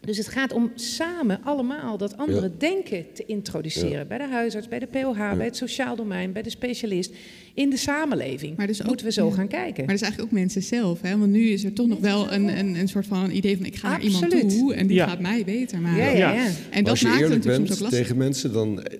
Dus 0.06 0.16
het 0.16 0.28
gaat 0.28 0.52
om 0.52 0.70
samen 0.74 1.40
allemaal 1.44 1.96
dat 1.98 2.16
andere 2.16 2.40
Ja. 2.46 2.52
denken 2.58 3.04
te 3.14 3.24
introduceren. 3.26 3.90
Ja. 3.90 4.04
Bij 4.04 4.18
de 4.18 4.26
huisarts, 4.28 4.68
bij 4.68 4.78
de 4.78 4.86
POH, 4.86 5.36
bij 5.36 5.46
het 5.46 5.56
sociaal 5.56 5.96
domein, 5.96 6.32
bij 6.32 6.42
de 6.42 6.50
specialist. 6.50 7.12
In 7.54 7.70
de 7.70 7.76
samenleving 7.76 8.56
Maar 8.56 8.66
dus 8.66 8.80
ook- 8.80 8.86
moeten 8.86 9.06
we 9.06 9.12
zo 9.12 9.26
ja. 9.28 9.34
gaan 9.34 9.48
kijken. 9.48 9.76
Maar 9.76 9.86
dat 9.86 9.94
is 9.94 10.02
eigenlijk 10.02 10.32
ook 10.32 10.38
mensen 10.38 10.62
zelf. 10.62 11.00
Hè? 11.00 11.18
Want 11.18 11.30
nu 11.32 11.48
is 11.48 11.64
er 11.64 11.72
toch 11.72 11.86
nog 11.88 11.98
wel 12.00 12.32
een, 12.32 12.58
een, 12.58 12.74
een 12.74 12.88
soort 12.88 13.06
van 13.06 13.30
idee 13.30 13.56
van 13.56 13.66
ik 13.66 13.76
ga 13.76 13.88
naar 13.88 14.00
iemand 14.02 14.30
toe 14.58 14.74
en 14.74 14.86
die 14.86 14.96
Ja. 14.96 15.06
gaat 15.06 15.20
mij 15.20 15.44
beter 15.44 15.80
maken. 15.80 16.02
ja, 16.04 16.10
ja, 16.10 16.16
Ja. 16.32 16.32
ja. 16.44 16.50
En 16.70 16.82
dat 16.84 16.88
als 16.90 17.00
je 17.00 17.06
maakt 17.06 17.18
het 17.20 17.28
eerlijk 17.30 17.44
natuurlijk 17.44 17.56
soms 17.56 17.68
bent 17.68 17.72
ook 17.72 17.80
lastig. 17.80 17.98
tegen 18.00 18.16
mensen, 18.16 18.52
dan 18.52 18.82
eh, 18.82 18.98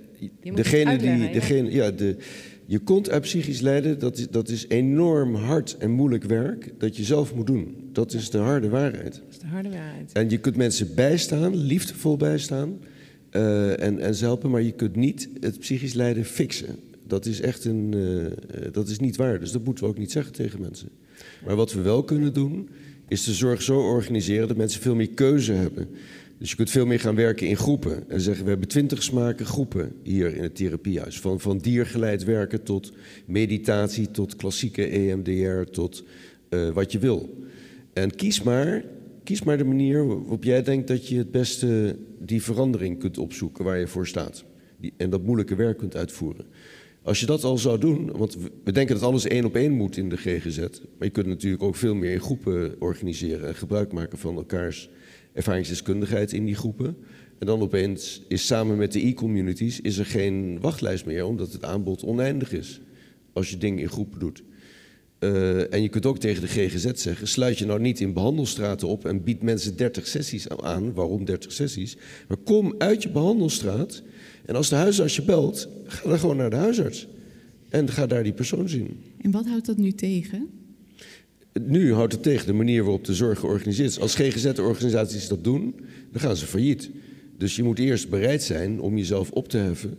degene 0.54 0.96
die, 0.96 1.30
degene, 1.30 1.70
ja, 1.72 1.90
de, 1.90 2.16
je 2.66 2.78
komt 2.78 3.10
uit 3.10 3.22
psychisch 3.22 3.60
lijden, 3.60 3.98
dat 3.98 4.18
is, 4.18 4.28
dat 4.28 4.48
is 4.48 4.68
enorm 4.68 5.34
hard 5.34 5.76
en 5.76 5.90
moeilijk 5.90 6.24
werk 6.24 6.72
dat 6.78 6.96
je 6.96 7.04
zelf 7.04 7.34
moet 7.34 7.46
doen. 7.46 7.88
Dat 7.92 8.12
is 8.12 8.30
de 8.30 8.38
harde 8.38 8.68
waarheid. 8.68 9.12
Dat 9.12 9.22
is 9.30 9.38
de 9.38 9.46
harde 9.46 9.68
waarheid. 9.68 10.12
En 10.12 10.30
je 10.30 10.38
kunt 10.38 10.56
mensen 10.56 10.94
bijstaan, 10.94 11.56
liefdevol 11.56 12.16
bijstaan 12.16 12.78
eh, 13.30 13.82
en, 13.82 13.98
en 13.98 14.14
ze 14.14 14.24
helpen, 14.24 14.50
maar 14.50 14.62
je 14.62 14.72
kunt 14.72 14.96
niet 14.96 15.28
het 15.40 15.58
psychisch 15.58 15.94
lijden 15.94 16.24
fixen. 16.24 16.76
Dat 17.06 17.26
is 17.26 17.40
echt 17.40 17.64
een, 17.64 17.94
eh, 17.94 18.26
eh, 18.26 18.32
dat 18.72 18.88
is 18.88 18.98
niet 18.98 19.16
waar. 19.16 19.40
Dus 19.40 19.52
dat 19.52 19.64
moeten 19.64 19.84
we 19.84 19.90
ook 19.90 19.98
niet 19.98 20.12
zeggen 20.12 20.32
tegen 20.32 20.60
mensen. 20.60 20.88
Maar 21.46 21.56
wat 21.56 21.72
we 21.72 21.80
wel 21.80 22.02
kunnen 22.02 22.32
doen, 22.32 22.68
is 23.08 23.24
de 23.24 23.32
zorg 23.32 23.62
zo 23.62 23.78
organiseren 23.78 24.48
dat 24.48 24.56
mensen 24.56 24.80
veel 24.80 24.94
meer 24.94 25.10
keuze 25.10 25.52
hebben. 25.52 25.88
Dus 26.42 26.50
je 26.50 26.56
kunt 26.56 26.70
veel 26.70 26.86
meer 26.86 27.00
gaan 27.00 27.14
werken 27.14 27.46
in 27.46 27.56
groepen. 27.56 28.10
En 28.10 28.20
zeggen, 28.20 28.44
we 28.44 28.50
hebben 28.50 28.68
twintig 28.68 29.02
smaken 29.02 29.46
groepen 29.46 29.92
hier 30.02 30.36
in 30.36 30.42
het 30.42 30.54
therapiehuis. 30.56 31.20
Van, 31.20 31.40
van 31.40 31.58
diergeleid 31.58 32.24
werken 32.24 32.62
tot 32.62 32.92
meditatie, 33.26 34.10
tot 34.10 34.36
klassieke 34.36 34.86
EMDR, 34.86 35.70
tot 35.70 36.04
eh, 36.48 36.70
wat 36.70 36.92
je 36.92 36.98
wil. 36.98 37.44
En 37.92 38.14
kies 38.14 38.42
maar, 38.42 38.84
kies 39.24 39.42
maar 39.42 39.58
de 39.58 39.64
manier 39.64 40.06
waarop 40.06 40.44
jij 40.44 40.62
denkt 40.62 40.88
dat 40.88 41.08
je 41.08 41.16
het 41.18 41.30
beste 41.30 41.96
die 42.18 42.42
verandering 42.42 42.98
kunt 42.98 43.18
opzoeken 43.18 43.64
waar 43.64 43.78
je 43.78 43.86
voor 43.86 44.06
staat. 44.06 44.44
Die, 44.80 44.92
en 44.96 45.10
dat 45.10 45.22
moeilijke 45.22 45.54
werk 45.54 45.78
kunt 45.78 45.96
uitvoeren. 45.96 46.46
Als 47.02 47.20
je 47.20 47.26
dat 47.26 47.44
al 47.44 47.58
zou 47.58 47.78
doen, 47.78 48.10
want 48.16 48.36
we- 48.64 48.72
denken 48.72 48.94
dat 48.94 49.04
alles 49.04 49.26
één 49.26 49.44
op 49.44 49.56
één 49.56 49.72
moet 49.72 49.96
in 49.96 50.08
de 50.08 50.16
GGZ. 50.16 50.58
Maar 50.58 51.06
je 51.06 51.10
kunt 51.10 51.26
natuurlijk 51.26 51.62
ook 51.62 51.76
veel 51.76 51.94
meer 51.94 52.12
in 52.12 52.20
groepen 52.20 52.74
organiseren 52.78 53.48
en 53.48 53.54
gebruik 53.54 53.92
maken 53.92 54.18
van 54.18 54.36
elkaars 54.36 54.90
ervaringsdeskundigheid 55.32 56.32
in 56.32 56.44
die 56.44 56.54
groepen. 56.54 56.96
En 57.38 57.46
dan 57.46 57.60
opeens 57.60 58.22
is 58.28 58.46
samen 58.46 58.76
met 58.76 58.92
de 58.92 59.06
e-communities 59.06 59.80
is 59.80 59.98
er 59.98 60.06
geen 60.06 60.60
wachtlijst 60.60 61.06
meer, 61.06 61.26
omdat 61.26 61.52
het 61.52 61.64
aanbod 61.64 62.04
oneindig 62.04 62.52
is. 62.52 62.80
Als 63.32 63.50
je 63.50 63.58
dingen 63.58 63.82
in 63.82 63.88
groepen 63.88 64.18
doet. 64.18 64.42
Uh, 65.20 65.72
en 65.72 65.82
je 65.82 65.88
kunt 65.88 66.06
ook 66.06 66.18
tegen 66.18 66.42
de 66.42 66.48
GGZ 66.48 66.90
zeggen: 66.94 67.28
sluit 67.28 67.58
je 67.58 67.66
nou 67.66 67.80
niet 67.80 68.00
in 68.00 68.12
behandelstraten 68.12 68.88
op 68.88 69.04
en 69.04 69.22
bied 69.22 69.42
mensen 69.42 69.76
30 69.76 70.06
sessies 70.06 70.48
aan. 70.48 70.92
Waarom 70.94 71.24
30 71.24 71.52
sessies? 71.52 71.96
Maar 72.28 72.36
kom 72.36 72.74
uit 72.78 73.02
je 73.02 73.10
behandelstraat. 73.10 74.02
En 74.44 74.54
als 74.54 74.68
de 74.68 74.74
huisarts 74.74 75.16
je 75.16 75.22
belt, 75.22 75.68
ga 75.86 76.08
dan 76.08 76.18
gewoon 76.18 76.36
naar 76.36 76.50
de 76.50 76.56
huisarts. 76.56 77.08
En 77.68 77.88
ga 77.88 78.06
daar 78.06 78.22
die 78.22 78.32
persoon 78.32 78.68
zien. 78.68 79.00
En 79.20 79.30
wat 79.30 79.46
houdt 79.46 79.66
dat 79.66 79.76
nu 79.76 79.92
tegen? 79.92 80.48
Nu 81.60 81.92
houdt 81.92 82.12
het 82.12 82.22
tegen 82.22 82.46
de 82.46 82.52
manier 82.52 82.82
waarop 82.82 83.04
de 83.04 83.14
zorg 83.14 83.38
georganiseerd 83.38 83.88
is. 83.88 84.00
Als 84.00 84.14
GGZ-organisaties 84.14 85.28
dat 85.28 85.44
doen, 85.44 85.74
dan 86.10 86.20
gaan 86.20 86.36
ze 86.36 86.46
failliet. 86.46 86.90
Dus 87.38 87.56
je 87.56 87.62
moet 87.62 87.78
eerst 87.78 88.08
bereid 88.08 88.42
zijn 88.42 88.80
om 88.80 88.96
jezelf 88.96 89.30
op 89.30 89.48
te 89.48 89.56
heffen 89.56 89.98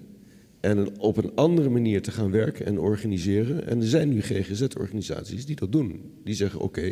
en 0.59 0.99
op 0.99 1.17
een 1.17 1.31
andere 1.35 1.69
manier 1.69 2.01
te 2.01 2.11
gaan 2.11 2.31
werken 2.31 2.65
en 2.65 2.79
organiseren. 2.79 3.67
En 3.67 3.81
er 3.81 3.87
zijn 3.87 4.09
nu 4.09 4.21
GGZ-organisaties 4.21 5.45
die 5.45 5.55
dat 5.55 5.71
doen. 5.71 6.01
Die 6.23 6.35
zeggen: 6.35 6.59
oké, 6.59 6.91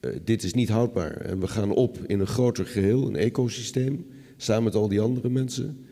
uh, 0.00 0.10
dit 0.24 0.42
is 0.42 0.54
niet 0.54 0.68
houdbaar. 0.68 1.16
En 1.16 1.40
we 1.40 1.46
gaan 1.46 1.70
op 1.70 1.98
in 2.06 2.20
een 2.20 2.26
groter 2.26 2.66
geheel, 2.66 3.06
een 3.06 3.16
ecosysteem, 3.16 4.06
samen 4.36 4.64
met 4.64 4.74
al 4.74 4.88
die 4.88 5.00
andere 5.00 5.30
mensen. 5.30 5.84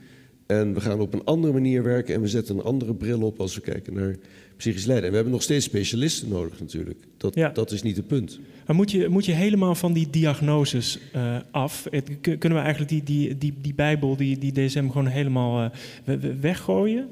En 0.48 0.74
we 0.74 0.80
gaan 0.80 1.00
op 1.00 1.14
een 1.14 1.24
andere 1.24 1.52
manier 1.52 1.82
werken 1.82 2.14
en 2.14 2.20
we 2.20 2.28
zetten 2.28 2.56
een 2.56 2.64
andere 2.64 2.94
bril 2.94 3.22
op 3.22 3.40
als 3.40 3.54
we 3.54 3.60
kijken 3.60 3.94
naar 3.94 4.16
psychisch 4.56 4.84
lijden. 4.84 5.04
En 5.04 5.10
we 5.10 5.14
hebben 5.14 5.32
nog 5.32 5.42
steeds 5.42 5.64
specialisten 5.64 6.28
nodig 6.28 6.60
natuurlijk. 6.60 6.98
Dat, 7.16 7.34
ja. 7.34 7.48
dat 7.48 7.70
is 7.70 7.82
niet 7.82 7.96
het 7.96 8.06
punt. 8.06 8.40
Maar 8.66 8.76
moet 8.76 8.90
je, 8.90 9.08
moet 9.08 9.24
je 9.24 9.32
helemaal 9.32 9.74
van 9.74 9.92
die 9.92 10.10
diagnoses 10.10 10.98
uh, 11.16 11.36
af? 11.50 11.86
Het, 11.90 12.10
kunnen 12.20 12.58
we 12.58 12.64
eigenlijk 12.64 12.88
die, 12.90 13.02
die, 13.02 13.38
die, 13.38 13.54
die 13.60 13.74
Bijbel, 13.74 14.16
die, 14.16 14.38
die 14.38 14.52
DSM 14.52 14.86
gewoon 14.86 15.06
helemaal 15.06 15.70
uh, 16.04 16.14
weggooien? 16.40 17.08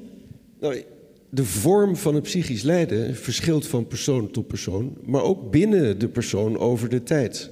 Nou, 0.61 0.83
de 1.31 1.45
vorm 1.45 1.97
van 1.97 2.15
het 2.15 2.23
psychisch 2.23 2.63
lijden 2.63 3.17
verschilt 3.17 3.67
van 3.67 3.87
persoon 3.87 4.31
tot 4.31 4.47
persoon, 4.47 4.97
maar 5.05 5.23
ook 5.23 5.51
binnen 5.51 5.99
de 5.99 6.09
persoon 6.09 6.59
over 6.59 6.89
de 6.89 7.03
tijd. 7.03 7.51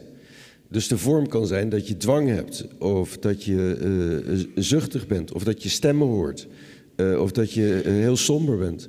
Dus 0.68 0.88
de 0.88 0.98
vorm 0.98 1.28
kan 1.28 1.46
zijn 1.46 1.68
dat 1.68 1.88
je 1.88 1.96
dwang 1.96 2.28
hebt, 2.28 2.66
of 2.78 3.18
dat 3.18 3.44
je 3.44 3.78
uh, 4.26 4.44
zuchtig 4.54 5.06
bent, 5.06 5.32
of 5.32 5.44
dat 5.44 5.62
je 5.62 5.68
stemmen 5.68 6.06
hoort, 6.06 6.46
uh, 6.96 7.20
of 7.20 7.32
dat 7.32 7.52
je 7.52 7.82
uh, 7.84 7.92
heel 7.92 8.16
somber 8.16 8.58
bent. 8.58 8.88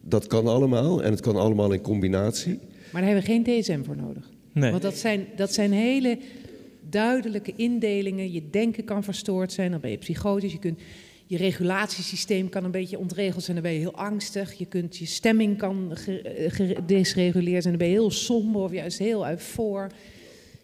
Dat 0.00 0.26
kan 0.26 0.46
allemaal 0.46 1.02
en 1.02 1.10
het 1.10 1.20
kan 1.20 1.36
allemaal 1.36 1.72
in 1.72 1.80
combinatie. 1.80 2.58
Maar 2.92 3.02
daar 3.02 3.10
hebben 3.10 3.34
we 3.34 3.44
geen 3.44 3.60
DSM 3.60 3.82
voor 3.82 3.96
nodig. 3.96 4.30
Nee. 4.52 4.70
Want 4.70 4.82
dat 4.82 4.96
zijn, 4.96 5.26
dat 5.36 5.52
zijn 5.52 5.72
hele 5.72 6.18
duidelijke 6.88 7.52
indelingen. 7.56 8.32
Je 8.32 8.42
denken 8.50 8.84
kan 8.84 9.04
verstoord 9.04 9.52
zijn, 9.52 9.70
dan 9.70 9.80
ben 9.80 9.90
je 9.90 9.98
psychotisch. 9.98 10.52
Je, 10.52 10.58
kunt, 10.58 10.78
je 11.26 11.36
regulatiesysteem 11.36 12.48
kan 12.48 12.64
een 12.64 12.70
beetje 12.70 12.98
ontregeld 12.98 13.44
zijn, 13.44 13.56
dan 13.56 13.64
ben 13.64 13.74
je 13.74 13.78
heel 13.78 13.94
angstig. 13.94 14.52
Je, 14.52 14.66
kunt, 14.66 14.96
je 14.96 15.06
stemming 15.06 15.58
kan 15.58 15.90
gedesreguleerd 16.48 17.62
zijn, 17.62 17.78
dan 17.78 17.86
ben 17.86 17.92
je 17.92 18.00
heel 18.00 18.10
somber 18.10 18.62
of 18.62 18.72
juist 18.72 18.98
heel 18.98 19.26
voor 19.36 19.90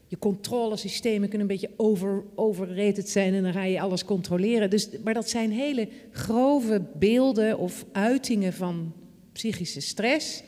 je 0.09 0.19
controlesystemen 0.19 1.29
kunnen 1.29 1.51
een 1.51 1.55
beetje 1.55 1.71
over, 1.77 2.25
overrated 2.35 3.09
zijn 3.09 3.35
en 3.35 3.43
dan 3.43 3.53
ga 3.53 3.65
je 3.65 3.81
alles 3.81 4.05
controleren. 4.05 4.71
Dus, 4.71 4.89
maar 5.05 5.15
dat 5.15 5.29
zijn 5.29 5.51
hele 5.51 5.89
grove 6.11 6.83
beelden 6.99 7.59
of 7.59 7.85
uitingen 7.93 8.53
van 8.53 8.93
psychische 9.33 9.81
stress, 9.81 10.43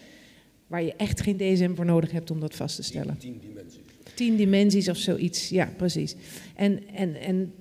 waar 0.67 0.83
je 0.83 0.95
echt 0.97 1.21
geen 1.21 1.37
DSM 1.37 1.75
voor 1.75 1.85
nodig 1.85 2.11
hebt 2.11 2.31
om 2.31 2.41
dat 2.41 2.55
vast 2.55 2.77
te 2.77 2.83
stellen. 2.83 3.19
Tien 3.19 3.39
dimensies. 3.39 3.81
Tien 4.15 4.37
dimensies 4.37 4.89
of 4.89 4.97
zoiets, 4.97 5.49
ja, 5.49 5.73
precies. 5.77 6.15
En, 6.55 6.89
en, 6.95 7.15
en 7.21 7.53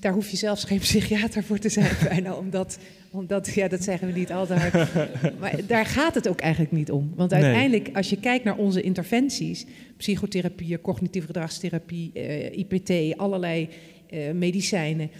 daar 0.00 0.12
hoef 0.12 0.30
je 0.30 0.36
zelfs 0.36 0.64
geen 0.64 0.78
psychiater 0.78 1.44
voor 1.44 1.58
te 1.58 1.68
zijn, 1.68 1.96
bijna, 2.08 2.34
omdat, 2.34 2.78
omdat, 3.14 3.54
ja, 3.54 3.68
dat 3.68 3.82
zeggen 3.82 4.12
we 4.12 4.18
niet 4.18 4.32
altijd. 4.32 4.72
Maar 5.40 5.66
daar 5.66 5.86
gaat 5.86 6.14
het 6.14 6.28
ook 6.28 6.40
eigenlijk 6.40 6.72
niet 6.72 6.90
om. 6.90 7.12
Want 7.16 7.32
uiteindelijk, 7.32 7.96
als 7.96 8.10
je 8.10 8.20
kijkt 8.20 8.44
naar 8.44 8.56
onze 8.56 8.82
interventies, 8.82 9.66
psychotherapie, 9.96 10.80
cognitieve 10.80 11.26
gedragstherapie, 11.26 12.10
uh, 12.14 12.58
IPT, 12.58 13.16
allerlei 13.16 13.68
uh, 14.10 14.30
medicijnen, 14.30 15.10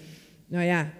nou 0.46 0.64
ja, 0.64 0.92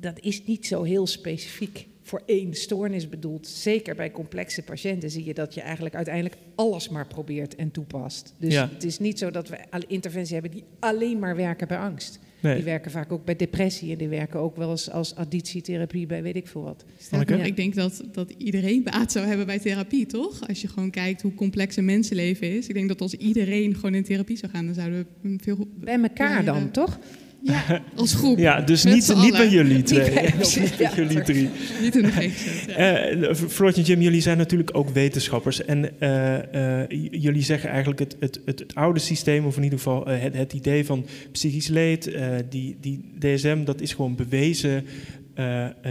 dat 0.00 0.20
is 0.20 0.44
niet 0.44 0.66
zo 0.66 0.82
heel 0.82 1.06
specifiek 1.06 1.86
voor 2.02 2.22
één 2.26 2.54
stoornis 2.54 3.08
bedoeld. 3.08 3.46
Zeker 3.46 3.94
bij 3.94 4.10
complexe 4.10 4.62
patiënten 4.62 5.10
zie 5.10 5.24
je 5.24 5.34
dat 5.34 5.54
je 5.54 5.60
eigenlijk 5.60 5.94
uiteindelijk 5.94 6.36
alles 6.54 6.88
maar 6.88 7.06
probeert 7.06 7.54
en 7.54 7.70
toepast. 7.70 8.34
Dus 8.38 8.52
ja. 8.52 8.68
het 8.72 8.84
is 8.84 8.98
niet 8.98 9.18
zo 9.18 9.30
dat 9.30 9.48
we 9.48 9.58
interventies 9.86 10.32
hebben 10.32 10.50
die 10.50 10.64
alleen 10.78 11.18
maar 11.18 11.36
werken 11.36 11.68
bij 11.68 11.78
angst. 11.78 12.18
Nee. 12.40 12.54
Die 12.54 12.64
werken 12.64 12.90
vaak 12.90 13.12
ook 13.12 13.24
bij 13.24 13.36
depressie 13.36 13.92
en 13.92 13.98
die 13.98 14.08
werken 14.08 14.40
ook 14.40 14.56
wel 14.56 14.70
eens 14.70 14.90
als 14.90 15.14
additietherapie 15.14 16.06
bij 16.06 16.22
weet 16.22 16.36
ik 16.36 16.46
veel 16.46 16.62
wat. 16.62 16.84
Ja. 17.10 17.42
Ik 17.42 17.56
denk 17.56 17.74
dat, 17.74 18.04
dat 18.12 18.34
iedereen 18.38 18.82
baat 18.82 19.12
zou 19.12 19.26
hebben 19.26 19.46
bij 19.46 19.58
therapie, 19.58 20.06
toch? 20.06 20.48
Als 20.48 20.60
je 20.60 20.68
gewoon 20.68 20.90
kijkt 20.90 21.22
hoe 21.22 21.34
complex 21.34 21.76
een 21.76 21.84
mensenleven 21.84 22.56
is. 22.56 22.68
Ik 22.68 22.74
denk 22.74 22.88
dat 22.88 23.00
als 23.00 23.14
iedereen 23.14 23.74
gewoon 23.74 23.94
in 23.94 24.04
therapie 24.04 24.36
zou 24.36 24.52
gaan, 24.52 24.66
dan 24.66 24.74
zouden 24.74 25.06
we 25.20 25.36
veel... 25.42 25.68
Bij 25.74 26.00
elkaar 26.00 26.44
dan, 26.44 26.70
toch? 26.70 26.98
Ja, 27.42 27.82
als 27.94 28.14
groep. 28.14 28.38
Ja, 28.38 28.60
dus 28.60 28.84
niet, 28.84 29.14
niet 29.16 29.32
bij 29.32 29.48
jullie 29.48 29.82
twee. 29.82 30.10
Niet 30.60 30.74
bij 30.78 30.92
jullie 30.96 31.22
drie. 31.22 31.50
Niet 31.80 31.96
in 31.96 32.02
de 32.02 32.12
geest. 32.12 32.46
Uh, 32.68 33.34
Floortje 33.48 33.80
en 33.80 33.86
Jim, 33.86 34.00
jullie 34.00 34.20
zijn 34.20 34.38
natuurlijk 34.38 34.76
ook 34.76 34.88
wetenschappers. 34.88 35.64
En 35.64 35.90
uh, 36.00 36.38
uh, 36.54 37.10
jullie 37.10 37.42
zeggen 37.42 37.68
eigenlijk 37.68 38.00
het, 38.00 38.16
het, 38.20 38.40
het, 38.44 38.58
het, 38.58 38.74
oude 38.74 39.00
systeem, 39.00 39.46
of 39.46 39.56
in 39.56 39.62
ieder 39.62 39.78
geval 39.78 40.06
het, 40.06 40.34
het, 40.34 40.52
idee 40.52 40.84
van 40.84 41.06
psychisch 41.32 41.68
leed, 41.68 42.18
die, 42.48 42.76
die 42.80 43.04
DSM, 43.18 43.64
dat 43.64 43.80
is 43.80 43.92
gewoon 43.92 44.16
bewezen 44.16 44.86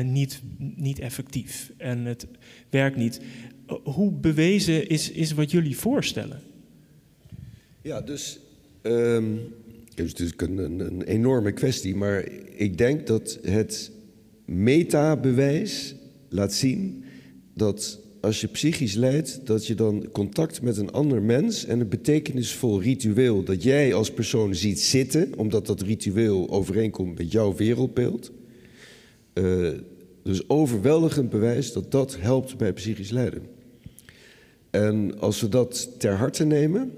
niet, 0.04 0.42
niet 0.76 1.00
effectief. 1.00 1.72
En 1.78 2.06
het 2.06 2.28
werkt 2.70 2.98
niet. 2.98 3.22
hoe 3.84 4.12
bewezen 4.12 4.90
is, 4.90 5.12
is 5.12 5.32
wat 5.32 5.52
jullie 5.52 5.78
voorstellen? 5.78 6.40
Ja, 7.82 8.02
dus... 8.02 8.40
Um 8.84 9.40
het 9.40 9.59
is 10.06 10.14
natuurlijk 10.14 10.42
een, 10.42 10.80
een, 10.80 11.02
enorme 11.02 11.52
kwestie, 11.52 11.96
maar 11.96 12.28
ik 12.56 12.78
denk 12.78 13.08
dat 13.08 13.40
het 13.42 13.92
metabewijs 14.46 15.96
laat 16.30 16.54
zien 16.54 17.04
dat 17.54 18.00
als 18.22 18.42
je 18.42 18.48
psychisch 18.48 18.94
lijdt, 18.94 19.40
dat 19.44 19.68
je 19.68 19.76
dan 19.76 20.10
contact 20.12 20.62
met 20.62 20.78
een 20.78 20.92
ander 20.92 21.22
mens 21.22 21.66
en 21.66 21.80
een 21.80 21.90
betekenisvol 21.90 22.82
ritueel 22.82 23.44
dat 23.44 23.64
jij 23.64 23.94
als 23.94 24.12
persoon 24.12 24.56
ziet 24.56 24.80
zitten, 24.80 25.38
omdat 25.38 25.66
dat 25.66 25.82
ritueel 25.82 26.50
overeenkomt 26.50 27.18
met 27.18 27.32
jouw 27.32 27.56
wereldbeeld. 27.56 28.32
Uh, 29.34 29.70
dus 30.24 30.50
overweldigend 30.50 31.30
bewijs 31.30 31.74
dat 31.74 31.92
dat 31.92 32.18
helpt 32.20 32.58
bij 32.58 32.74
psychisch 32.74 33.10
lijden. 33.10 33.42
En 34.70 35.20
als 35.20 35.42
we 35.42 35.50
dat 35.50 36.00
ter 36.00 36.14
harte 36.14 36.46
nemen, 36.46 36.92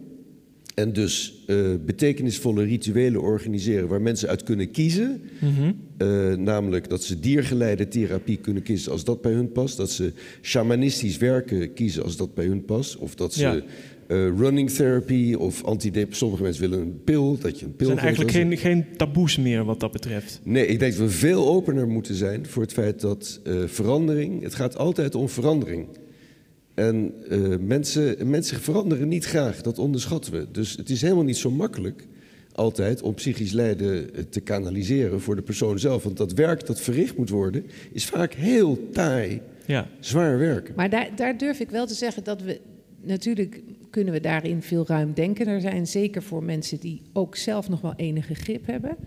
en 0.74 0.94
dus 0.94 1.44
uh, 1.48 1.70
betekenisvolle 1.86 2.64
rituelen 2.64 3.22
organiseren 3.22 3.88
waar 3.88 4.02
mensen 4.02 4.30
uit 4.30 4.44
kunnen 4.44 4.72
kiezen. 4.72 5.22
Mm 5.40 5.90
uh, 6.02 6.36
namelijk 6.36 6.90
dat 6.90 7.04
ze 7.04 7.20
diergeleide 7.20 7.88
therapie 7.88 8.38
kunnen 8.38 8.64
kiezen 8.64 8.92
als 8.92 9.04
dat 9.04 9.22
bij 9.22 9.32
hun 9.32 9.52
past. 9.52 9.78
Dat 9.78 9.92
ze 9.92 10.14
shamanistisch 10.42 11.18
werken 11.18 11.74
kiezen 11.74 12.04
als 12.04 12.18
dat 12.18 12.34
bij 12.34 12.46
hun 12.46 12.66
past. 12.66 12.98
Of 12.98 13.16
dat 13.16 13.34
ze 13.34 13.42
ja. 13.42 13.56
uh, 13.56 14.38
running 14.38 14.70
therapy 14.70 15.34
of 15.34 15.64
antidepressief. 15.64 16.18
Sommige 16.18 16.44
mensen 16.44 16.70
willen 16.70 16.80
een 16.80 17.02
pil, 17.04 17.38
dat 17.38 17.60
je 17.60 17.66
een 17.66 17.76
pil 17.76 17.88
Er 17.90 17.94
zijn 17.94 18.06
eigenlijk 18.06 18.32
geen, 18.32 18.58
geen 18.58 18.86
taboes 18.98 19.38
meer 19.38 19.66
wat 19.66 19.80
dat 19.80 19.92
betreft. 19.92 20.40
Nee, 20.44 20.68
ik 20.68 20.80
denk 20.80 20.92
dat 20.92 21.02
we 21.02 21.10
veel 21.10 21.48
opener 21.48 21.88
moeten 21.88 22.16
zijn 22.16 22.46
voor 22.46 22.62
het 22.62 22.74
feit 22.74 23.02
dat 23.02 23.42
verandering... 23.66 24.44
Het 24.44 24.56
gaat 24.56 24.78
altijd 24.78 25.16
om 25.16 25.30
verandering. 25.30 25.88
En 26.82 27.14
uh, 27.30 27.58
mensen, 27.60 28.30
mensen 28.30 28.60
veranderen 28.60 29.08
niet 29.08 29.26
graag, 29.26 29.62
dat 29.62 29.80
onderschatten 29.80 30.34
we. 30.34 30.48
Dus 30.52 30.76
het 30.78 30.90
is 30.90 31.02
helemaal 31.02 31.24
niet 31.24 31.38
zo 31.38 31.52
makkelijk 31.52 32.08
altijd 32.52 33.02
om 33.02 33.14
psychisch 33.14 33.52
lijden 33.52 34.14
eh, 34.14 34.24
te 34.24 34.40
kanaliseren 34.40 35.22
voor 35.22 35.36
de 35.36 35.42
persoon 35.42 35.80
zelf. 35.80 36.04
Want 36.04 36.18
dat 36.18 36.34
werk 36.34 36.66
dat 36.66 36.82
verricht 36.82 37.18
moet 37.18 37.30
worden, 37.30 37.66
is 37.92 38.06
vaak 38.06 38.34
heel 38.34 38.90
taai, 38.92 39.42
ja. 39.66 39.88
zwaar 40.00 40.38
werk. 40.38 40.76
Maar 40.76 40.90
daar, 40.90 41.10
daar 41.16 41.38
durf 41.38 41.60
ik 41.60 41.70
wel 41.70 41.86
te 41.86 41.94
zeggen 41.94 42.24
dat 42.24 42.42
we 42.42 42.60
natuurlijk 43.02 43.62
kunnen 43.90 44.14
we 44.14 44.20
daarin 44.20 44.62
veel 44.62 44.84
ruim 44.88 45.14
denken. 45.14 45.48
Er 45.48 45.62
zijn 45.62 45.88
zeker 45.88 46.24
voor 46.24 46.44
mensen 46.44 46.80
die 46.80 47.02
ook 47.14 47.36
zelf 47.36 47.70
nog 47.70 47.82
wel 47.82 47.94
enige 47.96 48.34
grip 48.34 48.66
hebben. 48.66 48.98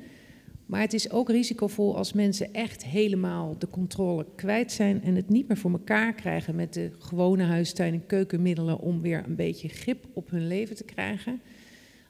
Maar 0.66 0.80
het 0.80 0.92
is 0.92 1.10
ook 1.10 1.28
risicovol 1.28 1.96
als 1.96 2.12
mensen 2.12 2.54
echt 2.54 2.84
helemaal 2.84 3.58
de 3.58 3.68
controle 3.68 4.26
kwijt 4.36 4.72
zijn 4.72 5.02
en 5.02 5.14
het 5.14 5.28
niet 5.28 5.48
meer 5.48 5.56
voor 5.56 5.70
elkaar 5.70 6.12
krijgen 6.12 6.54
met 6.54 6.74
de 6.74 6.90
gewone 6.98 7.42
huistuin- 7.42 7.94
en 7.94 8.06
keukenmiddelen 8.06 8.78
om 8.78 9.00
weer 9.00 9.22
een 9.26 9.36
beetje 9.36 9.68
grip 9.68 10.04
op 10.12 10.30
hun 10.30 10.46
leven 10.46 10.76
te 10.76 10.84
krijgen. 10.84 11.40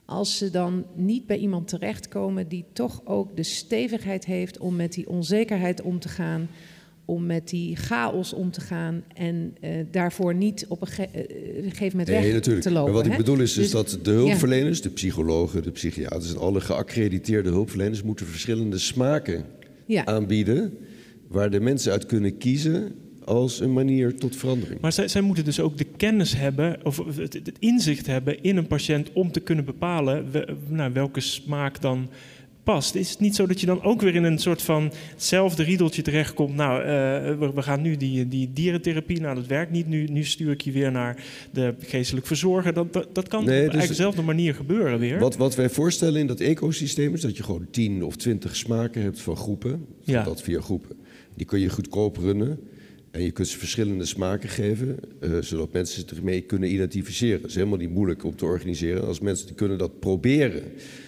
Als 0.05 0.37
ze 0.37 0.49
dan 0.49 0.85
niet 0.95 1.25
bij 1.25 1.37
iemand 1.37 1.67
terechtkomen 1.67 2.47
die 2.47 2.65
toch 2.73 3.01
ook 3.05 3.35
de 3.35 3.43
stevigheid 3.43 4.25
heeft 4.25 4.57
om 4.57 4.75
met 4.75 4.93
die 4.93 5.09
onzekerheid 5.09 5.81
om 5.81 5.99
te 5.99 6.09
gaan, 6.09 6.49
om 7.05 7.25
met 7.25 7.49
die 7.49 7.75
chaos 7.75 8.33
om 8.33 8.51
te 8.51 8.61
gaan 8.61 9.03
en 9.13 9.55
uh, 9.63 9.69
daarvoor 9.91 10.35
niet 10.35 10.65
op 10.69 10.81
een, 10.81 10.87
ge 10.87 11.07
uh, 11.15 11.21
gegeven 11.69 11.97
moment 11.97 12.07
nee, 12.07 12.21
weg 12.23 12.33
natuurlijk. 12.33 12.65
te 12.65 12.71
lopen. 12.71 12.93
Maar 12.93 13.01
wat 13.01 13.05
hè? 13.05 13.11
ik 13.11 13.17
bedoel 13.25 13.39
is 13.39 13.53
dus, 13.53 13.71
Dus- 13.71 13.71
dat 13.71 13.99
de 14.05 14.11
hulpverleners, 14.11 14.81
de 14.81 14.89
psychologen, 14.89 15.63
de 15.63 15.71
psychiaters 15.71 16.33
en 16.33 16.39
alle 16.39 16.61
geaccrediteerde 16.61 17.49
hulpverleners 17.49 18.03
moeten 18.03 18.25
verschillende 18.25 18.77
smaken 18.77 19.45
Ja. 19.85 20.05
aanbieden 20.05 20.77
waar 21.27 21.49
de 21.49 21.59
mensen 21.59 21.91
uit 21.91 22.05
kunnen 22.05 22.37
kiezen 22.37 22.95
als 23.23 23.59
een 23.59 23.73
manier 23.73 24.15
tot 24.17 24.35
verandering. 24.35 24.81
Maar 24.81 24.91
zij, 24.91 25.07
zij 25.07 25.21
moeten 25.21 25.45
dus 25.45 25.59
ook 25.59 25.77
de 25.77 25.83
kennis 25.97 26.35
hebben, 26.35 26.79
of 26.83 26.97
het, 27.15 27.33
het 27.33 27.51
inzicht 27.59 28.05
hebben 28.07 28.43
in 28.43 28.57
een 28.57 28.67
patiënt 28.67 29.13
om 29.13 29.31
te 29.31 29.39
kunnen 29.39 29.65
bepalen 29.65 30.31
we- 30.31 30.55
nou, 30.69 30.93
welke 30.93 31.19
smaak 31.19 31.81
dan 31.81 32.09
past. 32.65 32.95
Is 32.95 33.09
het 33.09 33.19
niet 33.19 33.35
zo 33.35 33.47
dat 33.47 33.59
je 33.59 33.65
dan 33.65 33.83
ook 33.83 34.01
weer 34.01 34.15
in 34.15 34.23
een 34.23 34.39
soort 34.39 34.61
van 34.61 34.91
hetzelfde 35.13 35.63
riedeltje 35.63 36.01
terechtkomt? 36.01 36.55
Nou, 36.55 36.81
eh, 36.81 36.87
we, 37.39 37.51
we 37.55 37.61
gaan 37.61 37.81
nu 37.81 37.97
die, 37.97 38.27
die 38.27 38.53
dierentherapie, 38.53 39.21
nou 39.21 39.35
dat 39.35 39.45
werkt 39.45 39.71
niet, 39.71 39.87
nu, 39.87 40.05
nu 40.05 40.23
stuur 40.23 40.51
ik 40.51 40.61
je 40.61 40.71
weer 40.71 40.91
naar 40.91 41.23
de 41.51 41.73
geestelijk 41.79 42.27
verzorger. 42.27 42.73
Dat, 42.73 42.93
dat, 42.93 43.07
dat 43.15 43.27
kan 43.27 43.45
Nee, 43.45 43.65
op 43.65 43.71
dus- 43.71 43.87
dezelfde 43.87 44.21
manier 44.21 44.55
gebeuren 44.55 44.99
weer. 44.99 45.19
Wat, 45.19 45.35
wat 45.35 45.55
wij 45.55 45.69
voorstellen 45.69 46.19
in 46.19 46.27
dat 46.27 46.39
ecosysteem 46.39 47.13
is 47.13 47.21
dat 47.21 47.37
je 47.37 47.43
gewoon 47.43 47.67
10 47.71 48.03
of 48.03 48.15
20 48.15 48.55
smaken 48.55 49.01
hebt 49.01 49.21
van 49.21 49.37
groepen. 49.37 49.85
Ja. 50.01 50.23
Dat 50.23 50.41
via 50.41 50.61
groepen. 50.61 50.95
Die 51.35 51.45
kun 51.45 51.59
je 51.59 51.69
goedkoop 51.69 52.17
runnen. 52.17 52.59
En 53.15 53.21
je 53.23 53.31
kunt 53.31 53.47
ze 53.47 53.57
verschillende 53.57 54.05
smaken 54.05 54.49
geven, 54.49 54.97
eh, 55.19 55.31
zodat 55.41 55.73
mensen 55.73 56.07
zich 56.07 56.17
ermee 56.17 56.41
kunnen 56.41 56.73
identificeren. 56.73 57.41
Dat 57.41 57.49
is 57.49 57.55
helemaal 57.55 57.77
niet 57.77 57.89
moeilijk 57.89 58.23
om 58.23 58.35
te 58.35 58.45
organiseren 58.45 59.07
als 59.07 59.19
mensen 59.19 59.55
kunnen 59.55 59.77
dat 59.77 59.99
proberen. 59.99 60.63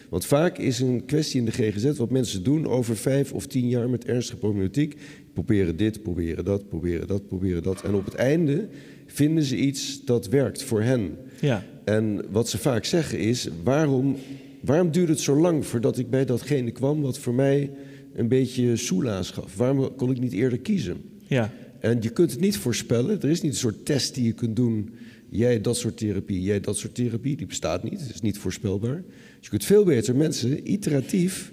Want 0.10 0.26
vaak 0.26 0.58
is 0.58 0.80
een 0.80 1.06
kwestie 1.06 1.40
in 1.40 1.46
de 1.46 1.52
GGZ 1.52 1.98
wat 1.98 2.10
mensen 2.10 2.44
doen 2.44 2.68
over 2.68 2.98
vijf 2.98 3.34
of 3.34 3.48
tien 3.48 3.68
jaar 3.68 3.90
met 3.90 4.06
ernstige 4.06 4.38
problematiek. 4.38 4.96
Proberen 5.34 5.78
dit, 5.78 6.02
proberen 6.02 6.46
dat, 6.46 6.68
proberen 6.70 7.08
dat, 7.08 7.28
proberen 7.28 7.64
dat. 7.64 7.82
En 7.82 7.94
op 7.94 8.06
het 8.06 8.16
einde 8.16 8.68
vinden 9.06 9.44
ze 9.44 9.56
iets 9.56 10.06
dat 10.06 10.28
werkt 10.28 10.64
voor 10.64 10.82
hen. 10.82 11.18
Ja, 11.42 11.66
En 11.84 12.26
wat 12.32 12.50
ze 12.50 12.58
vaak 12.58 12.86
zeggen 12.86 13.20
is: 13.20 13.50
waarom, 13.64 14.16
waarom 14.62 14.92
duurde 14.92 15.12
het 15.12 15.22
zo 15.22 15.36
lang 15.36 15.66
voordat 15.66 15.98
ik 15.98 16.10
bij 16.10 16.26
datgene 16.26 16.72
kwam 16.72 17.02
wat 17.02 17.18
voor 17.18 17.34
mij 17.34 17.72
een 18.14 18.28
beetje 18.28 18.76
soelaas 18.76 19.32
gaf? 19.32 19.56
Waarom 19.56 19.96
kon 19.96 20.12
ik 20.12 20.20
niet 20.20 20.34
eerder 20.34 20.60
kiezen? 20.60 21.16
ja, 21.28 21.52
En 21.80 22.02
je 22.02 22.10
kunt 22.10 22.32
het 22.32 22.40
niet 22.40 22.58
voorspellen. 22.58 23.22
Er 23.22 23.30
is 23.30 23.42
niet 23.42 23.52
een 23.52 23.58
soort 23.58 23.86
test 23.86 24.14
die 24.16 24.26
je 24.26 24.34
kunt 24.34 24.56
doen. 24.56 24.94
Jij 25.30 25.62
dat 25.62 25.78
soort 25.78 25.98
therapie, 25.98 26.42
jij 26.42 26.60
dat 26.60 26.78
soort 26.78 26.96
therapie. 26.96 27.36
Die 27.36 27.48
bestaat 27.48 27.84
niet. 27.84 28.00
Het 28.00 28.14
is 28.14 28.22
niet 28.22 28.38
voorspelbaar. 28.38 29.04
Dus 29.06 29.42
je 29.42 29.50
kunt 29.50 29.66
veel 29.66 29.84
beter 29.84 30.16
mensen 30.16 30.72
iteratief 30.72 31.52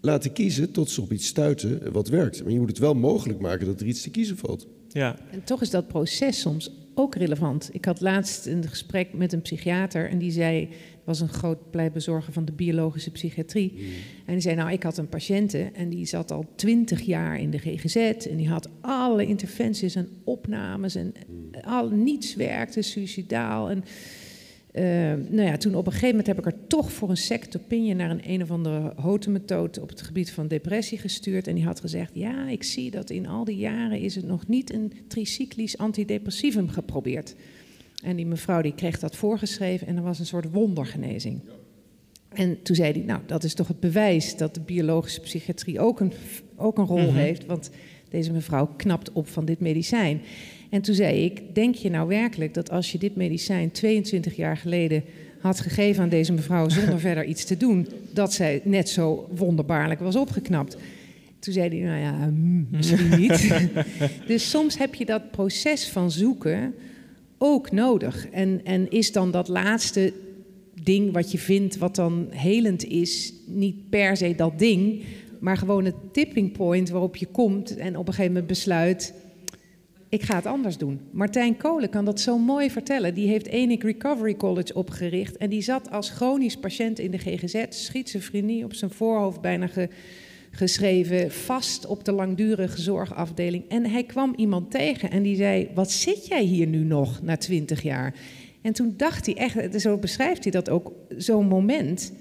laten 0.00 0.32
kiezen 0.32 0.70
tot 0.72 0.90
ze 0.90 1.00
op 1.00 1.12
iets 1.12 1.26
stuiten 1.26 1.92
wat 1.92 2.08
werkt. 2.08 2.42
Maar 2.42 2.52
je 2.52 2.58
moet 2.58 2.68
het 2.68 2.78
wel 2.78 2.94
mogelijk 2.94 3.40
maken 3.40 3.66
dat 3.66 3.80
er 3.80 3.86
iets 3.86 4.02
te 4.02 4.10
kiezen 4.10 4.36
valt. 4.36 4.66
ja. 4.88 5.18
En 5.30 5.44
toch 5.44 5.62
is 5.62 5.70
dat 5.70 5.88
proces 5.88 6.40
soms 6.40 6.70
ook 6.94 7.14
relevant. 7.14 7.68
Ik 7.72 7.84
had 7.84 8.00
laatst 8.00 8.46
een 8.46 8.68
gesprek 8.68 9.12
met 9.12 9.32
een 9.32 9.42
psychiater 9.42 10.08
en 10.08 10.18
die 10.18 10.30
zei, 10.30 10.68
was 11.08 11.20
een 11.20 11.28
groot 11.28 11.70
pleitbezorger 11.70 12.32
van 12.32 12.44
de 12.44 12.52
biologische 12.52 13.10
psychiatrie. 13.10 13.72
En 14.26 14.32
die 14.32 14.42
zei, 14.42 14.56
nou, 14.56 14.72
ik 14.72 14.82
had 14.82 14.98
een 14.98 15.08
patiënte 15.08 15.58
en 15.58 15.88
die 15.88 16.06
zat 16.06 16.30
al 16.30 16.46
twintig 16.54 17.00
jaar 17.00 17.40
in 17.40 17.50
de 17.50 17.58
GGZ 17.58 17.96
en 17.96 18.36
die 18.36 18.48
had 18.48 18.68
alle 18.80 19.26
interventies 19.26 19.94
en 19.94 20.08
opnames 20.24 20.94
en 20.94 21.12
al, 21.64 21.88
niets 21.88 22.34
werkte, 22.34 22.82
suicidaal. 22.82 23.70
En 23.70 23.84
eh, 24.72 24.84
nou 25.28 25.42
ja, 25.42 25.56
toen 25.56 25.74
op 25.74 25.86
een 25.86 25.92
gegeven 25.92 26.08
moment 26.08 26.26
heb 26.26 26.38
ik 26.38 26.46
er 26.46 26.66
toch 26.66 26.92
voor 26.92 27.10
een 27.10 27.16
second 27.16 27.56
opinion 27.56 27.96
naar 27.96 28.10
een 28.10 28.30
een 28.30 28.42
of 28.42 28.50
andere 28.50 28.92
hotemethode 28.96 29.82
op 29.82 29.88
het 29.88 30.02
gebied 30.02 30.30
van 30.30 30.48
depressie 30.48 30.98
gestuurd. 30.98 31.46
En 31.46 31.54
die 31.54 31.64
had 31.64 31.80
gezegd, 31.80 32.10
ja, 32.14 32.48
ik 32.48 32.62
zie 32.62 32.90
dat 32.90 33.10
in 33.10 33.26
al 33.26 33.44
die 33.44 33.56
jaren 33.56 34.00
is 34.00 34.14
het 34.14 34.26
nog 34.26 34.46
niet 34.46 34.72
een 34.72 34.92
tricyclisch 35.08 35.78
antidepressivum 35.78 36.68
geprobeerd. 36.68 37.34
En 38.04 38.16
die 38.16 38.26
mevrouw 38.26 38.62
die 38.62 38.74
kreeg 38.74 38.98
dat 38.98 39.16
voorgeschreven 39.16 39.86
en 39.86 39.96
er 39.96 40.02
was 40.02 40.18
een 40.18 40.26
soort 40.26 40.52
wondergenezing. 40.52 41.40
En 42.28 42.62
toen 42.62 42.76
zei 42.76 42.92
hij, 42.92 43.02
nou, 43.02 43.20
dat 43.26 43.44
is 43.44 43.54
toch 43.54 43.68
het 43.68 43.80
bewijs 43.80 44.36
dat 44.36 44.54
de 44.54 44.60
biologische 44.60 45.20
psychiatrie 45.20 45.80
ook 45.80 46.00
een, 46.00 46.12
ook 46.56 46.78
een 46.78 46.86
rol 46.86 46.98
Mhm. 46.98 47.16
heeft. 47.16 47.46
Want 47.46 47.70
deze 48.08 48.32
mevrouw 48.32 48.66
knapt 48.76 49.12
op 49.12 49.28
van 49.28 49.44
dit 49.44 49.60
medicijn. 49.60 50.20
En 50.70 50.82
toen 50.82 50.94
zei 50.94 51.24
ik, 51.24 51.54
denk 51.54 51.74
je 51.74 51.90
nou 51.90 52.08
werkelijk 52.08 52.54
dat 52.54 52.70
als 52.70 52.92
je 52.92 52.98
dit 52.98 53.16
medicijn 53.16 53.70
22 53.70 54.36
jaar 54.36 54.56
geleden 54.56 55.04
had 55.40 55.60
gegeven 55.60 56.02
aan 56.02 56.08
deze 56.08 56.32
mevrouw 56.32 56.68
zonder 56.68 57.00
verder 57.08 57.24
iets 57.24 57.44
te 57.44 57.56
doen, 57.56 57.88
dat 58.12 58.32
zij 58.32 58.60
net 58.64 58.88
zo 58.88 59.28
wonderbaarlijk 59.36 60.00
was 60.00 60.16
opgeknapt? 60.16 60.76
Toen 61.38 61.52
zei 61.52 61.68
hij, 61.68 61.78
nou 61.78 62.00
ja, 62.00 62.18
hmm, 62.24 62.66
misschien 62.70 63.18
niet. 63.20 63.68
dus 64.26 64.50
soms 64.50 64.78
heb 64.78 64.94
je 64.94 65.04
dat 65.04 65.30
proces 65.30 65.88
van 65.88 66.10
zoeken 66.10 66.74
ook 67.38 67.70
nodig. 67.70 68.28
En, 68.30 68.60
en 68.64 68.90
is 68.90 69.12
dan 69.12 69.30
dat 69.30 69.48
laatste 69.48 70.12
ding 70.82 71.12
wat 71.12 71.32
je 71.32 71.38
vindt, 71.38 71.78
wat 71.78 71.94
dan 71.94 72.26
helend 72.30 72.84
is, 72.84 73.32
niet 73.46 73.90
per 73.90 74.16
se 74.16 74.34
dat 74.34 74.58
ding, 74.58 75.02
maar 75.40 75.56
gewoon 75.56 75.84
het 75.84 76.12
tipping 76.12 76.52
point 76.52 76.90
waarop 76.90 77.16
je 77.16 77.26
komt 77.26 77.76
en 77.76 77.96
op 77.96 78.06
een 78.06 78.14
gegeven 78.14 78.32
moment 78.32 78.46
besluit, 78.50 79.14
ik 80.08 80.22
ga 80.22 80.34
het 80.34 80.46
anders 80.46 80.78
doen. 80.78 81.00
Martijn 81.10 81.56
Kolen 81.56 81.90
kan 81.90 82.04
dat 82.04 82.20
zo 82.20 82.38
mooi 82.38 82.70
vertellen. 82.70 83.14
Die 83.14 83.28
heeft 83.28 83.46
Enik 83.46 83.82
Recovery 83.82 84.34
College 84.36 84.74
opgericht 84.74 85.36
en 85.36 85.50
die 85.50 85.62
zat 85.62 85.90
als 85.90 86.10
chronisch 86.10 86.56
patiënt 86.56 86.98
in 86.98 87.10
de 87.10 87.18
GGZ, 87.18 87.64
schizofrenie 87.68 88.64
op 88.64 88.74
zijn 88.74 88.90
voorhoofd 88.90 89.40
bijna 89.40 89.66
ge- 89.66 89.88
geschreven, 90.58 91.30
vast 91.30 91.86
op 91.86 92.04
de 92.04 92.12
langdurige 92.12 92.80
zorgafdeling. 92.80 93.68
En 93.68 93.86
hij 93.86 94.04
kwam 94.04 94.34
iemand 94.36 94.70
tegen 94.70 95.10
en 95.10 95.22
die 95.22 95.36
zei, 95.36 95.68
wat 95.74 95.90
zit 95.90 96.26
jij 96.26 96.42
hier 96.42 96.66
nu 96.66 96.78
nog 96.78 97.22
na 97.22 97.36
twintig 97.36 97.82
jaar? 97.82 98.14
En 98.62 98.72
toen 98.72 98.94
dacht 98.96 99.26
hij 99.26 99.36
echt, 99.36 99.80
zo 99.80 99.96
beschrijft 99.96 100.42
hij 100.42 100.52
dat 100.52 100.70
ook, 100.70 100.92
zo'n 101.16 101.46
moment. 101.46 102.12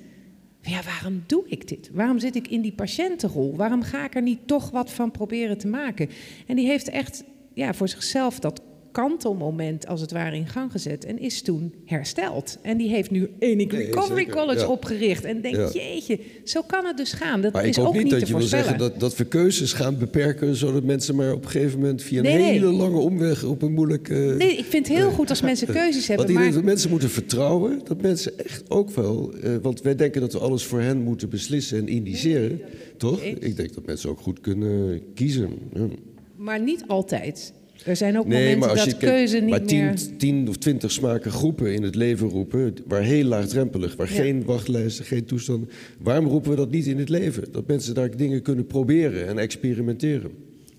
Ja, 0.61 0.83
waarom 0.83 1.23
doe 1.27 1.43
ik 1.47 1.67
dit? 1.67 1.89
Waarom 1.93 2.19
zit 2.19 2.35
ik 2.35 2.47
in 2.47 2.61
die 2.61 2.73
patiëntenrol? 2.73 3.55
Waarom 3.55 3.81
ga 3.81 4.05
ik 4.05 4.15
er 4.15 4.21
niet 4.21 4.47
toch 4.47 4.69
wat 4.69 4.91
van 4.91 5.11
proberen 5.11 5.57
te 5.57 5.67
maken? 5.67 6.09
En 6.47 6.55
die 6.55 6.67
heeft 6.67 6.89
echt 6.89 7.23
ja, 7.53 7.73
voor 7.73 7.87
zichzelf 7.87 8.39
dat 8.39 8.61
kantelmoment 8.91 9.87
als 9.87 10.01
het 10.01 10.11
ware 10.11 10.35
in 10.35 10.47
gang 10.47 10.71
gezet 10.71 11.05
en 11.05 11.19
is 11.19 11.41
toen 11.41 11.73
hersteld. 11.85 12.57
En 12.61 12.77
die 12.77 12.89
heeft 12.89 13.11
nu 13.11 13.29
Nee, 13.39 13.67
Recovery 13.67 14.17
zeker, 14.17 14.33
College 14.35 14.59
ja. 14.59 14.67
opgericht 14.67 15.23
en 15.23 15.41
denkt, 15.41 15.73
Ja. 15.73 15.81
jeetje, 15.81 16.19
zo 16.43 16.61
kan 16.61 16.85
het 16.85 16.97
dus 16.97 17.11
gaan. 17.13 17.41
Dat 17.41 17.53
Maar 17.53 17.63
is 17.65 17.69
ik 17.69 17.75
hoop 17.75 17.87
ook 17.87 17.93
niet 17.93 18.03
niet 18.03 18.11
dat 18.11 18.27
je 18.27 18.37
wil 18.37 18.47
zeggen 18.47 18.77
dat, 18.77 18.99
dat 18.99 19.15
we 19.17 19.25
keuzes 19.25 19.73
gaan 19.73 19.97
beperken, 19.97 20.55
zodat 20.55 20.83
mensen 20.83 21.15
maar 21.15 21.33
op 21.33 21.43
een 21.43 21.49
gegeven 21.49 21.79
moment 21.79 22.01
via 22.01 22.17
een 22.17 22.23
Nee, 22.25 22.37
nee. 22.37 22.51
hele 22.51 22.71
lange 22.71 22.97
omweg 22.99 23.43
op 23.43 23.61
een 23.61 23.73
moeilijk. 23.73 24.09
eh, 24.09 24.17
Nee, 24.17 24.57
ik 24.57 24.65
vind 24.65 24.87
het 24.87 24.97
heel 24.97 25.09
goed 25.09 25.29
als 25.29 25.41
mensen 25.41 25.67
keuzes 25.81 26.07
hebben, 26.07 26.25
Want 26.25 26.37
denk 26.37 26.49
maar 26.49 26.57
dat 26.57 26.69
mensen 26.69 26.89
moeten 26.89 27.09
vertrouwen 27.09 27.81
dat 27.83 28.01
mensen 28.01 28.37
echt 28.39 28.63
ook 28.69 28.89
wel. 28.91 29.33
eh, 29.41 29.55
want 29.61 29.81
wij 29.81 29.95
denken 29.95 30.21
dat 30.21 30.33
we 30.33 30.39
alles 30.39 30.63
voor 30.65 30.79
hen 30.81 31.01
moeten 31.01 31.29
beslissen 31.29 31.77
en 31.77 31.87
indiceren. 31.87 32.61
toch? 32.97 33.21
Ik 33.21 33.55
denk 33.55 33.73
dat 33.73 33.85
mensen 33.85 34.09
ook 34.09 34.19
goed 34.19 34.39
kunnen 34.41 35.01
kiezen. 35.13 35.49
Ja. 35.73 35.87
Maar 36.35 36.61
niet 36.61 36.83
altijd. 36.87 37.53
Er 37.85 37.95
zijn 37.95 38.17
ook 38.17 38.27
Nee, 38.27 38.37
momenten 38.37 38.59
maar 38.59 38.69
als 38.69 38.79
dat 38.79 39.01
je 39.01 39.07
keuze 39.07 39.37
niet 39.37 39.49
maar 39.49 39.63
tien, 39.63 39.83
meer... 39.83 40.17
tien 40.17 40.49
of 40.49 40.57
twintig 40.57 40.91
smaken 40.91 41.31
groepen 41.31 41.73
in 41.73 41.83
het 41.83 41.95
leven 41.95 42.29
roepen, 42.29 42.73
waar 42.87 43.01
heel 43.01 43.23
laagdrempelig, 43.23 43.95
waar 43.95 44.13
Ja. 44.13 44.21
geen 44.21 44.45
wachtlijsten, 44.45 45.05
geen 45.05 45.25
toestanden. 45.25 45.69
Waarom 45.99 46.25
roepen 46.27 46.49
we 46.49 46.55
dat 46.55 46.71
niet 46.71 46.85
in 46.85 46.97
het 46.97 47.09
leven? 47.09 47.43
Dat 47.51 47.67
mensen 47.67 47.93
daar 47.93 48.17
dingen 48.17 48.41
kunnen 48.41 48.65
proberen 48.65 49.27
en 49.27 49.37
experimenteren 49.37 50.31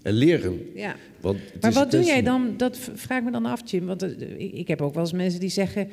en 0.03 0.12
leren. 0.12 0.61
Ja. 0.74 0.96
Want 1.20 1.38
Maar 1.61 1.72
wat 1.72 1.90
doe 1.90 2.03
jij 2.05 2.22
dan? 2.22 2.55
Dat 2.57 2.78
vraag 2.94 3.18
ik 3.18 3.24
me 3.24 3.30
dan 3.30 3.46
af, 3.46 3.70
Jim. 3.70 3.86
Want 3.86 4.03
eh, 4.03 4.11
ik 4.36 4.53
ik 4.53 4.68
heb 4.68 4.80
ook 4.80 4.94
wel 4.94 5.03
eens 5.03 5.12
mensen 5.12 5.40
die 5.40 5.49
zeggen... 5.49 5.88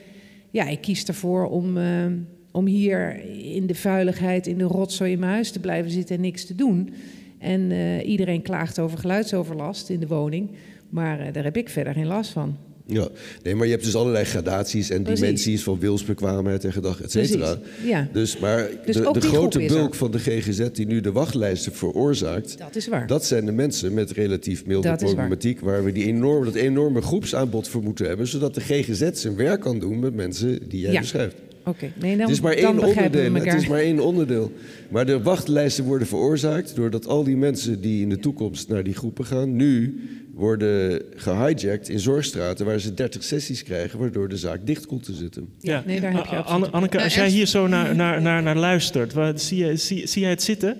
ja, 0.52 0.68
ik 0.68 0.82
kies 0.82 1.06
ervoor 1.06 1.48
om, 1.48 1.78
eh, 1.78 2.06
om 2.52 2.66
hier 2.66 3.20
in 3.54 3.68
de 3.68 3.76
vuiligheid, 3.76 4.48
in 4.48 4.58
de 4.58 4.64
rotzooi 4.64 5.12
in 5.12 5.20
mijn 5.20 5.32
huis 5.32 5.52
te 5.52 5.60
blijven 5.60 5.92
zitten 5.92 6.16
en 6.16 6.22
niks 6.22 6.46
te 6.46 6.56
doen. 6.56 6.94
En 7.40 7.72
eh, 7.72 8.08
iedereen 8.08 8.42
klaagt 8.42 8.80
over 8.80 8.98
geluidsoverlast 8.98 9.90
in 9.90 10.00
de 10.00 10.08
woning. 10.08 10.50
Maar 10.96 11.20
eh, 11.20 11.34
daar 11.34 11.44
heb 11.44 11.58
ik 11.58 11.70
verder 11.70 11.94
geen 11.94 12.06
last 12.08 12.32
van. 12.32 12.58
Ja, 12.88 13.08
nee, 13.44 13.56
maar 13.56 13.66
je 13.66 13.72
hebt 13.72 13.84
dus 13.84 13.96
allerlei 13.96 14.26
gradaties 14.26 14.90
en 14.90 15.02
Precies. 15.04 15.20
dimensies 15.22 15.64
van 15.64 15.80
wilsbekwaamheid 15.80 16.64
en 16.66 16.72
gedrag, 16.74 17.02
et 17.02 17.12
cetera. 17.12 17.58
Ja. 17.84 18.08
Dus, 18.14 18.38
maar 18.40 18.70
Dus 18.86 18.96
de, 18.96 19.10
de 19.12 19.22
grote 19.22 19.66
bulk 19.68 19.96
van 19.96 20.12
de 20.12 20.20
GGZ 20.20 20.68
die 20.72 20.86
nu 20.86 21.02
de 21.02 21.12
wachtlijsten 21.12 21.72
veroorzaakt, 21.74 22.58
Dat 22.58 22.76
is 22.76 22.88
waar. 22.88 23.08
dat 23.08 23.26
zijn 23.26 23.46
de 23.46 23.52
mensen 23.52 23.94
met 23.94 24.12
relatief 24.12 24.66
milde 24.66 24.88
Dat 24.88 24.98
is 24.98 25.04
waar. 25.06 25.14
problematiek, 25.14 25.60
waar 25.60 25.84
we 25.84 25.92
die 25.92 26.06
enorme, 26.06 26.46
dat 26.46 26.56
enorme 26.56 27.02
groepsaanbod 27.02 27.68
voor 27.68 27.84
moeten 27.84 28.08
hebben, 28.08 28.28
zodat 28.28 28.56
de 28.56 28.62
GGZ 28.62 29.10
zijn 29.12 29.36
werk 29.36 29.62
kan 29.62 29.80
doen 29.80 30.00
met 30.00 30.14
mensen 30.16 30.70
die 30.70 30.80
jij 30.82 30.92
Ja. 30.92 31.00
beschrijft. 31.00 31.36
Oké, 31.68 31.92
nee, 32.00 32.12
dan, 32.12 32.20
het 32.20 32.30
is 32.30 32.42
maar 32.42 32.56
dan 32.56 32.64
één 32.64 32.88
onderdeel. 32.88 33.34
Het 33.34 33.54
is 33.62 33.68
maar 33.68 33.80
één 33.80 34.00
onderdeel. 34.00 34.52
Maar 34.90 35.06
de 35.06 35.22
wachtlijsten 35.22 35.84
worden 35.84 36.08
veroorzaakt 36.08 36.76
doordat 36.76 37.08
al 37.08 37.24
die 37.24 37.38
mensen 37.38 37.82
die 37.82 38.02
in 38.02 38.10
de 38.10 38.20
toekomst 38.20 38.68
naar 38.70 38.84
die 38.84 38.94
groepen 38.94 39.26
gaan, 39.26 39.56
nu 39.56 40.00
worden 40.36 41.02
gehijacked 41.16 41.90
in 41.90 42.00
zorgstraten 42.00 42.66
waar 42.66 42.80
ze 42.80 42.94
30 42.94 43.24
sessies 43.24 43.64
krijgen, 43.64 44.00
waardoor 44.00 44.30
de 44.30 44.38
zaak 44.38 44.66
dicht 44.66 44.86
komt 44.86 45.04
te 45.04 45.14
zitten. 45.14 45.50
Ja, 45.60 45.84
nee, 45.86 46.02
daar 46.02 46.14
heb 46.14 46.24
je 46.26 46.30
absoluut 46.30 46.48
Anne- 46.48 46.70
Anneke, 46.72 47.04
als 47.04 47.16
jij 47.16 47.30
hier 47.30 47.46
zo 47.46 47.68
naar, 47.68 47.96
naar, 47.96 48.22
naar, 48.22 48.44
naar 48.44 48.58
luistert, 48.58 49.14
wat, 49.14 49.42
zie, 49.42 49.66
je, 49.66 49.76
zie, 49.78 50.08
zie 50.08 50.22
jij 50.22 50.30
het 50.30 50.44
zitten? 50.44 50.78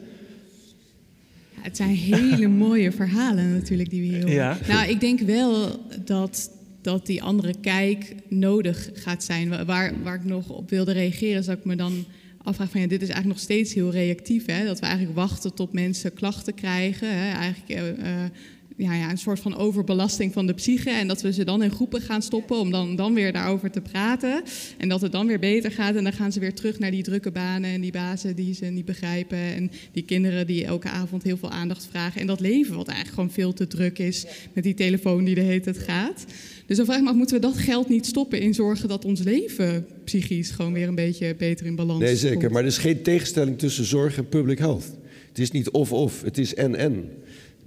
het 1.62 1.78
zijn 1.78 1.90
hele 1.96 2.48
mooie 2.68 2.92
verhalen 2.92 3.54
natuurlijk 3.54 3.90
die 3.90 4.02
we 4.02 4.08
hier 4.08 4.20
horen. 4.22 4.34
Ja. 4.34 4.58
Nou, 4.68 4.90
ik 4.90 5.00
denk 5.00 5.20
wel 5.20 5.80
dat, 6.06 6.52
dat 6.82 7.06
die 7.06 7.24
andere 7.24 7.54
kijk 7.62 8.16
nodig 8.28 8.90
gaat 8.94 9.24
zijn. 9.24 9.50
Wa- 9.50 9.66
Waar, 9.66 9.94
waar 10.04 10.16
ik 10.16 10.24
nog 10.24 10.50
op 10.50 10.70
wilde 10.70 10.92
reageren, 10.92 11.40
is 11.40 11.46
dat 11.46 11.58
ik 11.58 11.66
me 11.66 11.76
dan 11.76 12.06
afvraag 12.44 12.70
van... 12.70 12.82
Ja, 12.82 12.88
dit 12.88 13.02
is 13.02 13.08
eigenlijk 13.10 13.38
nog 13.38 13.44
steeds 13.50 13.74
heel 13.74 13.92
reactief. 13.92 14.46
Hè? 14.46 14.66
Dat 14.66 14.80
we 14.80 14.86
eigenlijk 14.86 15.16
wachten 15.16 15.54
tot 15.54 15.74
mensen 15.74 16.14
klachten 16.14 16.54
krijgen. 16.54 17.08
Hè? 17.20 17.32
Eigenlijk 17.32 17.70
eh, 17.70 17.90
eh, 18.24 18.30
ja, 18.78 18.94
ja, 18.96 19.10
een 19.10 19.18
soort 19.18 19.40
van 19.40 19.56
overbelasting 19.58 20.34
van 20.34 20.48
de 20.48 20.54
psyche. 20.54 20.90
En 20.90 21.08
dat 21.08 21.22
we 21.22 21.34
ze 21.34 21.44
dan 21.44 21.64
in 21.64 21.72
groepen 21.72 22.02
gaan 22.02 22.22
stoppen 22.22 22.60
om 22.60 22.72
dan, 22.72 22.96
dan 22.96 23.14
weer 23.14 23.34
daarover 23.34 23.72
te 23.72 23.82
praten. 23.82 24.44
En 24.78 24.90
dat 24.90 25.02
het 25.02 25.12
dan 25.12 25.28
weer 25.28 25.40
beter 25.40 25.72
gaat. 25.72 25.96
En 25.96 26.04
dan 26.04 26.14
gaan 26.14 26.32
ze 26.32 26.40
weer 26.40 26.54
terug 26.54 26.80
naar 26.80 26.92
die 26.92 27.04
drukke 27.04 27.32
banen 27.32 27.70
en 27.70 27.82
die 27.82 27.92
bazen 27.92 28.36
die 28.36 28.54
ze 28.54 28.66
niet 28.66 28.86
begrijpen. 28.86 29.38
En 29.38 29.72
die 29.92 30.04
kinderen 30.04 30.48
die 30.48 30.66
elke 30.66 30.90
avond 30.90 31.24
heel 31.24 31.38
veel 31.38 31.52
aandacht 31.52 31.88
vragen. 31.92 32.22
En 32.22 32.28
dat 32.28 32.40
leven 32.40 32.76
wat 32.76 32.88
eigenlijk 32.88 33.16
gewoon 33.16 33.32
veel 33.34 33.54
te 33.54 33.68
druk 33.68 34.00
is 34.00 34.26
met 34.54 34.64
die 34.64 34.74
telefoon 34.74 35.24
die 35.24 35.36
de 35.36 35.42
hele 35.42 35.60
tijd 35.60 35.78
gaat. 35.78 36.26
Dus 36.66 36.78
dan 36.78 36.86
vraag 36.86 36.98
ik 36.98 37.04
me 37.04 37.10
af, 37.10 37.16
moeten 37.16 37.36
we 37.36 37.42
dat 37.42 37.58
geld 37.58 37.90
niet 37.90 38.06
stoppen 38.06 38.40
in 38.40 38.54
zorgen 38.54 38.90
dat 38.90 39.06
ons 39.06 39.24
leven 39.24 39.86
psychisch 40.04 40.50
gewoon 40.50 40.74
weer 40.74 40.88
een 40.88 40.96
beetje 40.96 41.36
beter 41.36 41.66
in 41.66 41.76
balans 41.76 42.00
Nee, 42.00 42.16
zeker. 42.16 42.38
komt? 42.40 42.52
Maar 42.52 42.62
er 42.62 42.68
is 42.68 42.78
geen 42.78 43.02
tegenstelling 43.02 43.58
tussen 43.60 43.86
zorg 43.86 44.18
en 44.18 44.30
public 44.30 44.58
health. 44.58 44.86
Het 45.28 45.40
is 45.40 45.52
niet 45.52 45.70
of-of, 45.70 46.22
het 46.22 46.38
is 46.38 46.56
en-en. 46.56 47.10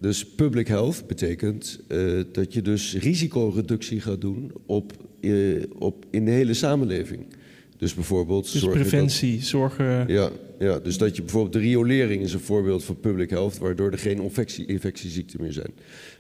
Dus 0.01 0.27
public 0.27 0.69
health 0.69 1.07
betekent 1.07 1.81
eh, 1.89 2.21
dat 2.33 2.53
je 2.53 2.63
dus 2.63 2.95
risicoreductie 2.95 4.01
gaat 4.01 4.21
doen 4.21 4.53
op, 4.67 4.93
eh, 5.21 5.63
op, 5.79 6.05
in 6.11 6.25
de 6.25 6.31
hele 6.31 6.55
samenleving. 6.55 7.27
Dus 7.77 7.95
bijvoorbeeld... 7.95 8.53
Dus 8.53 8.61
zorgen 8.61 8.81
dat- 8.81 8.89
preventie, 8.89 9.43
zorgen. 9.43 10.09
ja, 10.09 10.31
ja, 10.59 10.79
dus 10.79 10.99
dat 10.99 11.17
je 11.17 11.23
bijvoorbeeld 11.23 11.53
de 11.53 11.59
riolering 11.59 12.23
is 12.23 12.33
een 12.33 12.41
voorbeeld 12.41 12.85
van 12.85 13.01
public 13.01 13.31
health, 13.31 13.59
waardoor 13.59 13.91
er 13.91 13.99
geen 13.99 14.23
infectie, 14.23 14.67
infectieziekten 14.67 15.41
meer 15.41 15.53
zijn. 15.53 15.71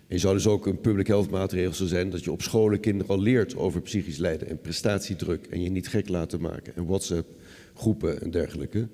En 0.08 0.14
je 0.14 0.18
zou 0.18 0.34
dus 0.34 0.46
ook 0.46 0.66
een 0.66 0.80
public 0.80 1.06
health 1.06 1.30
maatregel 1.30 1.72
zo 1.72 1.86
zijn 1.86 2.10
dat 2.10 2.24
je 2.24 2.32
op 2.32 2.42
scholen 2.42 2.80
kinderen 2.80 3.14
al 3.14 3.20
leert 3.20 3.56
over 3.56 3.80
psychisch 3.80 4.16
lijden 4.16 4.48
en 4.48 4.60
prestatiedruk 4.60 5.46
en 5.50 5.62
je 5.62 5.70
niet 5.70 5.88
gek 5.88 6.08
laten 6.08 6.40
maken 6.40 6.76
en 6.76 6.86
WhatsApp 6.86 7.28
groepen 7.74 8.22
en 8.22 8.30
dergelijke. 8.30 8.88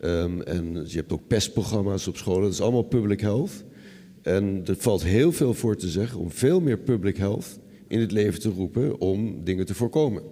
Ehm, 0.00 0.40
en 0.40 0.84
je 0.86 0.96
hebt 0.96 1.12
ook 1.12 1.26
pestprogramma's 1.26 2.06
op 2.06 2.16
scholen, 2.16 2.42
dat 2.42 2.52
is 2.52 2.60
allemaal 2.60 2.82
public 2.82 3.20
health. 3.20 3.64
En 4.26 4.62
er 4.64 4.76
valt 4.78 5.02
heel 5.02 5.32
veel 5.32 5.54
voor 5.54 5.76
te 5.76 5.88
zeggen 5.88 6.20
om 6.20 6.30
veel 6.30 6.60
meer 6.60 6.78
public 6.78 7.16
health 7.16 7.58
in 7.88 8.00
het 8.00 8.12
leven 8.12 8.40
te 8.40 8.48
roepen 8.48 9.00
om 9.00 9.44
dingen 9.44 9.66
te 9.66 9.74
voorkomen. 9.74 10.22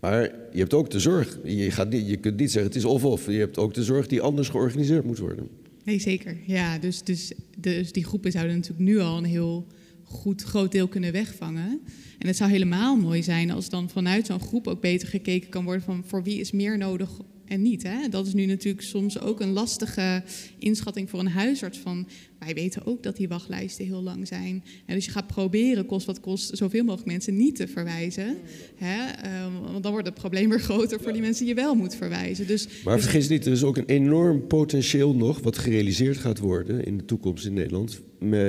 Maar 0.00 0.22
je 0.52 0.58
hebt 0.58 0.74
ook 0.74 0.90
de 0.90 1.00
zorg. 1.00 1.38
Je, 1.44 1.70
gaat 1.70 1.90
niet, 1.90 2.08
je 2.08 2.16
kunt 2.16 2.36
niet 2.36 2.50
zeggen 2.50 2.70
het 2.72 2.80
is 2.80 2.84
of-of. 2.84 3.26
Je 3.26 3.38
hebt 3.38 3.58
ook 3.58 3.74
de 3.74 3.84
zorg 3.84 4.06
die 4.06 4.20
anders 4.20 4.48
georganiseerd 4.48 5.04
moet 5.04 5.18
worden. 5.18 5.48
Nee, 5.84 5.98
zeker. 5.98 6.36
Ja, 6.46 6.78
dus, 6.78 7.02
dus, 7.02 7.32
dus 7.58 7.92
die 7.92 8.04
groepen 8.04 8.32
zouden 8.32 8.54
natuurlijk 8.54 8.88
nu 8.88 8.98
al 8.98 9.18
een 9.18 9.24
heel 9.24 9.66
goed 10.02 10.42
groot 10.42 10.72
deel 10.72 10.88
kunnen 10.88 11.12
wegvangen. 11.12 11.80
En 12.18 12.26
het 12.26 12.36
zou 12.36 12.50
helemaal 12.50 12.96
mooi 12.96 13.22
zijn 13.22 13.50
als 13.50 13.68
dan 13.68 13.90
vanuit 13.90 14.26
zo'n 14.26 14.40
groep 14.40 14.66
ook 14.66 14.80
beter 14.80 15.08
gekeken 15.08 15.48
kan 15.48 15.64
worden 15.64 15.82
van 15.82 16.04
voor 16.06 16.22
wie 16.22 16.40
is 16.40 16.50
meer 16.50 16.78
nodig 16.78 17.10
en 17.50 17.62
niet. 17.62 17.82
Hè? 17.82 18.08
Dat 18.08 18.26
is 18.26 18.34
nu 18.34 18.46
natuurlijk 18.46 18.84
soms 18.84 19.20
ook 19.20 19.40
een 19.40 19.52
lastige 19.52 20.22
inschatting 20.58 21.10
voor 21.10 21.20
een 21.20 21.28
huisarts 21.28 21.78
van 21.78 22.08
wij 22.38 22.54
weten 22.54 22.86
ook 22.86 23.02
dat 23.02 23.16
die 23.16 23.28
wachtlijsten 23.28 23.84
heel 23.84 24.02
lang 24.02 24.28
zijn. 24.28 24.64
En 24.86 24.94
dus 24.94 25.04
je 25.04 25.10
gaat 25.10 25.26
proberen, 25.26 25.86
kost 25.86 26.06
wat 26.06 26.20
kost, 26.20 26.56
zoveel 26.56 26.84
mogelijk 26.84 27.08
mensen 27.08 27.36
niet 27.36 27.56
te 27.56 27.68
verwijzen. 27.68 28.36
Hè? 28.76 29.10
Ehm, 29.10 29.52
want 29.72 29.82
dan 29.82 29.92
wordt 29.92 30.06
het 30.06 30.16
probleem 30.16 30.48
weer 30.48 30.60
groter 30.60 31.00
voor 31.00 31.12
die 31.12 31.20
mensen 31.20 31.44
die 31.44 31.54
je 31.54 31.60
wel 31.60 31.74
moet 31.74 31.94
verwijzen. 31.94 32.46
Dus, 32.46 32.66
Maar 32.84 32.94
dus- 32.94 33.04
vergis 33.04 33.28
niet, 33.28 33.46
er 33.46 33.52
is 33.52 33.62
ook 33.62 33.76
een 33.76 33.86
enorm 33.86 34.46
potentieel 34.46 35.14
nog... 35.14 35.40
wat 35.40 35.58
gerealiseerd 35.58 36.16
gaat 36.16 36.38
worden 36.38 36.84
in 36.84 36.96
de 36.96 37.04
toekomst 37.04 37.46
in 37.46 37.52
Nederland... 37.52 38.00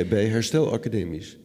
bij 0.09 0.25
herstelacademisch. 0.25 1.37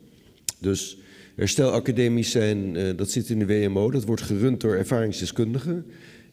Dus 0.58 0.98
herstelacademisch 1.36 2.30
zijn, 2.30 2.76
eh, 2.76 2.96
dat 2.96 3.10
zit 3.10 3.28
in 3.28 3.38
de 3.38 3.46
WMO... 3.46 3.90
dat 3.90 4.04
wordt 4.04 4.22
gerund 4.22 4.60
door 4.60 4.74
ervaringsdeskundigen... 4.74 5.86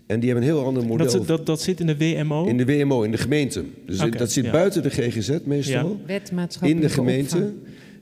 En 0.08 0.20
die 0.20 0.30
hebben 0.30 0.48
een 0.50 0.56
heel 0.56 0.66
ander 0.66 0.84
model. 0.84 1.06
Dat, 1.06 1.12
zit- 1.12 1.28
dat, 1.28 1.46
dat 1.46 1.62
zit 1.62 1.80
in 1.80 1.86
de 1.88 1.98
WMO. 1.98 2.46
In 2.46 2.58
de 2.58 2.66
WMO, 2.66 3.04
in 3.04 3.12
de 3.12 3.18
gemeente. 3.18 3.64
Dus 3.86 3.98
dat 3.98 4.32
zit 4.32 4.46
ja. 4.46 4.52
buiten 4.52 4.84
de 4.84 4.90
GGZ 4.90 5.38
meestal. 5.44 6.00
Wet 6.06 6.32
in 6.62 6.80
de 6.80 6.90
gemeente. 6.90 7.36
opvang. 7.36 7.54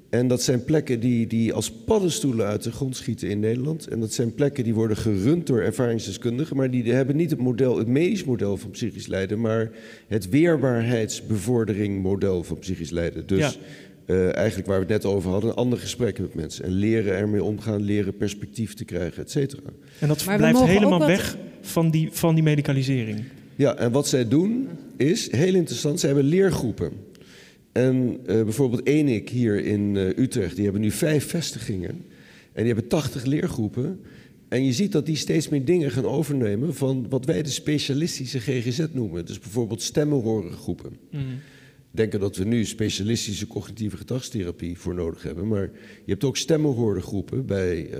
En 0.10 0.28
dat 0.28 0.42
zijn 0.42 0.64
plekken 0.64 1.00
die, 1.00 1.28
die 1.28 1.54
als 1.54 1.72
paddenstoelen 1.72 2.46
uit 2.46 2.64
de 2.64 2.72
grond 2.72 2.96
schieten 2.96 3.30
in 3.30 3.40
Nederland. 3.40 3.88
En 3.88 4.00
dat 4.00 4.14
zijn 4.14 4.34
plekken 4.36 4.64
die 4.64 4.74
worden 4.74 4.98
gerund 4.98 5.48
door 5.48 5.62
ervaringsdeskundigen. 5.62 6.56
Maar 6.56 6.72
die 6.72 6.94
hebben 6.94 7.16
niet 7.16 7.30
het, 7.30 7.40
model, 7.40 7.78
het 7.78 7.88
medisch 7.88 8.24
model 8.24 8.58
van 8.58 8.70
psychisch 8.72 9.08
lijden. 9.08 9.42
Maar 9.42 9.72
het 10.08 10.30
weerbaarheidsbevordering 10.30 12.02
model 12.02 12.44
van 12.44 12.60
psychisch 12.60 12.90
lijden. 12.90 13.28
Dus 13.28 13.40
Ja. 13.40 13.52
Eh, 14.06 14.36
eigenlijk 14.36 14.68
waar 14.68 14.80
we 14.80 14.94
het 14.94 15.04
net 15.04 15.14
over 15.14 15.32
hadden. 15.32 15.50
Een 15.50 15.56
ander 15.56 15.80
gesprek 15.80 16.20
met 16.20 16.34
mensen. 16.34 16.64
En 16.66 16.72
leren 16.72 17.14
ermee 17.16 17.44
omgaan. 17.44 17.82
Leren 17.82 18.18
perspectief 18.18 18.74
te 18.74 18.86
krijgen, 18.86 19.24
et 19.24 19.32
cetera. 19.32 19.62
en 20.00 20.08
dat 20.08 20.26
Maar 20.26 20.38
blijft 20.38 20.60
helemaal 20.64 21.00
wat- 21.00 21.08
weg 21.08 21.38
van 21.62 21.92
die, 21.92 22.10
van 22.12 22.34
die 22.36 22.44
medicalisering. 22.44 23.24
Ja, 23.56 23.76
en 23.76 23.92
wat 23.92 24.08
zij 24.08 24.28
doen 24.28 24.68
is, 24.98 25.32
heel 25.32 25.56
interessant, 25.56 26.00
zij 26.00 26.10
hebben 26.10 26.28
leergroepen. 26.30 26.92
En 27.72 28.18
eh, 28.26 28.44
bijvoorbeeld 28.44 28.86
Enik 28.88 29.30
hier 29.30 29.66
in 29.66 29.98
eh, 29.98 30.18
Utrecht, 30.18 30.56
die 30.56 30.64
hebben 30.64 30.82
nu 30.82 30.92
vijf 30.92 31.26
vestigingen. 31.30 31.90
En 32.54 32.64
die 32.64 32.66
hebben 32.74 32.88
80 32.88 33.26
leergroepen. 33.26 34.00
En 34.50 34.66
je 34.66 34.74
ziet 34.74 34.92
dat 34.92 35.06
die 35.06 35.16
steeds 35.16 35.50
meer 35.50 35.66
dingen 35.66 35.92
gaan 35.92 36.06
overnemen 36.06 36.76
van 36.76 37.06
wat 37.10 37.26
wij 37.26 37.42
de 37.44 37.50
specialistische 37.50 38.40
GGZ 38.40 38.86
noemen. 38.92 39.26
Dus 39.26 39.40
bijvoorbeeld 39.40 39.82
stemmenhorengroepen. 39.82 40.92
Denken 41.92 42.20
dat 42.20 42.36
we 42.36 42.44
nu 42.44 42.66
specialistische 42.66 43.48
cognitieve 43.48 43.98
gedragstherapie 43.98 44.78
voor 44.78 44.94
nodig 44.94 45.24
hebben. 45.24 45.48
Maar 45.48 45.70
je 46.06 46.12
hebt 46.12 46.24
ook 46.24 46.38
stemmenhorengroepen 46.38 47.46
bij 47.46 47.90
eh 47.90 48.00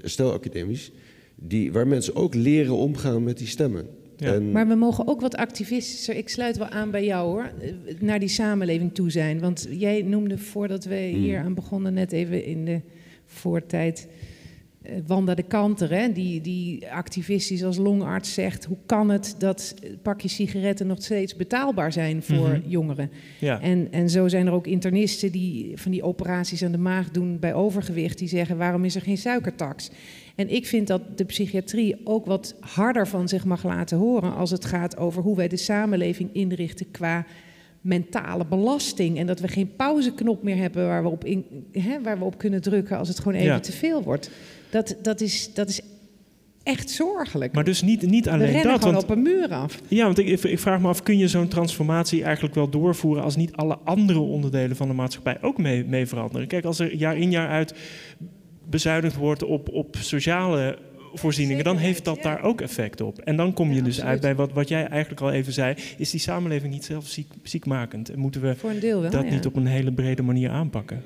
herstelacademisch. 0.00 0.90
Die, 1.34 1.72
waar 1.72 1.86
mensen 1.86 2.16
ook 2.16 2.34
leren 2.34 2.76
omgaan 2.76 3.24
met 3.24 3.38
die 3.38 3.46
stemmen. 3.46 3.86
Ja. 4.16 4.34
En- 4.34 4.52
Maar 4.52 4.68
we 4.68 4.74
mogen 4.74 5.06
ook 5.08 5.20
wat 5.20 5.34
activistischer. 5.36 6.16
Ik 6.16 6.28
sluit 6.28 6.56
wel 6.58 6.68
aan 6.68 6.90
bij 6.90 7.04
jou 7.04 7.28
hoor. 7.28 7.50
eh, 7.60 7.72
Naar 8.00 8.18
die 8.18 8.28
samenleving 8.28 8.94
toe 8.94 9.10
zijn. 9.10 9.40
Want 9.40 9.68
jij 9.70 10.02
noemde 10.02 10.38
voordat 10.38 10.84
we 10.84 10.96
hier 10.96 11.38
aan 11.38 11.54
begonnen, 11.54 11.94
net 11.94 12.12
even 12.12 12.44
in 12.44 12.64
de 12.64 12.80
voortijd. 13.26 14.08
Eh, 14.90 14.96
Wanda 15.06 15.34
de 15.34 15.42
Kanter, 15.42 15.90
hè, 15.90 16.12
die, 16.12 16.40
die 16.40 16.90
activistisch 16.90 17.64
als 17.64 17.76
longarts 17.76 18.34
zegt: 18.34 18.64
hoe 18.64 18.76
kan 18.86 19.10
het 19.10 19.34
dat 19.38 19.74
pakjes 20.02 20.34
sigaretten 20.34 20.86
nog 20.86 21.02
steeds 21.02 21.36
betaalbaar 21.36 21.92
zijn 21.92 22.22
voor 22.22 22.48
Mhm. 22.48 22.68
jongeren? 22.68 23.10
Ja. 23.40 23.60
En, 23.60 23.88
en 23.90 24.10
zo 24.10 24.28
zijn 24.28 24.46
er 24.46 24.52
ook 24.52 24.66
internisten 24.66 25.32
die 25.32 25.72
van 25.74 25.90
die 25.90 26.02
operaties 26.02 26.64
aan 26.64 26.72
de 26.72 26.78
maag 26.78 27.10
doen 27.10 27.38
bij 27.38 27.54
overgewicht, 27.54 28.18
die 28.18 28.28
zeggen: 28.28 28.56
waarom 28.56 28.84
is 28.84 28.94
er 28.94 29.02
geen 29.02 29.18
suikertax? 29.18 29.90
En 30.36 30.48
ik 30.54 30.66
vind 30.66 30.86
dat 30.86 31.18
de 31.18 31.24
psychiatrie 31.24 31.96
ook 32.04 32.26
wat 32.26 32.54
harder 32.60 33.08
van 33.08 33.28
zich 33.28 33.44
mag 33.44 33.64
laten 33.64 33.98
horen 33.98 34.34
als 34.36 34.50
het 34.50 34.64
gaat 34.64 34.96
over 34.96 35.22
hoe 35.22 35.36
wij 35.36 35.48
de 35.48 35.56
samenleving 35.56 36.28
inrichten 36.32 36.90
qua 36.90 37.26
mentale 37.80 38.46
belasting. 38.46 39.18
En 39.18 39.26
dat 39.26 39.40
we 39.40 39.48
geen 39.48 39.76
pauzeknop 39.76 40.42
meer 40.42 40.56
hebben 40.56 40.86
waar 40.86 41.02
we 41.02 41.08
op, 41.08 41.24
in, 41.24 41.44
hè, 41.72 42.00
waar 42.02 42.18
we 42.18 42.24
op 42.24 42.38
kunnen 42.38 42.60
drukken 42.62 42.98
als 42.98 43.08
het 43.08 43.18
gewoon 43.18 43.34
even 43.34 43.46
Ja. 43.46 43.60
te 43.60 43.72
veel 43.72 44.02
wordt. 44.02 44.30
Dat, 44.70 44.96
dat, 45.02 45.20
is, 45.20 45.54
dat 45.54 45.68
is 45.68 45.80
echt 46.62 46.90
zorgelijk. 46.90 47.52
Maar 47.52 47.64
dus 47.64 47.82
niet, 47.82 48.02
niet 48.02 48.24
we 48.24 48.30
alleen 48.30 48.46
rennen 48.46 48.64
dat. 48.64 48.78
gewoon 48.78 48.92
Want, 48.94 49.04
op 49.04 49.10
een 49.10 49.22
muur 49.22 49.48
af. 49.48 49.78
ja, 49.88 50.04
want 50.04 50.18
ik, 50.18 50.42
ik 50.42 50.58
vraag 50.58 50.80
me 50.80 50.88
af, 50.88 51.02
kun 51.02 51.18
je 51.18 51.28
zo'n 51.28 51.48
transformatie 51.48 52.24
eigenlijk 52.24 52.54
wel 52.54 52.68
doorvoeren 52.68 53.22
als 53.22 53.36
niet 53.36 53.52
alle 53.52 53.78
andere 53.84 54.18
onderdelen 54.18 54.76
van 54.76 54.88
de 54.88 54.94
maatschappij 54.94 55.38
ook 55.40 55.58
mee, 55.58 55.84
mee 55.84 56.06
veranderen? 56.06 56.46
Kijk, 56.46 56.64
als 56.64 56.78
er 56.78 56.94
jaar 56.94 57.16
in 57.16 57.30
jaar 57.30 57.48
uit 57.48 57.74
bezuinigd 58.68 59.16
wordt 59.16 59.44
op, 59.44 59.68
op 59.68 59.96
sociale 59.98 60.78
voorzieningen, 61.12 61.64
dan 61.64 61.76
heeft 61.76 62.04
dat 62.04 62.22
daar 62.22 62.42
ook 62.42 62.60
effect 62.60 63.00
op. 63.00 63.18
En 63.18 63.36
dan 63.36 63.52
kom 63.52 63.68
je 63.68 63.74
Ja, 63.74 63.82
dus 63.82 64.00
absoluut. 64.00 64.10
uit 64.10 64.20
bij 64.20 64.34
wat, 64.34 64.52
wat 64.52 64.68
jij 64.68 64.86
eigenlijk 64.86 65.20
al 65.20 65.30
even 65.30 65.52
zei, 65.52 65.74
is 65.96 66.10
die 66.10 66.20
samenleving 66.20 66.72
niet 66.72 66.84
zelf 66.84 67.06
ziek, 67.06 67.26
ziekmakend? 67.42 68.10
En 68.10 68.18
moeten 68.18 68.40
we 68.40 68.56
wel. 68.60 69.10
dat 69.10 69.24
ja. 69.24 69.30
niet 69.30 69.46
op 69.46 69.56
een 69.56 69.66
hele 69.66 69.92
brede 69.92 70.22
manier 70.22 70.50
aanpakken? 70.50 71.02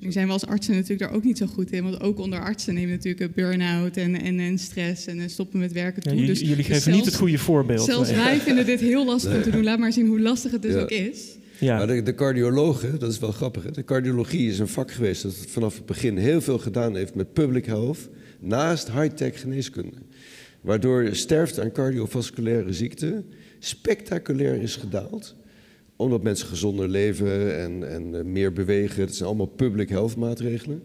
Nu 0.00 0.12
zijn 0.12 0.26
we 0.26 0.32
als 0.32 0.46
artsen 0.46 0.74
natuurlijk 0.74 1.00
daar 1.00 1.12
ook 1.12 1.24
niet 1.24 1.38
zo 1.38 1.46
goed 1.46 1.72
in. 1.72 1.82
Want 1.82 2.00
ook 2.00 2.18
onder 2.18 2.40
artsen 2.40 2.74
nemen 2.74 2.90
natuurlijk 2.90 3.34
burn-out 3.34 3.96
en, 3.96 4.20
en, 4.20 4.38
en 4.40 4.58
stress 4.58 5.06
en 5.06 5.20
eh, 5.20 5.28
stoppen 5.28 5.58
met 5.58 5.72
werken 5.72 6.02
toe. 6.02 6.12
jullie, 6.12 6.26
dus, 6.28 6.40
jullie 6.40 6.56
dus 6.56 6.66
geven 6.66 6.80
zelfs, 6.82 6.96
niet 6.98 7.06
het 7.06 7.16
goede 7.16 7.38
voorbeeld. 7.38 7.84
Zelfs 7.84 8.08
Nee. 8.10 8.18
wij 8.18 8.38
vinden 8.46 8.66
dit 8.66 8.80
heel 8.80 9.04
lastig 9.06 9.34
om 9.34 9.42
te 9.42 9.50
doen. 9.50 9.62
Laat 9.64 9.78
maar 9.78 9.92
zien 9.92 10.06
hoe 10.06 10.20
lastig 10.20 10.50
het 10.52 10.62
dus 10.62 10.72
Ja. 10.74 10.80
ook 10.80 10.90
is. 10.90 11.38
Ja. 11.58 11.76
Maar 11.76 11.86
de, 11.86 12.02
de 12.02 12.14
cardiologen, 12.14 12.98
dat 12.98 13.10
is 13.12 13.18
wel 13.18 13.32
grappig. 13.32 13.62
Hè? 13.62 13.70
De 13.70 13.84
cardiologie 13.84 14.48
is 14.50 14.58
een 14.58 14.68
vak 14.68 14.90
geweest 14.90 15.22
dat 15.22 15.34
vanaf 15.48 15.74
het 15.74 15.86
begin 15.86 16.16
heel 16.16 16.40
veel 16.40 16.58
gedaan 16.58 16.96
heeft 16.96 17.14
met 17.14 17.32
public 17.32 17.66
health. 17.66 18.08
Naast 18.40 18.90
high-tech 18.92 19.40
geneeskunde. 19.40 19.96
Waardoor 20.60 21.08
sterfte 21.14 21.62
aan 21.62 21.72
cardiovasculaire 21.72 22.72
ziekten 22.72 23.24
spectaculair 23.58 24.62
is 24.62 24.76
gedaald. 24.76 25.34
Omdat 26.00 26.22
mensen 26.22 26.46
gezonder 26.46 26.88
leven 26.88 27.58
en, 27.58 27.90
en 27.90 28.14
eh, 28.14 28.24
meer 28.24 28.52
bewegen. 28.52 29.06
Dat 29.06 29.14
zijn 29.14 29.28
allemaal 29.28 29.46
public 29.46 29.88
health 29.88 30.16
maatregelen. 30.16 30.82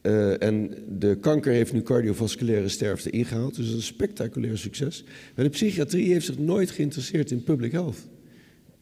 Eh, 0.00 0.42
en 0.42 0.74
de 0.98 1.16
kanker 1.20 1.52
heeft 1.52 1.72
nu 1.72 1.82
cardiovasculaire 1.82 2.68
sterfte 2.68 3.10
ingehaald. 3.10 3.56
Dus 3.56 3.64
dat 3.64 3.74
is 3.74 3.80
een 3.80 3.94
spectaculair 3.94 4.58
succes. 4.58 5.04
Maar 5.34 5.44
de 5.44 5.50
psychiatrie 5.50 6.12
heeft 6.12 6.26
zich 6.26 6.38
nooit 6.38 6.70
geïnteresseerd 6.70 7.30
in 7.30 7.42
public 7.42 7.72
health. 7.72 8.08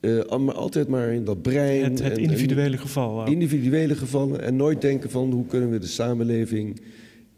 uh, 0.00 0.36
maar 0.36 0.54
altijd 0.54 0.88
maar 0.88 1.12
in 1.12 1.24
dat 1.24 1.42
brein. 1.42 1.82
Het, 1.82 2.02
het 2.02 2.18
individuele 2.18 2.76
geval. 2.76 3.26
Individuele 3.26 3.94
gevallen 3.94 4.40
en 4.40 4.56
nooit 4.56 4.80
denken 4.80 5.10
van 5.10 5.32
hoe 5.32 5.46
kunnen 5.46 5.70
we 5.70 5.78
de 5.78 5.86
samenleving 5.86 6.80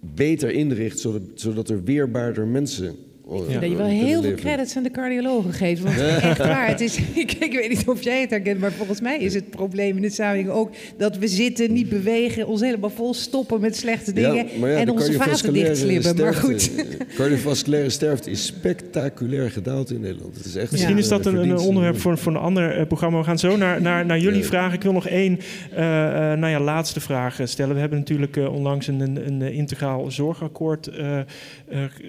beter 0.01 0.51
inrichten, 0.51 1.01
zodat, 1.01 1.23
zodat 1.35 1.69
er 1.69 1.85
weerbaarder 1.85 2.47
mensen 2.47 2.97
Oh, 3.29 3.51
ja. 3.51 3.61
Dat 3.61 3.71
je 3.71 3.77
wel 3.77 3.87
heel 3.87 4.23
veel 4.23 4.35
credits 4.35 4.77
aan 4.77 4.83
de 4.83 4.91
cardiologen 4.91 5.53
geeft. 5.53 5.83
Want 5.83 5.99
echt 6.01 6.39
waar, 6.39 6.69
het 6.69 6.81
is, 6.81 6.99
ik, 7.15 7.33
ik, 7.33 7.53
weet 7.53 7.69
niet 7.69 7.89
of 7.89 8.03
jij 8.03 8.21
het 8.21 8.31
herkent, 8.31 8.61
maar 8.61 8.73
volgens 8.73 9.01
mij 9.01 9.19
is 9.19 9.35
het 9.35 9.51
probleem 9.51 9.97
in 9.97 10.03
de 10.03 10.11
samenleving 10.11 10.55
ook 10.55 10.71
dat 10.97 11.19
we 11.19 11.29
zitten, 11.29 11.73
niet 11.73 11.89
bewegen, 11.89 12.47
ons 12.47 12.61
helemaal 12.61 12.91
vol 12.91 13.15
stoppen 13.15 13.61
met 13.61 13.77
slechte 13.77 14.13
dingen 14.13 14.49
en 14.63 14.91
onze 14.91 15.13
vaten 15.13 15.53
dichtslippen. 15.53 16.17
Maar 16.17 16.35
goed. 16.35 16.71
Cardiovasculaire 17.17 17.91
sterfte 17.91 18.31
is 18.31 18.47
spectaculair 18.47 19.51
gedaald 19.51 19.91
in 19.91 20.01
Nederland. 20.01 20.37
Het 20.37 20.45
is 20.45 20.57
echt 20.57 20.71
Misschien 20.71 20.99
is 20.99 21.09
dat 21.09 21.27
een, 21.27 21.37
een, 21.37 21.59
onderwerp 21.59 21.99
voor, 21.99 22.19
voor 22.19 22.33
een 22.33 22.39
ander 22.39 22.79
uh, 22.79 22.87
programma. 22.87 23.19
We 23.19 23.25
gaan 23.25 23.39
zo 23.39 23.57
naar, 23.57 23.83
naar, 23.83 24.07
naar 24.07 24.19
jullie 24.19 24.45
vragen. 24.45 24.75
Ik 24.75 24.83
wil 24.83 24.93
nog 24.93 25.07
één 25.07 25.39
uh, 25.73 25.79
nou 25.79 26.49
ja, 26.49 26.61
laatste 26.61 27.01
vraag 27.01 27.41
stellen. 27.45 27.75
We 27.75 27.81
hebben 27.81 27.99
natuurlijk 27.99 28.37
uh, 28.37 28.55
onlangs 28.55 28.87
een, 28.87 29.01
een, 29.01 29.27
een, 29.27 29.53
integraal 29.53 30.11
zorgakkoord 30.11 30.91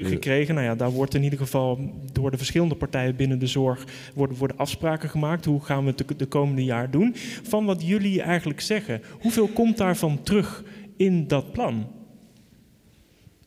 gekregen. 0.01 0.55
Nou 0.55 0.67
ja, 0.67 0.75
daar 0.75 0.91
wordt 0.91 1.05
in 1.13 1.23
ieder 1.23 1.39
geval 1.39 1.79
door 2.11 2.31
de 2.31 2.37
verschillende 2.37 2.75
partijen 2.75 3.15
binnen 3.15 3.39
de 3.39 3.47
zorg 3.47 3.85
worden, 4.15 4.37
worden 4.37 4.57
afspraken 4.57 5.09
gemaakt. 5.09 5.45
Hoe 5.45 5.63
gaan 5.63 5.83
we 5.83 5.89
het 5.89 5.97
de, 5.97 6.15
de 6.15 6.25
komende 6.25 6.63
jaar 6.63 6.91
doen? 6.91 7.11
Van 7.43 7.65
wat 7.65 7.87
jullie 7.87 8.21
eigenlijk 8.21 8.61
zeggen, 8.61 9.01
hoeveel 9.19 9.47
komt 9.47 9.77
daarvan 9.77 10.23
terug 10.23 10.63
in 10.97 11.27
dat 11.27 11.51
plan? 11.51 11.87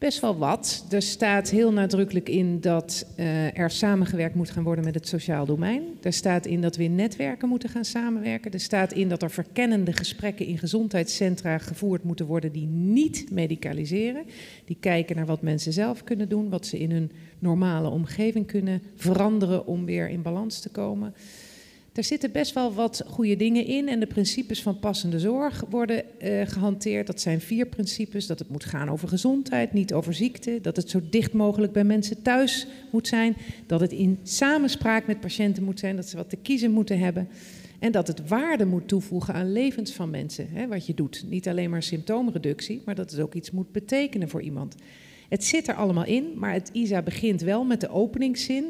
Best 0.00 0.20
wel 0.20 0.38
wat. 0.38 0.86
Er 0.90 1.02
staat 1.02 1.50
heel 1.50 1.72
nadrukkelijk 1.72 2.28
in 2.28 2.60
dat 2.60 3.06
uh, 3.16 3.58
er 3.58 3.70
samengewerkt 3.70 4.34
moet 4.34 4.50
gaan 4.50 4.62
worden 4.62 4.84
met 4.84 4.94
het 4.94 5.08
sociaal 5.08 5.46
domein. 5.46 5.82
Er 6.02 6.12
staat 6.12 6.46
in 6.46 6.60
dat 6.60 6.76
we 6.76 6.82
in 6.82 6.94
netwerken 6.94 7.48
moeten 7.48 7.68
gaan 7.68 7.84
samenwerken. 7.84 8.52
Er 8.52 8.60
staat 8.60 8.92
in 8.92 9.08
dat 9.08 9.22
er 9.22 9.30
verkennende 9.30 9.92
gesprekken 9.92 10.46
in 10.46 10.58
gezondheidscentra 10.58 11.58
gevoerd 11.58 12.04
moeten 12.04 12.26
worden 12.26 12.52
die 12.52 12.66
niet 12.66 13.30
medicaliseren. 13.30 14.24
Die 14.64 14.76
kijken 14.80 15.16
naar 15.16 15.26
wat 15.26 15.42
mensen 15.42 15.72
zelf 15.72 16.04
kunnen 16.04 16.28
doen, 16.28 16.48
wat 16.48 16.66
ze 16.66 16.78
in 16.78 16.90
hun 16.90 17.10
normale 17.40 17.88
omgeving 17.88 18.46
kunnen 18.46 18.82
veranderen 18.96 19.66
om 19.66 19.84
weer 19.84 20.08
in 20.08 20.22
balans 20.22 20.60
te 20.60 20.68
komen. 20.68 21.14
Er 21.92 22.04
zitten 22.04 22.32
best 22.32 22.54
wel 22.54 22.74
wat 22.74 23.02
goede 23.06 23.36
dingen 23.36 23.66
in 23.66 23.88
en 23.88 24.00
de 24.00 24.06
principes 24.06 24.62
van 24.62 24.78
passende 24.78 25.18
zorg 25.18 25.64
worden 25.70 26.04
uh, 26.22 26.42
gehanteerd. 26.46 27.06
Dat 27.06 27.20
zijn 27.20 27.40
vier 27.40 27.66
principes: 27.66 28.26
dat 28.26 28.38
het 28.38 28.48
moet 28.48 28.64
gaan 28.64 28.90
over 28.90 29.08
gezondheid, 29.08 29.72
niet 29.72 29.92
over 29.92 30.14
ziekte, 30.14 30.58
dat 30.62 30.76
het 30.76 30.90
zo 30.90 31.00
dicht 31.10 31.32
mogelijk 31.32 31.72
bij 31.72 31.84
mensen 31.84 32.22
thuis 32.22 32.66
moet 32.90 33.08
zijn, 33.08 33.36
dat 33.66 33.80
het 33.80 33.92
in 33.92 34.18
samenspraak 34.22 35.06
met 35.06 35.20
patiënten 35.20 35.62
moet 35.62 35.78
zijn, 35.78 35.96
dat 35.96 36.08
ze 36.08 36.16
wat 36.16 36.30
te 36.30 36.36
kiezen 36.36 36.70
moeten 36.70 36.98
hebben. 36.98 37.28
En 37.78 37.92
dat 37.92 38.06
het 38.06 38.28
waarde 38.28 38.64
moet 38.64 38.88
toevoegen 38.88 39.34
aan 39.34 39.52
levens 39.52 39.92
van 39.92 40.10
mensen, 40.10 40.48
hè, 40.50 40.66
wat 40.68 40.86
je 40.86 40.94
doet. 40.94 41.24
Niet 41.28 41.48
alleen 41.48 41.70
maar 41.70 41.82
symptoomreductie, 41.82 42.82
maar 42.84 42.94
dat 42.94 43.10
het 43.10 43.20
ook 43.20 43.34
iets 43.34 43.50
moet 43.50 43.72
betekenen 43.72 44.28
voor 44.28 44.42
iemand. 44.42 44.74
Het 45.30 45.44
zit 45.44 45.68
er 45.68 45.74
allemaal 45.74 46.04
in, 46.04 46.32
maar 46.36 46.52
het 46.52 46.70
ISA 46.72 47.02
begint 47.02 47.40
wel 47.40 47.64
met 47.64 47.80
de 47.80 47.90
openingszin 47.90 48.64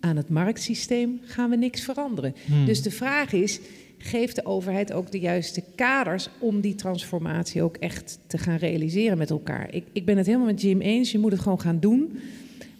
aan 0.00 0.16
het 0.16 0.28
marktsysteem 0.28 1.20
gaan 1.24 1.50
we 1.50 1.56
niks 1.56 1.80
veranderen. 1.80 2.34
Hmm. 2.46 2.64
Dus 2.64 2.82
de 2.82 2.90
vraag 2.90 3.32
is, 3.32 3.60
geeft 3.98 4.36
de 4.36 4.44
overheid 4.44 4.92
ook 4.92 5.10
de 5.10 5.18
juiste 5.18 5.62
kaders 5.74 6.28
om 6.38 6.60
die 6.60 6.74
transformatie 6.74 7.62
ook 7.62 7.76
echt 7.76 8.18
te 8.26 8.38
gaan 8.38 8.56
realiseren 8.56 9.18
met 9.18 9.30
elkaar? 9.30 9.74
Ik, 9.74 9.84
ik 9.92 10.04
ben 10.04 10.16
het 10.16 10.26
helemaal 10.26 10.46
met 10.46 10.62
Jim 10.62 10.80
eens, 10.80 11.12
je 11.12 11.18
moet 11.18 11.32
het 11.32 11.40
gewoon 11.40 11.60
gaan 11.60 11.80
doen. 11.80 12.18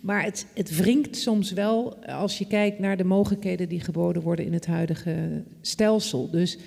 Maar 0.01 0.25
het, 0.25 0.47
het 0.55 0.77
wringt 0.77 1.17
soms 1.17 1.53
wel 1.53 2.05
als 2.07 2.39
je 2.39 2.47
kijkt 2.47 2.79
naar 2.79 2.97
de 2.97 3.05
mogelijkheden 3.05 3.69
die 3.69 3.81
geboden 3.81 4.23
worden 4.23 4.45
in 4.45 4.53
het 4.53 4.67
huidige 4.67 5.43
stelsel. 5.61 6.31
Dus 6.31 6.59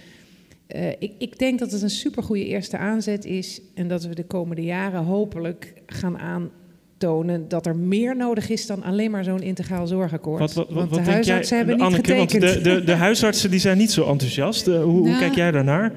uh, 0.67 0.89
ik, 0.89 1.11
ik, 1.17 1.39
denk 1.39 1.59
dat 1.59 1.71
het 1.71 1.81
een 1.81 1.89
supergoeie 1.89 2.45
eerste 2.45 2.77
aanzet 2.77 3.25
is 3.25 3.61
en 3.73 3.87
dat 3.87 4.03
we 4.03 4.15
de 4.15 4.25
komende 4.25 4.63
jaren 4.63 5.03
hopelijk 5.03 5.73
gaan 5.85 6.17
aan, 6.17 6.51
tonen 6.97 7.47
dat 7.47 7.65
er 7.65 7.75
meer 7.75 8.15
nodig 8.15 8.49
is 8.49 8.65
dan 8.65 8.83
alleen 8.83 9.11
maar 9.11 9.23
zo'n 9.23 9.41
integraal 9.41 9.87
zorgakkoord. 9.87 10.39
Wat, 10.39 10.53
wat, 10.53 10.69
want 10.69 11.05
de 11.05 11.11
huisartsen 11.11 11.57
hebben 11.57 11.77
niet 11.77 11.95
getekend. 11.95 12.31
Want 12.31 12.53
de, 12.53 12.61
de, 12.61 12.83
de, 12.83 12.93
huisartsen 12.93 13.51
die 13.51 13.59
zijn 13.59 13.77
niet 13.77 13.91
zo 13.91 14.07
enthousiast. 14.07 14.67
Uh, 14.67 14.83
hoe, 14.83 14.91
hoe, 14.91 15.07
nou, 15.07 15.19
kijk 15.19 15.35
jij 15.35 15.51
daarnaar? 15.51 15.91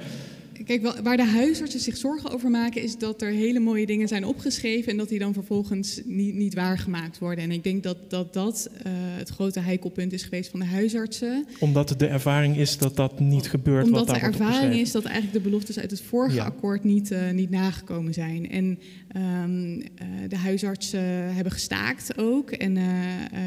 Kijk, 0.67 1.01
waar 1.03 1.17
de 1.17 1.25
huisartsen 1.25 1.81
zich 1.81 1.97
zorgen 1.97 2.31
over 2.31 2.51
maken, 2.51 2.83
is 2.83 2.99
dat 2.99 3.23
er 3.23 3.31
hele 3.31 3.61
mooie 3.61 3.87
dingen 3.87 4.09
zijn 4.09 4.25
opgeschreven 4.25 4.91
en 4.91 4.97
dat 4.97 5.09
die 5.09 5.19
dan 5.19 5.33
vervolgens 5.33 6.01
niet, 6.05 6.35
niet 6.35 6.55
waargemaakt 6.55 7.19
worden. 7.19 7.45
En 7.45 7.51
ik 7.51 7.64
denk 7.64 7.83
dat 7.83 8.11
dat, 8.11 8.33
dat 8.33 8.71
uh, 8.73 8.93
het 8.93 9.29
grote 9.29 9.61
heikelpunt 9.61 10.12
is 10.12 10.23
geweest 10.23 10.51
van 10.51 10.61
de 10.61 10.67
huisartsen. 10.67 11.47
Omdat 11.59 11.95
de 11.99 12.07
ervaring 12.07 12.57
is 12.57 12.79
dat 12.79 12.97
dat 12.97 13.21
niet 13.21 13.49
gebeurt. 13.49 13.85
Omdat 13.85 14.07
wat 14.07 14.14
de 14.14 14.23
ervaring 14.23 14.75
is 14.75 14.93
dat 14.93 15.05
eigenlijk 15.05 15.35
de 15.35 15.51
beloftes 15.51 15.79
uit 15.79 15.91
het 15.91 16.01
vorige 16.01 16.43
akkoord 16.43 16.85
niet, 16.85 17.11
uh, 17.11 17.31
niet 17.31 17.51
nagekomen 17.51 18.14
zijn. 18.14 18.51
En 18.51 18.79
um, 19.17 19.77
uh, 19.77 19.85
de 20.29 20.37
huisartsen 20.37 21.35
hebben 21.35 21.53
gestaakt 21.53 22.19
ook. 22.19 22.51
En 22.51 22.79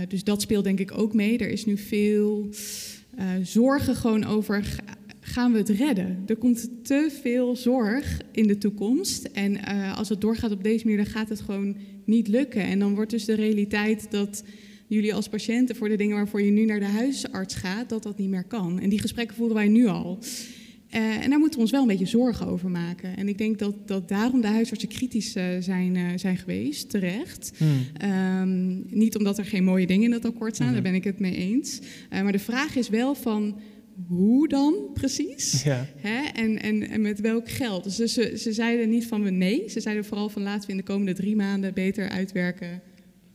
dus 0.07 0.23
dat 0.23 0.41
speelt 0.41 0.63
denk 0.63 0.79
ik 0.79 0.97
ook 0.97 1.13
mee. 1.13 1.37
Er 1.37 1.49
is 1.49 1.65
nu 1.65 1.77
veel 1.77 2.49
zorgen 3.41 3.95
gewoon 3.95 4.25
over 4.25 4.75
gaan 5.29 5.51
we 5.51 5.57
het 5.57 5.69
redden? 5.69 6.23
Er 6.25 6.35
komt 6.35 6.69
te 6.83 7.17
veel 7.21 7.55
zorg 7.55 8.21
in 8.31 8.47
de 8.47 8.57
toekomst. 8.57 9.23
En 9.23 9.51
uh, 9.53 9.97
als 9.97 10.09
het 10.09 10.21
doorgaat 10.21 10.51
op 10.51 10.63
deze 10.63 10.85
manier, 10.85 11.03
dan 11.03 11.13
gaat 11.13 11.29
het 11.29 11.41
gewoon 11.41 11.75
niet 12.05 12.27
lukken. 12.27 12.61
En 12.61 12.79
dan 12.79 12.95
wordt 12.95 13.11
dus 13.11 13.25
de 13.25 13.33
realiteit 13.33 14.11
dat 14.11 14.43
jullie 14.87 15.13
als 15.13 15.29
patiënten 15.29 15.75
voor 15.75 15.89
de 15.89 15.95
dingen 15.95 16.15
waarvoor 16.15 16.41
je 16.41 16.51
nu 16.51 16.65
naar 16.65 16.79
de 16.79 16.85
huisarts 16.85 17.55
gaat, 17.55 17.89
dat 17.89 18.03
dat 18.03 18.17
niet 18.17 18.29
meer 18.29 18.43
kan. 18.43 18.79
En 18.79 18.89
die 18.89 18.99
gesprekken 18.99 19.35
voeren 19.35 19.55
wij 19.55 19.67
nu 19.67 19.87
al. 19.87 20.19
Uh, 20.95 21.23
en 21.23 21.29
daar 21.29 21.39
moeten 21.39 21.57
we 21.57 21.63
ons 21.63 21.71
wel 21.71 21.81
een 21.81 21.87
beetje 21.87 22.05
zorgen 22.05 22.47
over 22.47 22.69
maken. 22.69 23.17
En 23.17 23.27
ik 23.27 23.37
denk 23.37 23.59
dat, 23.59 23.87
dat 23.87 24.07
daarom 24.07 24.41
de 24.41 24.47
huisartsen 24.47 24.89
kritisch 24.89 25.35
uh, 25.35 25.43
zijn, 25.59 25.95
uh, 25.95 26.07
zijn 26.15 26.37
geweest, 26.37 26.89
terecht. 26.89 27.51
Hmm. 27.57 28.09
Um, 28.41 28.83
niet 28.89 29.17
omdat 29.17 29.37
er 29.37 29.45
geen 29.45 29.63
mooie 29.63 29.87
dingen 29.87 30.03
in 30.03 30.11
dat 30.11 30.25
akkoord 30.25 30.55
staan, 30.55 30.67
mm 30.67 30.73
daar 30.73 30.81
ben 30.81 30.93
ik 30.93 31.03
het 31.03 31.19
mee 31.19 31.35
eens. 31.35 31.79
maar 32.09 32.31
de 32.31 32.39
vraag 32.39 32.75
is 32.75 32.89
wel 32.89 33.15
van 33.15 33.55
hoe 34.07 34.47
dan 34.47 34.89
precies? 34.93 35.63
Ja. 35.63 35.85
Hè? 35.97 36.23
En, 36.23 36.61
en, 36.61 36.89
en 36.89 37.01
met 37.01 37.19
welk 37.19 37.49
geld? 37.49 37.97
Dus 37.97 38.13
ze, 38.13 38.37
ze 38.37 38.53
zeiden 38.53 38.89
niet 38.89 39.07
van 39.07 39.23
we 39.23 39.29
nee, 39.29 39.69
ze 39.69 39.79
zeiden 39.79 40.05
vooral 40.05 40.29
van 40.29 40.41
laten 40.41 40.65
we 40.65 40.71
in 40.71 40.77
de 40.77 40.83
komende 40.83 41.13
drie 41.13 41.35
maanden 41.35 41.73
beter 41.73 42.09
uitwerken 42.09 42.81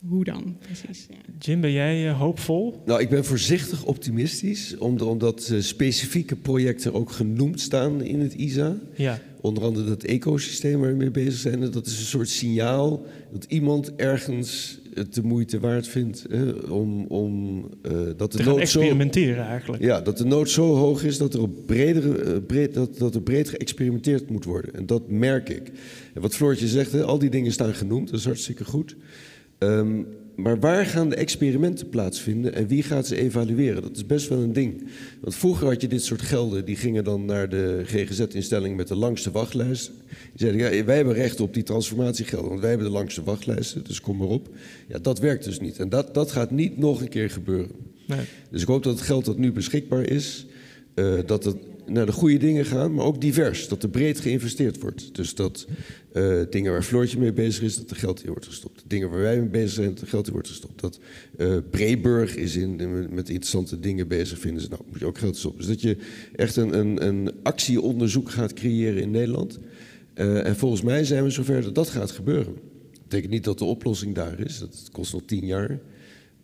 hoe 0.07 0.23
dan 0.23 0.57
precies. 0.59 1.07
Jim, 1.39 1.61
ben 1.61 1.71
jij 1.71 2.07
uh, 2.07 2.19
hoopvol? 2.19 2.81
Nou, 2.85 3.01
ik 3.01 3.09
ben 3.09 3.25
voorzichtig 3.25 3.83
optimistisch, 3.83 4.77
omdat 4.77 5.49
uh, 5.51 5.61
specifieke 5.61 6.35
projecten 6.35 6.93
ook 6.93 7.11
genoemd 7.11 7.61
staan 7.61 8.01
in 8.01 8.19
het 8.19 8.33
ISA. 8.33 8.77
Ja. 8.95 9.19
Onder 9.41 9.63
andere 9.63 9.87
dat 9.87 10.03
ecosysteem 10.03 10.79
waar 10.79 10.91
we 10.91 10.95
mee 10.95 11.11
bezig 11.11 11.39
zijn. 11.39 11.71
Dat 11.71 11.85
is 11.85 11.99
een 11.99 12.05
soort 12.05 12.29
signaal 12.29 13.05
dat 13.31 13.45
iemand 13.47 13.95
ergens 13.95 14.79
het 14.95 15.13
de 15.13 15.23
moeite 15.23 15.59
waard 15.59 15.87
vindt 15.87 16.25
hè, 16.29 16.51
om, 16.51 17.05
om 17.05 17.63
uh, 17.81 17.91
dat 18.17 18.31
de 18.31 18.37
Te 18.37 18.43
nood 18.43 18.59
experimenteren 18.59 19.43
zo, 19.43 19.49
eigenlijk. 19.49 19.83
Ja, 19.83 20.01
dat 20.01 20.17
de 20.17 20.25
nood 20.25 20.49
zo 20.49 20.75
hoog 20.75 21.03
is 21.03 21.17
dat 21.17 21.33
er, 21.33 21.41
op 21.41 21.65
bredere, 21.65 22.23
uh, 22.23 22.37
breed, 22.47 22.73
dat, 22.73 22.97
dat 22.97 23.15
er 23.15 23.21
breed 23.21 23.49
geëxperimenteerd 23.49 24.29
moet 24.29 24.45
worden. 24.45 24.73
En 24.73 24.85
dat 24.85 25.09
merk 25.09 25.49
ik. 25.49 25.71
En 26.13 26.21
wat 26.21 26.35
Floortje 26.35 26.67
zegt, 26.67 26.91
hè, 26.91 27.03
al 27.03 27.19
die 27.19 27.29
dingen 27.29 27.51
staan 27.51 27.73
genoemd, 27.73 28.09
dat 28.09 28.19
is 28.19 28.25
hartstikke 28.25 28.65
goed. 28.65 28.95
Um, 29.65 30.07
maar 30.35 30.59
waar 30.59 30.85
gaan 30.85 31.09
de 31.09 31.15
experimenten 31.15 31.89
plaatsvinden 31.89 32.53
en 32.53 32.67
wie 32.67 32.83
gaat 32.83 33.07
ze 33.07 33.15
evalueren? 33.15 33.81
Dat 33.81 33.95
is 33.95 34.05
best 34.05 34.29
wel 34.29 34.39
een 34.39 34.53
ding. 34.53 34.83
Want 35.21 35.35
vroeger 35.35 35.67
had 35.67 35.81
je 35.81 35.87
dit 35.87 36.03
soort 36.03 36.21
gelden, 36.21 36.65
die 36.65 36.75
gingen 36.75 37.03
dan 37.03 37.25
naar 37.25 37.49
de 37.49 37.81
GGZ-instelling 37.85 38.75
met 38.75 38.87
de 38.87 38.95
langste 38.95 39.31
wachtlijsten. 39.31 39.93
Die 40.09 40.47
zeiden, 40.47 40.75
ja, 40.75 40.83
wij 40.83 40.95
hebben 40.95 41.13
recht 41.13 41.39
op 41.39 41.53
die 41.53 41.63
transformatiegelden, 41.63 42.49
want 42.49 42.59
wij 42.59 42.69
hebben 42.69 42.87
de 42.87 42.93
langste 42.93 43.23
wachtlijsten, 43.23 43.83
dus 43.83 44.01
kom 44.01 44.17
maar 44.17 44.27
op. 44.27 44.49
Ja, 44.87 44.99
dat 44.99 45.19
werkt 45.19 45.43
dus 45.43 45.59
niet. 45.59 45.79
En 45.79 45.89
dat, 45.89 46.13
dat 46.13 46.31
gaat 46.31 46.51
niet 46.51 46.77
nog 46.77 47.01
een 47.01 47.09
keer 47.09 47.29
gebeuren. 47.29 47.71
Nee. 48.07 48.25
Dus 48.49 48.61
ik 48.61 48.67
hoop 48.67 48.83
dat 48.83 48.93
het 48.93 49.05
geld 49.05 49.25
dat 49.25 49.37
nu 49.37 49.51
beschikbaar 49.51 50.09
is, 50.09 50.45
uh, 50.95 51.19
dat 51.25 51.43
het 51.43 51.57
naar 51.87 52.05
de 52.05 52.11
goede 52.11 52.37
dingen 52.37 52.65
gaan, 52.65 52.93
maar 52.93 53.05
ook 53.05 53.21
divers. 53.21 53.67
Dat 53.67 53.83
er 53.83 53.89
breed 53.89 54.19
geïnvesteerd 54.19 54.81
wordt. 54.81 55.15
Dus 55.15 55.35
dat 55.35 55.67
uh, 56.13 56.41
dingen 56.49 56.71
waar 56.71 56.83
Floortje 56.83 57.19
mee 57.19 57.33
bezig 57.33 57.63
is, 57.63 57.77
dat 57.77 57.89
er 57.89 57.95
geld 57.95 58.23
in 58.23 58.29
wordt 58.29 58.45
gestopt. 58.45 58.83
Dingen 58.87 59.09
waar 59.09 59.21
wij 59.21 59.39
mee 59.39 59.49
bezig 59.49 59.71
zijn, 59.71 59.89
dat 59.89 60.01
er 60.01 60.07
geld 60.07 60.27
in 60.27 60.33
wordt 60.33 60.47
gestopt. 60.47 60.81
Dat 60.81 60.99
uh, 61.37 61.57
Breburg 61.69 62.35
is 62.35 62.55
in, 62.55 62.75
met 63.09 63.29
interessante 63.29 63.79
dingen 63.79 64.07
bezig, 64.07 64.39
vinden 64.39 64.61
ze, 64.61 64.69
nou 64.69 64.81
moet 64.89 64.99
je 64.99 65.05
ook 65.05 65.17
geld 65.17 65.37
stoppen. 65.37 65.59
Dus 65.59 65.69
dat 65.69 65.81
je 65.81 65.97
echt 66.35 66.55
een, 66.55 66.77
een, 66.77 67.07
een 67.07 67.31
actieonderzoek 67.43 68.29
gaat 68.31 68.53
creëren 68.53 69.01
in 69.01 69.11
Nederland. 69.11 69.59
Uh, 70.15 70.45
en 70.45 70.55
volgens 70.55 70.81
mij 70.81 71.03
zijn 71.03 71.23
we 71.23 71.29
zover 71.29 71.61
dat 71.61 71.75
dat 71.75 71.89
gaat 71.89 72.11
gebeuren. 72.11 72.53
Dat 72.91 73.01
betekent 73.03 73.31
niet 73.31 73.43
dat 73.43 73.57
de 73.57 73.65
oplossing 73.65 74.15
daar 74.15 74.39
is, 74.39 74.59
dat 74.59 74.89
kost 74.91 75.13
nog 75.13 75.21
tien 75.25 75.45
jaar. 75.45 75.79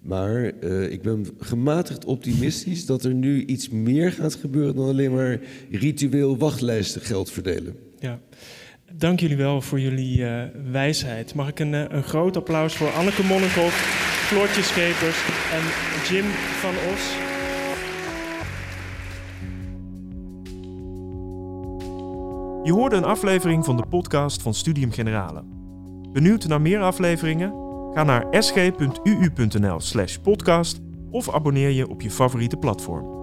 Maar 0.01 0.45
eh, 0.45 0.91
ik 0.91 1.01
ben 1.01 1.25
gematigd 1.39 2.05
optimistisch 2.05 2.85
dat 2.85 3.03
er 3.03 3.13
nu 3.13 3.45
iets 3.45 3.69
meer 3.69 4.11
gaat 4.11 4.35
gebeuren 4.35 4.75
dan 4.75 4.87
alleen 4.87 5.13
maar 5.13 5.39
ritueel 5.71 6.37
wachtlijsten 6.37 7.01
geld 7.01 7.31
verdelen. 7.31 7.75
Ja. 7.99 8.19
Dank 8.93 9.19
jullie 9.19 9.37
wel 9.37 9.61
voor 9.61 9.79
jullie 9.79 10.25
eh, 10.25 10.43
wijsheid. 10.71 11.33
Mag 11.33 11.47
ik 11.47 11.59
een, 11.59 11.73
eh, 11.73 11.85
een 11.89 12.03
groot 12.03 12.37
applaus 12.37 12.75
voor 12.75 12.89
Anneke 12.89 13.23
Monnikhoff, 13.23 13.75
Floortje 14.27 14.61
Schepers 14.61 15.25
en 15.53 15.63
Jim 16.09 16.25
van 16.59 16.73
Os. 16.93 17.29
Je 22.63 22.71
hoorde 22.71 22.95
een 22.95 23.03
aflevering 23.03 23.65
van 23.65 23.77
de 23.77 23.85
podcast 23.89 24.41
van 24.41 24.53
Studium 24.53 24.91
Generale. 24.91 25.43
Benieuwd 26.13 26.47
naar 26.47 26.61
meer 26.61 26.81
afleveringen? 26.81 27.70
Ga 27.93 28.03
naar 28.03 28.43
sg.uu.nl/podcast 28.43 30.79
of 31.11 31.33
abonneer 31.33 31.69
je 31.69 31.89
op 31.89 32.01
je 32.01 32.11
favoriete 32.11 32.57
platform. 32.57 33.20